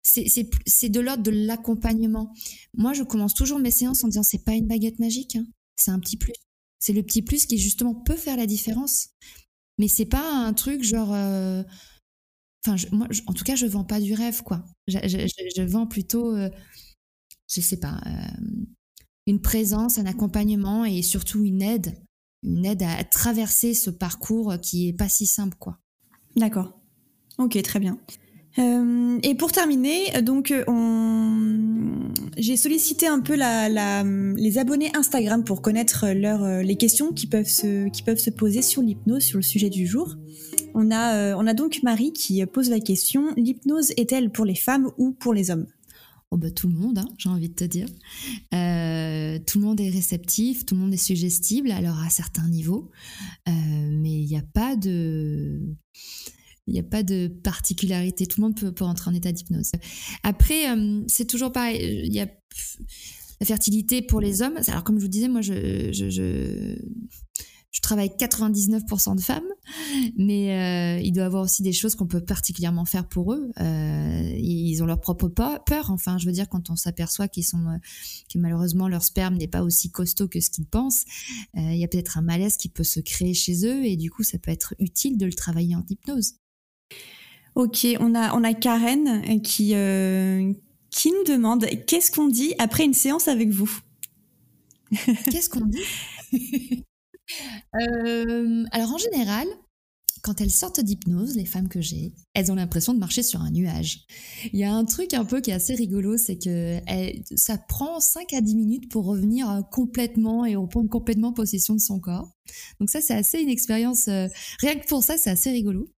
c'est, 0.03 0.27
c'est, 0.67 0.89
de 0.89 1.01
l'ordre 1.01 1.23
de 1.23 1.31
l'accompagnement. 1.31 2.33
Moi, 2.75 2.95
je 2.95 3.03
commence 3.03 3.35
toujours 3.35 3.59
mes 3.59 3.71
séances 3.71 4.03
en 4.05 4.09
disant 4.09 4.23
c'est 4.23 4.45
pas 4.45 4.55
une 4.55 4.67
baguette 4.67 4.99
magique, 4.99 5.37
hein. 5.37 5.45
c'est 5.77 5.91
un 5.91 5.99
petit 5.99 6.17
plus. 6.17 6.33
C'est 6.79 6.95
le 6.95 7.03
petit 7.03 7.23
plus 7.23 7.47
qui 7.47 7.59
justement 7.59 7.95
peut 7.95 8.17
faire 8.17 8.37
la 8.39 8.47
différence. 8.47 9.11
Mais 9.79 9.89
c'est 9.89 10.07
pas 10.07 10.33
un 10.33 10.53
truc 10.55 10.83
genre. 10.83 11.13
Euh, 11.13 11.63
enfin, 12.65 12.77
moi, 12.93 13.09
en 13.27 13.35
tout 13.35 13.45
cas, 13.45 13.57
je 13.57 13.67
vends 13.67 13.85
pas 13.85 14.01
du 14.01 14.15
rêve, 14.15 14.43
quoi. 14.43 14.65
Je, 14.89 14.99
je, 15.05 15.63
vends 15.63 15.87
plutôt, 15.87 16.35
euh, 16.35 16.51
je 17.49 17.61
sais 17.61 17.79
pas, 17.79 18.01
euh, 18.07 18.65
une 19.27 19.41
présence, 19.41 19.99
un 19.99 20.07
accompagnement 20.07 20.85
et 20.85 21.03
surtout 21.03 21.45
une 21.45 21.63
aide, 21.63 21.95
une 22.43 22.65
aide 22.65 22.83
à 22.83 23.05
traverser 23.05 23.75
ce 23.75 23.91
parcours 23.91 24.55
qui 24.61 24.89
est 24.89 24.93
pas 24.93 25.09
si 25.09 25.27
simple, 25.27 25.57
quoi. 25.59 25.79
D'accord. 26.37 26.79
Ok, 27.39 27.61
très 27.63 27.81
bien. 27.81 27.99
Euh, 28.59 29.19
et 29.23 29.35
pour 29.35 29.53
terminer, 29.53 30.23
donc 30.23 30.53
on... 30.67 32.11
j'ai 32.37 32.57
sollicité 32.57 33.07
un 33.07 33.21
peu 33.21 33.35
les 33.35 34.59
abonnés 34.59 34.91
Instagram 34.95 35.45
pour 35.45 35.63
connaître 35.63 36.05
euh, 36.05 36.63
les 36.63 36.77
questions 36.77 37.13
qui 37.13 37.27
peuvent, 37.29 37.47
se, 37.47 38.31
poser 38.31 38.63
sur 38.63 38.83
l'hypnose, 38.83 39.23
sur 39.23 39.39
le 39.39 39.43
sujet 39.43 39.71
du 39.71 39.87
jour. 39.87 40.17
Euh, 40.75 41.35
on 41.37 41.47
a 41.47 41.55
donc 41.55 41.83
Marie 41.83 42.13
qui 42.13 42.45
pose 42.47 42.71
la 42.71 42.81
question, 42.81 43.33
l'hypnose 43.37 43.93
est-elle 43.97 44.31
pour 44.31 44.45
les 44.45 44.55
femmes 44.55 44.91
ou 44.99 45.13
pour 45.13 45.33
les 45.33 45.51
hommes? 45.51 45.67
Oh 46.33 46.37
bah, 46.37 46.51
tout 46.51 46.69
le 46.69 46.75
monde, 46.75 46.99
hein, 46.99 47.09
j'ai 47.19 47.29
envie 47.29 47.49
de 47.49 47.55
te 47.55 47.65
dire. 47.65 47.89
Euh, 48.55 49.39
tout 49.47 49.59
le 49.59 49.65
monde 49.65 49.81
est 49.81 49.91
réceptif, 49.91 50.65
tout 50.65 50.77
le 50.77 50.81
monde 50.81 50.95
est 50.95 50.97
suggestible, 50.97 51.73
alors 51.73 51.99
à 51.99 52.09
certains 52.09 52.49
niveaux, 52.49 52.91
euh, 53.49 53.53
mais 53.91 54.13
il 54.13 54.27
n'y 54.27 54.37
a 54.37 54.45
pas 54.55 54.77
de... 54.77 55.61
Il 56.67 56.75
n'y 56.75 56.79
a 56.79 56.85
pas 56.85 57.03
de 57.03 57.27
particularité, 57.27 58.27
tout 58.27 58.41
le 58.41 58.47
monde 58.47 58.57
peut, 58.57 58.71
peut 58.71 58.85
entrer 58.85 59.11
en 59.11 59.15
état 59.15 59.33
d'hypnose. 59.33 59.73
Après, 60.23 60.71
euh, 60.71 61.03
c'est 61.09 61.25
toujours 61.25 61.51
pareil, 61.51 62.05
il 62.07 62.15
y 62.15 62.21
a 62.21 62.29
la 63.41 63.47
fertilité 63.47 64.03
pour 64.03 64.21
les 64.21 64.41
hommes. 64.41 64.57
Alors 64.69 64.85
comme 64.85 64.99
je 64.99 65.03
vous 65.03 65.09
disais, 65.09 65.27
moi 65.27 65.41
je 65.41 65.91
je 67.71 67.81
travaille 67.81 68.09
99% 68.09 69.15
de 69.15 69.21
femmes, 69.21 69.45
mais 70.17 70.99
euh, 70.99 71.01
il 71.01 71.13
doit 71.13 71.23
y 71.23 71.27
avoir 71.27 71.45
aussi 71.45 71.63
des 71.63 71.73
choses 71.73 71.95
qu'on 71.95 72.07
peut 72.07 72.21
particulièrement 72.21 72.85
faire 72.85 73.07
pour 73.07 73.33
eux. 73.33 73.53
Euh, 73.61 74.35
ils 74.37 74.83
ont 74.83 74.87
leur 74.87 75.01
propre 75.01 75.29
peur. 75.29 75.91
Enfin, 75.91 76.19
je 76.19 76.27
veux 76.27 76.33
dire, 76.33 76.49
quand 76.49 76.71
on 76.71 76.77
s'aperçoit 76.77 77.29
qu'ils 77.29 77.45
sont, 77.45 77.65
euh, 77.69 77.77
que 78.33 78.39
malheureusement 78.39 78.89
leur 78.89 79.05
sperme 79.05 79.37
n'est 79.37 79.47
pas 79.47 79.63
aussi 79.63 79.91
costaud 79.91 80.27
que 80.27 80.41
ce 80.41 80.51
qu'ils 80.51 80.67
pensent, 80.67 81.05
il 81.55 81.77
y 81.77 81.85
a 81.85 81.89
peut-être 81.89 82.19
un 82.19 82.23
malaise 82.23 82.57
qui 82.57 82.69
peut 82.69 82.85
se 82.85 82.99
créer 82.99 83.35
chez 83.35 83.65
eux, 83.65 83.85
et 83.85 83.97
du 83.97 84.11
coup, 84.11 84.25
ça 84.25 84.39
peut 84.39 84.51
être 84.51 84.75
utile 84.81 85.17
de 85.17 85.27
le 85.27 85.33
travailler 85.33 85.77
en 85.77 85.85
hypnose. 85.89 86.35
Ok, 87.55 87.87
on 88.01 88.15
a 88.15 88.35
on 88.35 88.43
a 88.43 88.55
Karen 88.55 89.41
qui 89.43 89.75
qui 90.91 91.13
nous 91.13 91.25
demande 91.25 91.67
qu'est-ce 91.87 92.11
qu'on 92.11 92.29
dit 92.29 92.55
après 92.59 92.85
une 92.85 92.95
séance 92.95 93.29
avec 93.29 93.51
vous? 93.51 93.71
Qu'est-ce 95.31 95.49
qu'on 95.49 95.67
dit? 95.67 96.85
euh, 97.81 98.65
alors 98.73 98.93
en 98.93 98.99
général, 98.99 99.47
quand 100.23 100.41
elles 100.41 100.51
sortent 100.51 100.81
d'hypnose, 100.81 101.37
les 101.37 101.47
femmes 101.47 101.69
que 101.69 101.81
j'ai, 101.81 102.13
elles 102.35 102.53
ont 102.53 102.55
l'impression 102.55 102.93
de 102.93 102.99
marcher 102.99 103.23
sur 103.23 103.41
un 103.41 103.51
nuage. 103.51 104.05
Il 104.53 104.59
y 104.59 104.65
a 104.65 104.73
un 104.73 104.85
truc 104.85 105.15
un 105.15 105.25
peu 105.25 105.41
qui 105.41 105.51
est 105.51 105.55
assez 105.55 105.75
rigolo, 105.75 106.17
c'est 106.19 106.37
que 106.37 106.81
ça 107.37 107.57
prend 107.57 108.01
5 108.01 108.33
à 108.35 108.41
10 108.41 108.55
minutes 108.55 108.91
pour 108.91 109.07
revenir 109.07 109.51
euh, 109.51 109.63
complètement 109.63 110.45
et 110.45 110.57
reprendre 110.57 110.91
complètement 110.91 111.33
possession 111.33 111.75
de 111.75 111.81
son 111.81 112.01
corps. 112.01 112.31
Donc 112.81 112.91
ça, 112.91 113.01
c'est 113.01 113.15
assez 113.15 113.41
une 113.41 113.49
expérience, 113.49 114.09
euh, 114.09 114.29
rien 114.61 114.75
que 114.75 114.87
pour 114.87 115.03
ça, 115.03 115.17
c'est 115.17 115.31
assez 115.31 115.51
rigolo. 115.51 115.89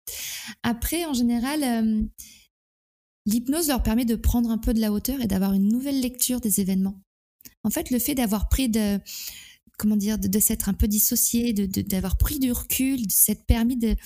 Après, 0.63 1.05
en 1.05 1.15
général, 1.15 2.09
l'hypnose 3.27 3.69
leur 3.69 3.83
permet 3.83 4.05
de 4.05 4.17
prendre 4.17 4.51
un 4.51 4.59
peu 4.59 4.75
de 4.75 4.81
la 4.81 4.93
hauteur 4.93 5.21
et 5.21 5.27
d'avoir 5.27 5.53
une 5.53 5.69
nouvelle 5.69 6.01
lecture 6.01 6.41
des 6.41 6.61
événements. 6.61 7.01
En 7.65 7.71
fait, 7.71 7.91
le 7.91 7.99
fait 7.99 8.15
d'avoir 8.15 8.49
pris 8.49 8.69
de 8.69 8.99
comment 9.83 9.97
dire, 9.97 10.17
de, 10.17 10.39
s'être 10.39 10.69
un 10.69 10.75
peu 10.75 10.87
dissocié, 10.87 11.53
d'avoir 11.53 12.17
pris 12.17 12.39
du 12.39 12.53
recul, 12.53 13.05
de 13.05 13.11
s'être 13.11 13.45
permis 13.47 13.77
de, 13.77 13.97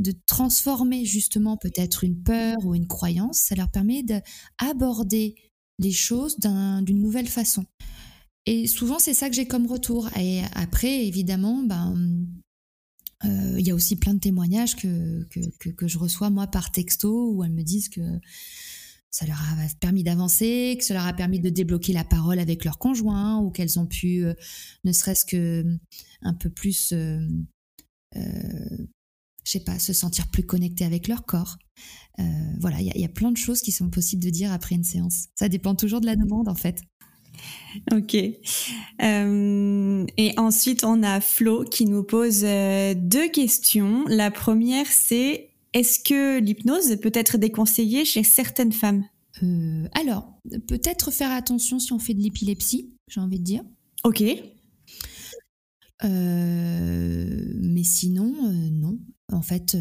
de 0.00 0.12
transformer 0.26 1.06
justement 1.06 1.56
peut-être 1.56 2.04
une 2.04 2.22
peur 2.22 2.58
ou 2.62 2.74
une 2.74 2.86
croyance, 2.86 3.38
ça 3.38 3.54
leur 3.54 3.70
permet 3.70 4.02
d'aborder 4.02 5.34
les 5.78 5.92
choses 5.92 6.36
d'une 6.38 7.00
nouvelle 7.00 7.26
façon. 7.26 7.64
Et 8.44 8.66
souvent, 8.66 8.98
c'est 8.98 9.14
ça 9.14 9.30
que 9.30 9.34
j'ai 9.34 9.46
comme 9.46 9.66
retour. 9.66 10.10
Et 10.18 10.42
après, 10.52 11.06
évidemment, 11.06 11.62
ben, 11.62 11.94
euh, 13.24 13.56
il 13.58 13.66
y 13.66 13.70
a 13.70 13.74
aussi 13.74 13.96
plein 13.96 14.12
de 14.12 14.20
témoignages 14.20 14.76
que, 14.76 15.24
que, 15.30 15.70
que, 15.70 15.88
je 15.88 15.96
reçois 15.96 16.28
moi 16.28 16.46
par 16.48 16.70
texto 16.70 17.32
où 17.32 17.42
elles 17.44 17.52
me 17.52 17.62
disent 17.62 17.88
que 17.88 18.02
ça 19.14 19.26
leur 19.26 19.40
a 19.40 19.54
permis 19.78 20.02
d'avancer, 20.02 20.74
que 20.76 20.84
ça 20.84 20.92
leur 20.92 21.06
a 21.06 21.12
permis 21.12 21.38
de 21.38 21.48
débloquer 21.48 21.92
la 21.92 22.02
parole 22.02 22.40
avec 22.40 22.64
leur 22.64 22.78
conjoint 22.78 23.38
ou 23.38 23.52
qu'elles 23.52 23.78
ont 23.78 23.86
pu, 23.86 24.24
euh, 24.24 24.34
ne 24.82 24.90
serait-ce 24.90 25.24
que 25.24 25.62
euh, 25.62 25.76
un 26.22 26.34
peu 26.34 26.50
plus, 26.50 26.92
euh, 26.92 27.24
je 28.16 28.20
sais 29.44 29.60
pas, 29.60 29.78
se 29.78 29.92
sentir 29.92 30.28
plus 30.32 30.44
connectées 30.44 30.84
avec 30.84 31.06
leur 31.06 31.24
corps. 31.24 31.58
voilà, 32.58 32.80
il 32.80 33.00
y, 33.00 33.04
a 33.04 33.08
plein 33.08 33.30
de 33.30 33.36
choses 33.36 33.62
qui 33.62 33.70
sont 33.70 33.88
possibles 33.88 34.24
de 34.24 34.30
dire 34.30 34.52
après 34.52 34.74
une 34.74 34.82
séance. 34.82 35.28
Ça 35.36 35.48
dépend 35.48 35.76
toujours 35.76 36.00
de 36.00 36.06
la 36.06 36.16
demande 36.16 36.48
en 36.48 36.56
fait. 36.56 36.80
Ok. 37.92 38.14
et 38.14 40.34
ensuite, 40.38 40.82
on 40.82 41.04
a 41.04 41.20
Flo 41.20 41.62
qui 41.62 41.84
nous 41.84 42.02
pose 42.02 42.42
deux 42.42 43.28
questions. 43.30 44.06
La 44.08 44.32
première, 44.32 44.88
c'est 44.88 45.53
est-ce 45.74 45.98
que 45.98 46.38
l'hypnose 46.38 46.96
peut 47.02 47.12
être 47.12 47.36
déconseillée 47.36 48.04
chez 48.04 48.22
certaines 48.22 48.72
femmes? 48.72 49.04
Euh, 49.42 49.88
Alors, 49.92 50.40
peut-être 50.68 51.10
faire 51.10 51.32
attention 51.32 51.80
si 51.80 51.92
on 51.92 51.98
fait 51.98 52.14
de 52.14 52.22
l'épilepsie, 52.22 52.94
j'ai 53.08 53.20
envie 53.20 53.40
de 53.40 53.44
dire. 53.44 53.64
Ok. 54.04 54.22
Euh, 56.04 57.52
mais 57.60 57.82
sinon, 57.82 58.32
euh, 58.44 58.70
non. 58.70 58.98
En 59.32 59.42
fait, 59.42 59.76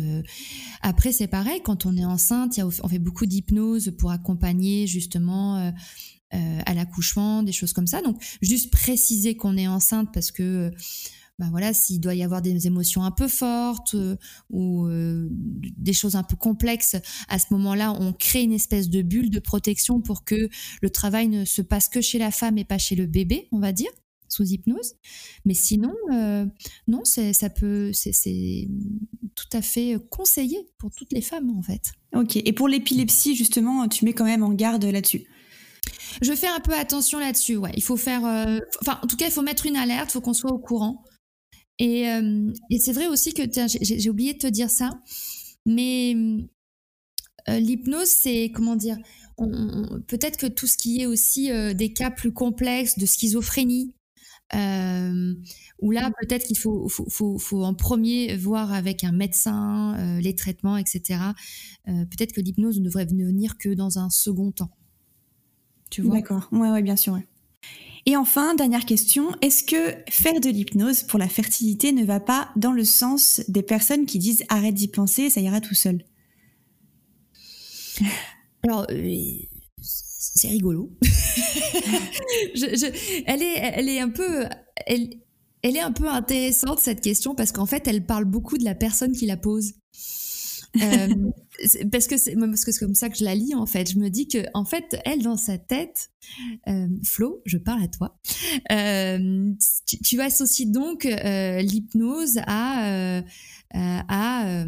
après, 0.81 1.11
c'est 1.11 1.27
pareil, 1.27 1.61
quand 1.63 1.85
on 1.85 1.95
est 1.95 2.05
enceinte, 2.05 2.59
on 2.81 2.87
fait 2.87 2.97
beaucoup 2.97 3.25
d'hypnose 3.27 3.93
pour 3.99 4.09
accompagner 4.11 4.87
justement 4.87 5.71
à 6.31 6.73
l'accouchement, 6.73 7.43
des 7.43 7.51
choses 7.51 7.73
comme 7.73 7.85
ça. 7.85 8.01
Donc, 8.01 8.23
juste 8.41 8.71
préciser 8.71 9.35
qu'on 9.35 9.57
est 9.57 9.67
enceinte 9.67 10.11
parce 10.11 10.31
que 10.31 10.71
ben 11.39 11.49
voilà, 11.49 11.73
s'il 11.73 11.99
doit 11.99 12.13
y 12.13 12.23
avoir 12.23 12.41
des 12.41 12.67
émotions 12.67 13.03
un 13.03 13.11
peu 13.11 13.27
fortes 13.27 13.95
euh, 13.95 14.15
ou 14.51 14.85
euh, 14.85 15.27
des 15.31 15.93
choses 15.93 16.15
un 16.15 16.23
peu 16.23 16.35
complexes, 16.35 16.95
à 17.27 17.39
ce 17.39 17.47
moment-là, 17.51 17.91
on 17.99 18.13
crée 18.13 18.43
une 18.43 18.53
espèce 18.53 18.89
de 18.89 19.01
bulle 19.01 19.31
de 19.31 19.39
protection 19.39 19.99
pour 19.99 20.23
que 20.25 20.49
le 20.81 20.89
travail 20.89 21.27
ne 21.27 21.43
se 21.43 21.63
passe 21.63 21.89
que 21.89 22.01
chez 22.01 22.19
la 22.19 22.29
femme 22.29 22.57
et 22.57 22.65
pas 22.65 22.77
chez 22.77 22.95
le 22.95 23.07
bébé, 23.07 23.47
on 23.51 23.59
va 23.59 23.71
dire 23.71 23.89
sous 24.29 24.45
hypnose. 24.45 24.93
Mais 25.45 25.53
sinon, 25.53 25.93
euh, 26.11 26.45
non, 26.87 27.03
ça 27.05 27.49
peut, 27.51 27.91
c'est 27.93 28.67
tout 29.35 29.57
à 29.57 29.61
fait 29.61 29.97
conseillé 30.09 30.57
pour 30.79 30.89
toutes 30.89 31.13
les 31.13 31.21
femmes 31.21 31.51
en 31.55 31.61
fait. 31.61 31.91
Ok. 32.15 32.37
Et 32.37 32.53
pour 32.53 32.67
l'épilepsie, 32.67 33.35
justement, 33.35 33.87
tu 33.87 34.05
mets 34.05 34.13
quand 34.13 34.25
même 34.25 34.41
en 34.41 34.51
garde 34.51 34.85
là-dessus? 34.85 35.27
Je 36.23 36.33
fais 36.33 36.47
un 36.47 36.61
peu 36.61 36.73
attention 36.73 37.19
là-dessus. 37.19 37.57
Ouais, 37.57 37.73
il 37.75 37.83
faut 37.83 37.97
faire. 37.97 38.21
enfin, 38.81 38.99
en 39.03 39.07
tout 39.07 39.17
cas, 39.17 39.25
il 39.25 39.31
faut 39.31 39.43
mettre 39.43 39.67
une 39.67 39.75
alerte. 39.75 40.09
Il 40.09 40.13
faut 40.13 40.21
qu'on 40.21 40.33
soit 40.33 40.51
au 40.51 40.59
courant. 40.59 41.03
Euh, 41.81 42.53
et, 42.69 42.79
c'est 42.79 42.93
vrai 42.93 43.07
aussi 43.07 43.33
que 43.33 43.43
j'ai 43.81 44.09
oublié 44.09 44.33
de 44.33 44.39
te 44.39 44.47
dire 44.47 44.69
ça, 44.69 45.01
mais 45.65 46.15
euh, 47.49 47.59
l'hypnose, 47.59 48.09
c'est 48.09 48.51
comment 48.53 48.75
dire 48.75 48.97
Peut-être 50.07 50.37
que 50.37 50.45
tout 50.45 50.67
ce 50.67 50.77
qui 50.77 51.01
est 51.01 51.07
aussi 51.07 51.51
euh, 51.51 51.73
des 51.73 51.91
cas 51.91 52.11
plus 52.11 52.31
complexes 52.31 52.99
de 52.99 53.05
schizophrénie, 53.07 53.95
où 54.53 55.89
là 55.91 56.11
peut-être 56.21 56.45
qu'il 56.45 56.57
faut, 56.59 56.87
faut, 56.87 57.39
faut, 57.39 57.63
en 57.63 57.73
premier 57.73 58.37
voir 58.37 58.71
avec 58.71 59.03
un 59.03 59.11
médecin 59.11 60.19
les 60.19 60.35
traitements, 60.35 60.77
etc. 60.77 61.19
peut-être 61.85 62.33
que 62.33 62.41
l'hypnose 62.41 62.79
ne 62.79 62.85
devrait 62.85 63.05
venir 63.05 63.57
que 63.57 63.69
dans 63.69 63.97
un 63.97 64.11
second 64.11 64.51
temps. 64.51 64.69
Tu 65.89 66.03
vois? 66.03 66.15
D'accord. 66.15 66.47
Ouais, 66.51 66.69
ouais, 66.69 66.83
bien 66.83 66.95
sûr. 66.95 67.19
Et 68.05 68.17
enfin, 68.17 68.53
dernière 68.55 68.85
question, 68.85 69.31
est-ce 69.41 69.63
que 69.63 69.95
faire 70.09 70.39
de 70.41 70.49
l'hypnose 70.49 71.03
pour 71.03 71.19
la 71.19 71.29
fertilité 71.29 71.93
ne 71.93 72.03
va 72.03 72.19
pas 72.19 72.49
dans 72.57 72.73
le 72.73 72.83
sens 72.83 73.41
des 73.47 73.63
personnes 73.63 74.05
qui 74.05 74.19
disent 74.19 74.43
arrête 74.49 74.73
d'y 74.73 74.89
penser, 74.89 75.29
ça 75.29 75.39
ira 75.39 75.61
tout 75.61 75.73
seul? 75.73 76.03
Alors, 78.63 78.85
euh, 78.91 79.25
c'est 79.81 80.49
rigolo. 80.49 80.91
elle, 83.25 83.41
est, 83.41 83.57
elle 83.57 83.89
est 83.89 83.99
un 83.99 84.09
peu... 84.09 84.45
Elle, 84.85 85.09
elle 85.61 85.77
est 85.77 85.81
un 85.81 85.93
peu 85.93 86.09
intéressante 86.09 86.79
cette 86.79 86.99
question 86.99 87.35
parce 87.35 87.53
qu'en 87.53 87.65
fait, 87.65 87.87
elle 87.87 88.05
parle 88.05 88.25
beaucoup 88.25 88.57
de 88.57 88.65
la 88.65 88.75
personne 88.75 89.13
qui 89.13 89.25
la 89.25 89.37
pose. 89.37 89.75
Euh, 90.81 91.07
parce 91.91 92.07
que 92.07 92.17
c'est 92.17 92.35
parce 92.35 92.65
que 92.65 92.71
c'est 92.71 92.79
comme 92.79 92.95
ça 92.95 93.09
que 93.09 93.17
je 93.17 93.23
la 93.23 93.35
lis 93.35 93.53
en 93.53 93.65
fait. 93.65 93.91
Je 93.91 93.99
me 93.99 94.09
dis 94.09 94.27
que 94.27 94.39
en 94.53 94.65
fait, 94.65 94.99
elle 95.05 95.21
dans 95.21 95.37
sa 95.37 95.57
tête, 95.57 96.09
euh, 96.67 96.87
Flo, 97.03 97.41
je 97.45 97.57
parle 97.57 97.83
à 97.83 97.87
toi. 97.87 98.19
Euh, 98.71 99.51
tu, 99.85 99.99
tu, 99.99 100.21
associes 100.21 100.71
donc 100.71 101.03
l'hypnose 101.03 102.39
à, 102.47 103.21
à, 103.71 104.65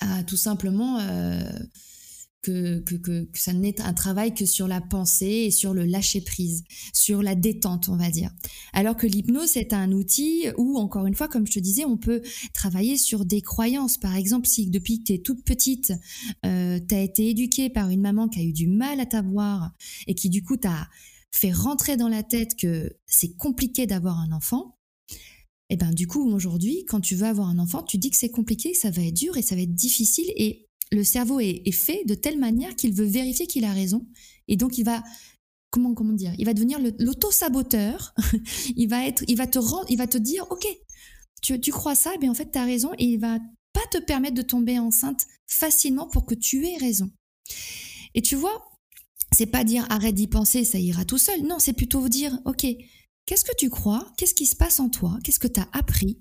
à 0.00 0.24
tout 0.24 0.36
simplement 0.36 0.98
que, 2.46 3.28
ça 3.34 3.52
n'est 3.52 3.80
un 3.80 3.92
travail 3.92 4.34
que 4.34 4.46
sur 4.46 4.68
la 4.68 4.80
pensée 4.80 5.44
et 5.46 5.50
sur 5.50 5.74
le 5.74 5.84
lâcher 5.84 6.20
prise, 6.20 6.64
sur 6.92 7.22
la 7.22 7.34
détente, 7.34 7.88
on 7.88 7.96
va 7.96 8.10
dire. 8.10 8.30
Alors 8.72 8.96
que 8.96 9.06
l'hypnose, 9.06 9.50
c'est 9.50 9.72
un 9.72 9.92
outil 9.92 10.46
où, 10.56 10.78
encore 10.78 11.06
une 11.06 11.14
fois, 11.14 11.28
comme 11.28 11.46
je 11.46 11.52
te 11.52 11.58
disais, 11.58 11.84
on 11.84 11.96
peut 11.96 12.22
travailler 12.52 12.96
sur 12.96 13.24
des 13.24 13.42
croyances. 13.42 13.98
Par 13.98 14.16
exemple, 14.16 14.46
si 14.46 14.70
depuis 14.70 15.00
que 15.00 15.04
tu 15.04 15.12
es 15.14 15.18
toute 15.18 15.44
petite, 15.44 15.92
euh, 16.44 16.78
tu 16.86 16.94
as 16.94 17.02
été 17.02 17.28
éduquée 17.30 17.70
par 17.70 17.90
une 17.90 18.00
maman 18.00 18.28
qui 18.28 18.40
a 18.40 18.42
eu 18.42 18.52
du 18.52 18.68
mal 18.68 19.00
à 19.00 19.06
t'avoir 19.06 19.72
et 20.06 20.14
qui, 20.14 20.30
du 20.30 20.42
coup, 20.42 20.56
t'a 20.56 20.88
fait 21.32 21.52
rentrer 21.52 21.96
dans 21.96 22.08
la 22.08 22.22
tête 22.22 22.56
que 22.56 22.96
c'est 23.06 23.36
compliqué 23.36 23.86
d'avoir 23.86 24.18
un 24.18 24.32
enfant, 24.32 24.76
et 25.68 25.74
eh 25.74 25.76
ben 25.76 25.90
du 25.90 26.06
coup 26.06 26.30
aujourd'hui 26.30 26.84
quand 26.86 27.00
tu 27.00 27.16
veux 27.16 27.26
avoir 27.26 27.48
un 27.48 27.58
enfant 27.58 27.82
tu 27.82 27.98
dis 27.98 28.10
que 28.10 28.16
c'est 28.16 28.30
compliqué 28.30 28.70
que 28.70 28.78
ça 28.78 28.92
va 28.92 29.02
être 29.02 29.14
dur 29.14 29.36
et 29.36 29.42
ça 29.42 29.56
va 29.56 29.62
être 29.62 29.74
difficile 29.74 30.30
et 30.36 30.65
le 30.92 31.04
cerveau 31.04 31.40
est, 31.40 31.70
fait 31.72 32.04
de 32.04 32.14
telle 32.14 32.38
manière 32.38 32.74
qu'il 32.76 32.94
veut 32.94 33.06
vérifier 33.06 33.46
qu'il 33.46 33.64
a 33.64 33.72
raison. 33.72 34.06
Et 34.48 34.56
donc, 34.56 34.78
il 34.78 34.84
va, 34.84 35.02
comment, 35.70 35.94
comment 35.94 36.12
dire, 36.12 36.32
il 36.38 36.46
va 36.46 36.54
devenir 36.54 36.78
l'auto-saboteur. 36.98 38.14
il 38.76 38.88
va 38.88 39.06
être, 39.06 39.24
il 39.28 39.36
va 39.36 39.46
te 39.46 39.58
il 39.88 39.96
va 39.96 40.06
te 40.06 40.18
dire, 40.18 40.46
OK, 40.50 40.66
tu, 41.42 41.60
tu 41.60 41.70
crois 41.70 41.94
ça, 41.94 42.12
mais 42.20 42.28
en 42.28 42.34
fait, 42.34 42.50
tu 42.52 42.58
as 42.58 42.64
raison. 42.64 42.92
Et 42.98 43.04
il 43.04 43.18
va 43.18 43.38
pas 43.72 43.86
te 43.90 43.98
permettre 43.98 44.34
de 44.34 44.42
tomber 44.42 44.78
enceinte 44.78 45.26
facilement 45.46 46.08
pour 46.08 46.24
que 46.24 46.34
tu 46.34 46.66
aies 46.66 46.78
raison. 46.78 47.10
Et 48.14 48.22
tu 48.22 48.36
vois, 48.36 48.66
c'est 49.32 49.46
pas 49.46 49.64
dire 49.64 49.86
arrête 49.90 50.14
d'y 50.14 50.28
penser, 50.28 50.64
ça 50.64 50.78
ira 50.78 51.04
tout 51.04 51.18
seul. 51.18 51.42
Non, 51.42 51.58
c'est 51.58 51.72
plutôt 51.72 52.08
dire, 52.08 52.38
OK, 52.44 52.66
qu'est-ce 53.26 53.44
que 53.44 53.54
tu 53.58 53.68
crois? 53.70 54.12
Qu'est-ce 54.16 54.34
qui 54.34 54.46
se 54.46 54.56
passe 54.56 54.80
en 54.80 54.88
toi? 54.88 55.18
Qu'est-ce 55.22 55.38
que 55.38 55.48
tu 55.48 55.60
as 55.60 55.68
appris 55.72 56.18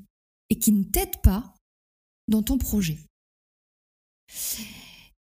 et 0.50 0.60
qui 0.60 0.72
ne 0.72 0.84
t'aide 0.84 1.22
pas 1.24 1.54
dans 2.28 2.44
ton 2.44 2.58
projet? 2.58 3.00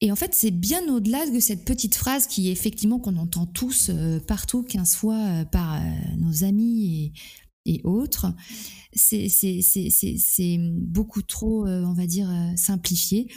Et 0.02 0.12
en 0.12 0.16
fait, 0.16 0.34
c'est 0.34 0.52
bien 0.52 0.88
au-delà 0.88 1.28
de 1.30 1.40
cette 1.40 1.66
petite 1.66 1.96
phrase 1.96 2.28
qui, 2.28 2.50
effectivement, 2.50 3.00
qu'on 3.00 3.16
entend 3.18 3.46
tous 3.46 3.90
euh, 3.90 4.20
partout, 4.20 4.62
15 4.62 4.96
fois 4.96 5.18
euh, 5.18 5.46
par 5.46 5.76
euh, 5.76 5.80
nos 6.18 6.44
amis 6.44 7.14
et, 7.66 7.82
autres. 7.84 8.28
C'est 8.94 10.58
beaucoup 10.60 11.24
trop, 11.24 11.68
on 11.68 11.94
va 11.94 12.06
dire, 12.06 12.30
simplifié. 12.56 13.28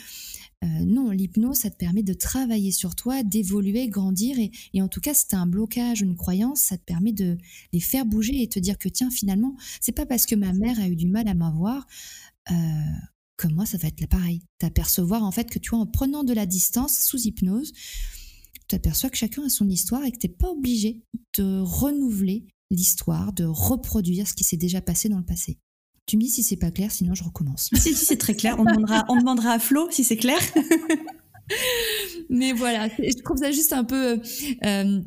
non, 0.62 1.10
l'hypnose, 1.10 1.56
ça 1.56 1.70
te 1.70 1.76
permet 1.76 2.02
de 2.02 2.12
travailler 2.12 2.70
sur 2.70 2.94
toi, 2.94 3.22
d'évoluer, 3.22 3.88
grandir. 3.88 4.38
Et, 4.38 4.50
et, 4.74 4.82
en 4.82 4.88
tout 4.88 5.00
cas, 5.00 5.14
si 5.14 5.26
tu 5.26 5.34
as 5.34 5.40
un 5.40 5.46
blocage, 5.46 6.02
une 6.02 6.14
croyance, 6.14 6.60
ça 6.60 6.76
te 6.76 6.84
permet 6.84 7.12
de 7.12 7.38
les 7.72 7.80
faire 7.80 8.04
bouger 8.04 8.42
et 8.42 8.48
te 8.48 8.58
dire 8.58 8.76
que, 8.76 8.90
tiens, 8.90 9.10
finalement, 9.10 9.56
c'est 9.80 9.92
pas 9.92 10.04
parce 10.04 10.26
que 10.26 10.34
ma 10.34 10.52
mère 10.52 10.78
a 10.78 10.88
eu 10.88 10.96
du 10.96 11.06
mal 11.06 11.26
à 11.26 11.32
m'avoir 11.32 11.86
comme 13.38 13.54
moi, 13.54 13.64
ça 13.64 13.78
va 13.78 13.88
être 13.88 14.06
pareil. 14.08 14.42
T'apercevoir 14.58 15.22
en 15.22 15.30
fait 15.30 15.48
que 15.48 15.58
tu 15.58 15.70
vois, 15.70 15.78
en 15.78 15.86
prenant 15.86 16.24
de 16.24 16.34
la 16.34 16.44
distance 16.44 16.98
sous 16.98 17.20
hypnose, 17.26 17.72
tu 18.68 18.74
aperçois 18.74 19.08
que 19.08 19.16
chacun 19.16 19.44
a 19.44 19.48
son 19.48 19.68
histoire 19.68 20.04
et 20.04 20.12
que 20.12 20.18
t'es 20.18 20.28
pas 20.28 20.50
obligé 20.50 21.02
de 21.38 21.60
renouveler 21.60 22.46
l'histoire, 22.70 23.32
de 23.32 23.44
reproduire 23.44 24.28
ce 24.28 24.34
qui 24.34 24.44
s'est 24.44 24.56
déjà 24.58 24.82
passé 24.82 25.08
dans 25.08 25.18
le 25.18 25.24
passé. 25.24 25.58
Tu 26.06 26.16
me 26.16 26.22
dis 26.22 26.30
si 26.30 26.42
c'est 26.42 26.56
pas 26.56 26.70
clair, 26.70 26.90
sinon 26.90 27.14
je 27.14 27.24
recommence. 27.24 27.70
Si, 27.76 27.94
si 27.94 28.04
c'est 28.04 28.16
très 28.16 28.34
clair, 28.34 28.56
on 28.58 28.64
demandera, 28.64 29.06
on 29.08 29.16
demandera 29.16 29.52
à 29.52 29.58
Flo 29.58 29.88
si 29.90 30.04
c'est 30.04 30.16
clair. 30.16 30.38
Mais 32.28 32.52
voilà, 32.52 32.88
je 32.88 33.22
trouve 33.22 33.38
ça 33.38 33.52
juste 33.52 33.72
un 33.72 33.84
peu 33.84 34.20
euh, 34.64 35.00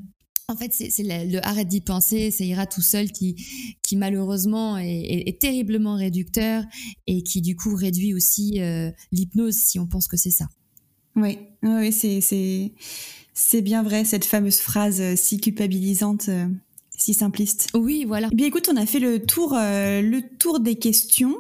en 0.52 0.58
fait, 0.58 0.74
c'est 0.74 1.04
le, 1.04 1.46
arrêt 1.46 1.66
d'y 1.66 1.82
penser, 1.82 2.32
ça 2.32 2.44
ira 2.44 2.66
tout 2.66 2.82
seul 2.82 3.12
qui, 3.12 3.36
qui 3.82 3.96
malheureusement 3.96 4.78
est, 4.78 5.40
terriblement 5.40 5.96
réducteur 5.96 6.64
et 7.08 7.24
qui 7.24 7.42
du 7.42 7.56
coup 7.56 7.74
réduit 7.74 8.14
aussi 8.14 8.62
euh, 8.62 8.92
l'hypnose 9.12 9.56
si 9.56 9.80
on 9.80 9.88
pense 9.88 10.08
que 10.08 10.18
c'est 10.18 10.32
ça. 10.32 10.48
Oui, 11.16 11.40
oui 11.64 11.92
c'est 13.34 13.62
bien 13.62 13.82
vrai 13.82 14.06
cette 14.06 14.26
fameuse 14.26 14.60
phrase 14.60 15.02
euh, 15.02 15.16
si 15.16 15.40
culpabilisante. 15.40 16.30
Si 17.04 17.16
simpliste. 17.16 17.70
Oui, 17.74 18.06
voilà. 18.06 18.30
Eh 18.32 18.36
bien, 18.36 18.46
écoute, 18.46 18.70
on 18.72 18.78
a 18.78 18.86
fait 18.86 19.00
le 19.00 19.26
tour, 19.26 19.56
euh, 19.58 20.04
le 20.04 20.22
tour 20.38 20.60
des 20.60 20.76
questions. 20.76 21.36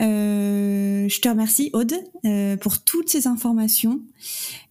Euh, 0.00 1.06
je 1.06 1.20
te 1.20 1.28
remercie, 1.28 1.68
Aude, 1.74 1.92
euh, 2.24 2.56
pour 2.56 2.82
toutes 2.82 3.10
ces 3.10 3.26
informations. 3.26 4.00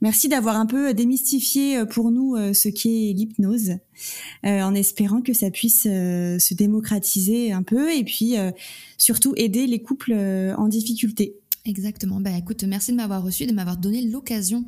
Merci 0.01 0.27
d'avoir 0.27 0.55
un 0.55 0.65
peu 0.65 0.95
démystifié 0.95 1.85
pour 1.91 2.09
nous 2.09 2.35
ce 2.55 2.69
qu'est 2.69 3.13
l'hypnose, 3.13 3.73
en 4.43 4.73
espérant 4.73 5.21
que 5.21 5.33
ça 5.33 5.51
puisse 5.51 5.83
se 5.83 6.53
démocratiser 6.55 7.51
un 7.51 7.61
peu 7.61 7.93
et 7.93 8.03
puis 8.03 8.33
surtout 8.97 9.35
aider 9.37 9.67
les 9.67 9.83
couples 9.83 10.15
en 10.57 10.67
difficulté. 10.67 11.35
Exactement. 11.65 12.19
Ben, 12.19 12.35
écoute, 12.35 12.63
merci 12.63 12.91
de 12.91 12.97
m'avoir 12.97 13.21
reçu, 13.21 13.45
de 13.45 13.53
m'avoir 13.53 13.77
donné 13.77 14.01
l'occasion 14.01 14.65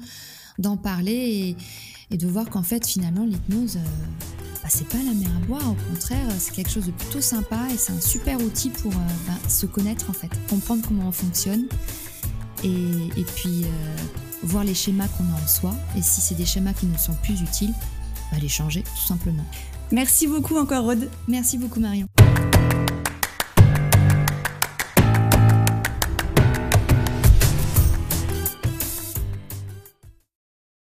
d'en 0.60 0.78
parler 0.78 1.56
et, 2.10 2.14
et, 2.14 2.18
de 2.18 2.28
voir 2.28 2.48
qu'en 2.52 2.64
fait, 2.64 2.86
finalement, 2.86 3.26
l'hypnose 3.26 3.80
bah, 4.68 4.74
c'est 4.76 4.90
pas 4.90 4.98
la 4.98 5.14
mer 5.14 5.30
à 5.34 5.46
boire, 5.46 5.72
au 5.72 5.76
contraire, 5.90 6.28
c'est 6.40 6.54
quelque 6.54 6.70
chose 6.70 6.88
de 6.88 6.92
plutôt 6.92 7.22
sympa 7.22 7.58
et 7.74 7.78
c'est 7.78 7.94
un 7.94 8.02
super 8.02 8.38
outil 8.42 8.70
pour 8.70 8.92
euh, 8.92 9.14
bah, 9.26 9.34
se 9.48 9.66
connaître 9.66 10.10
en 10.10 10.14
fait, 10.14 10.30
comprendre 10.50 10.84
comment 10.86 11.08
on 11.08 11.12
fonctionne 11.14 11.68
et, 12.66 13.24
puis 13.38 13.64
euh, 13.64 13.96
voir 14.44 14.66
les 14.66 14.74
schémas 14.74 15.08
qu'on 15.08 15.24
a 15.24 15.42
en 15.42 15.48
soi 15.48 15.74
et 15.98 16.02
si 16.02 16.20
c'est 16.20 16.36
des 16.36 16.46
schémas 16.46 16.74
qui 16.74 16.86
ne 16.86 16.98
sont 16.98 17.16
plus 17.24 17.40
utiles, 17.40 17.74
bah, 18.30 18.40
les 18.42 18.50
changer 18.50 18.82
tout 18.84 19.08
simplement. 19.08 19.46
Merci 19.94 20.28
beaucoup 20.28 20.58
encore 20.58 20.84
Rod. 20.84 21.10
Merci 21.30 21.58
beaucoup 21.58 21.80
Marion. 21.80 22.08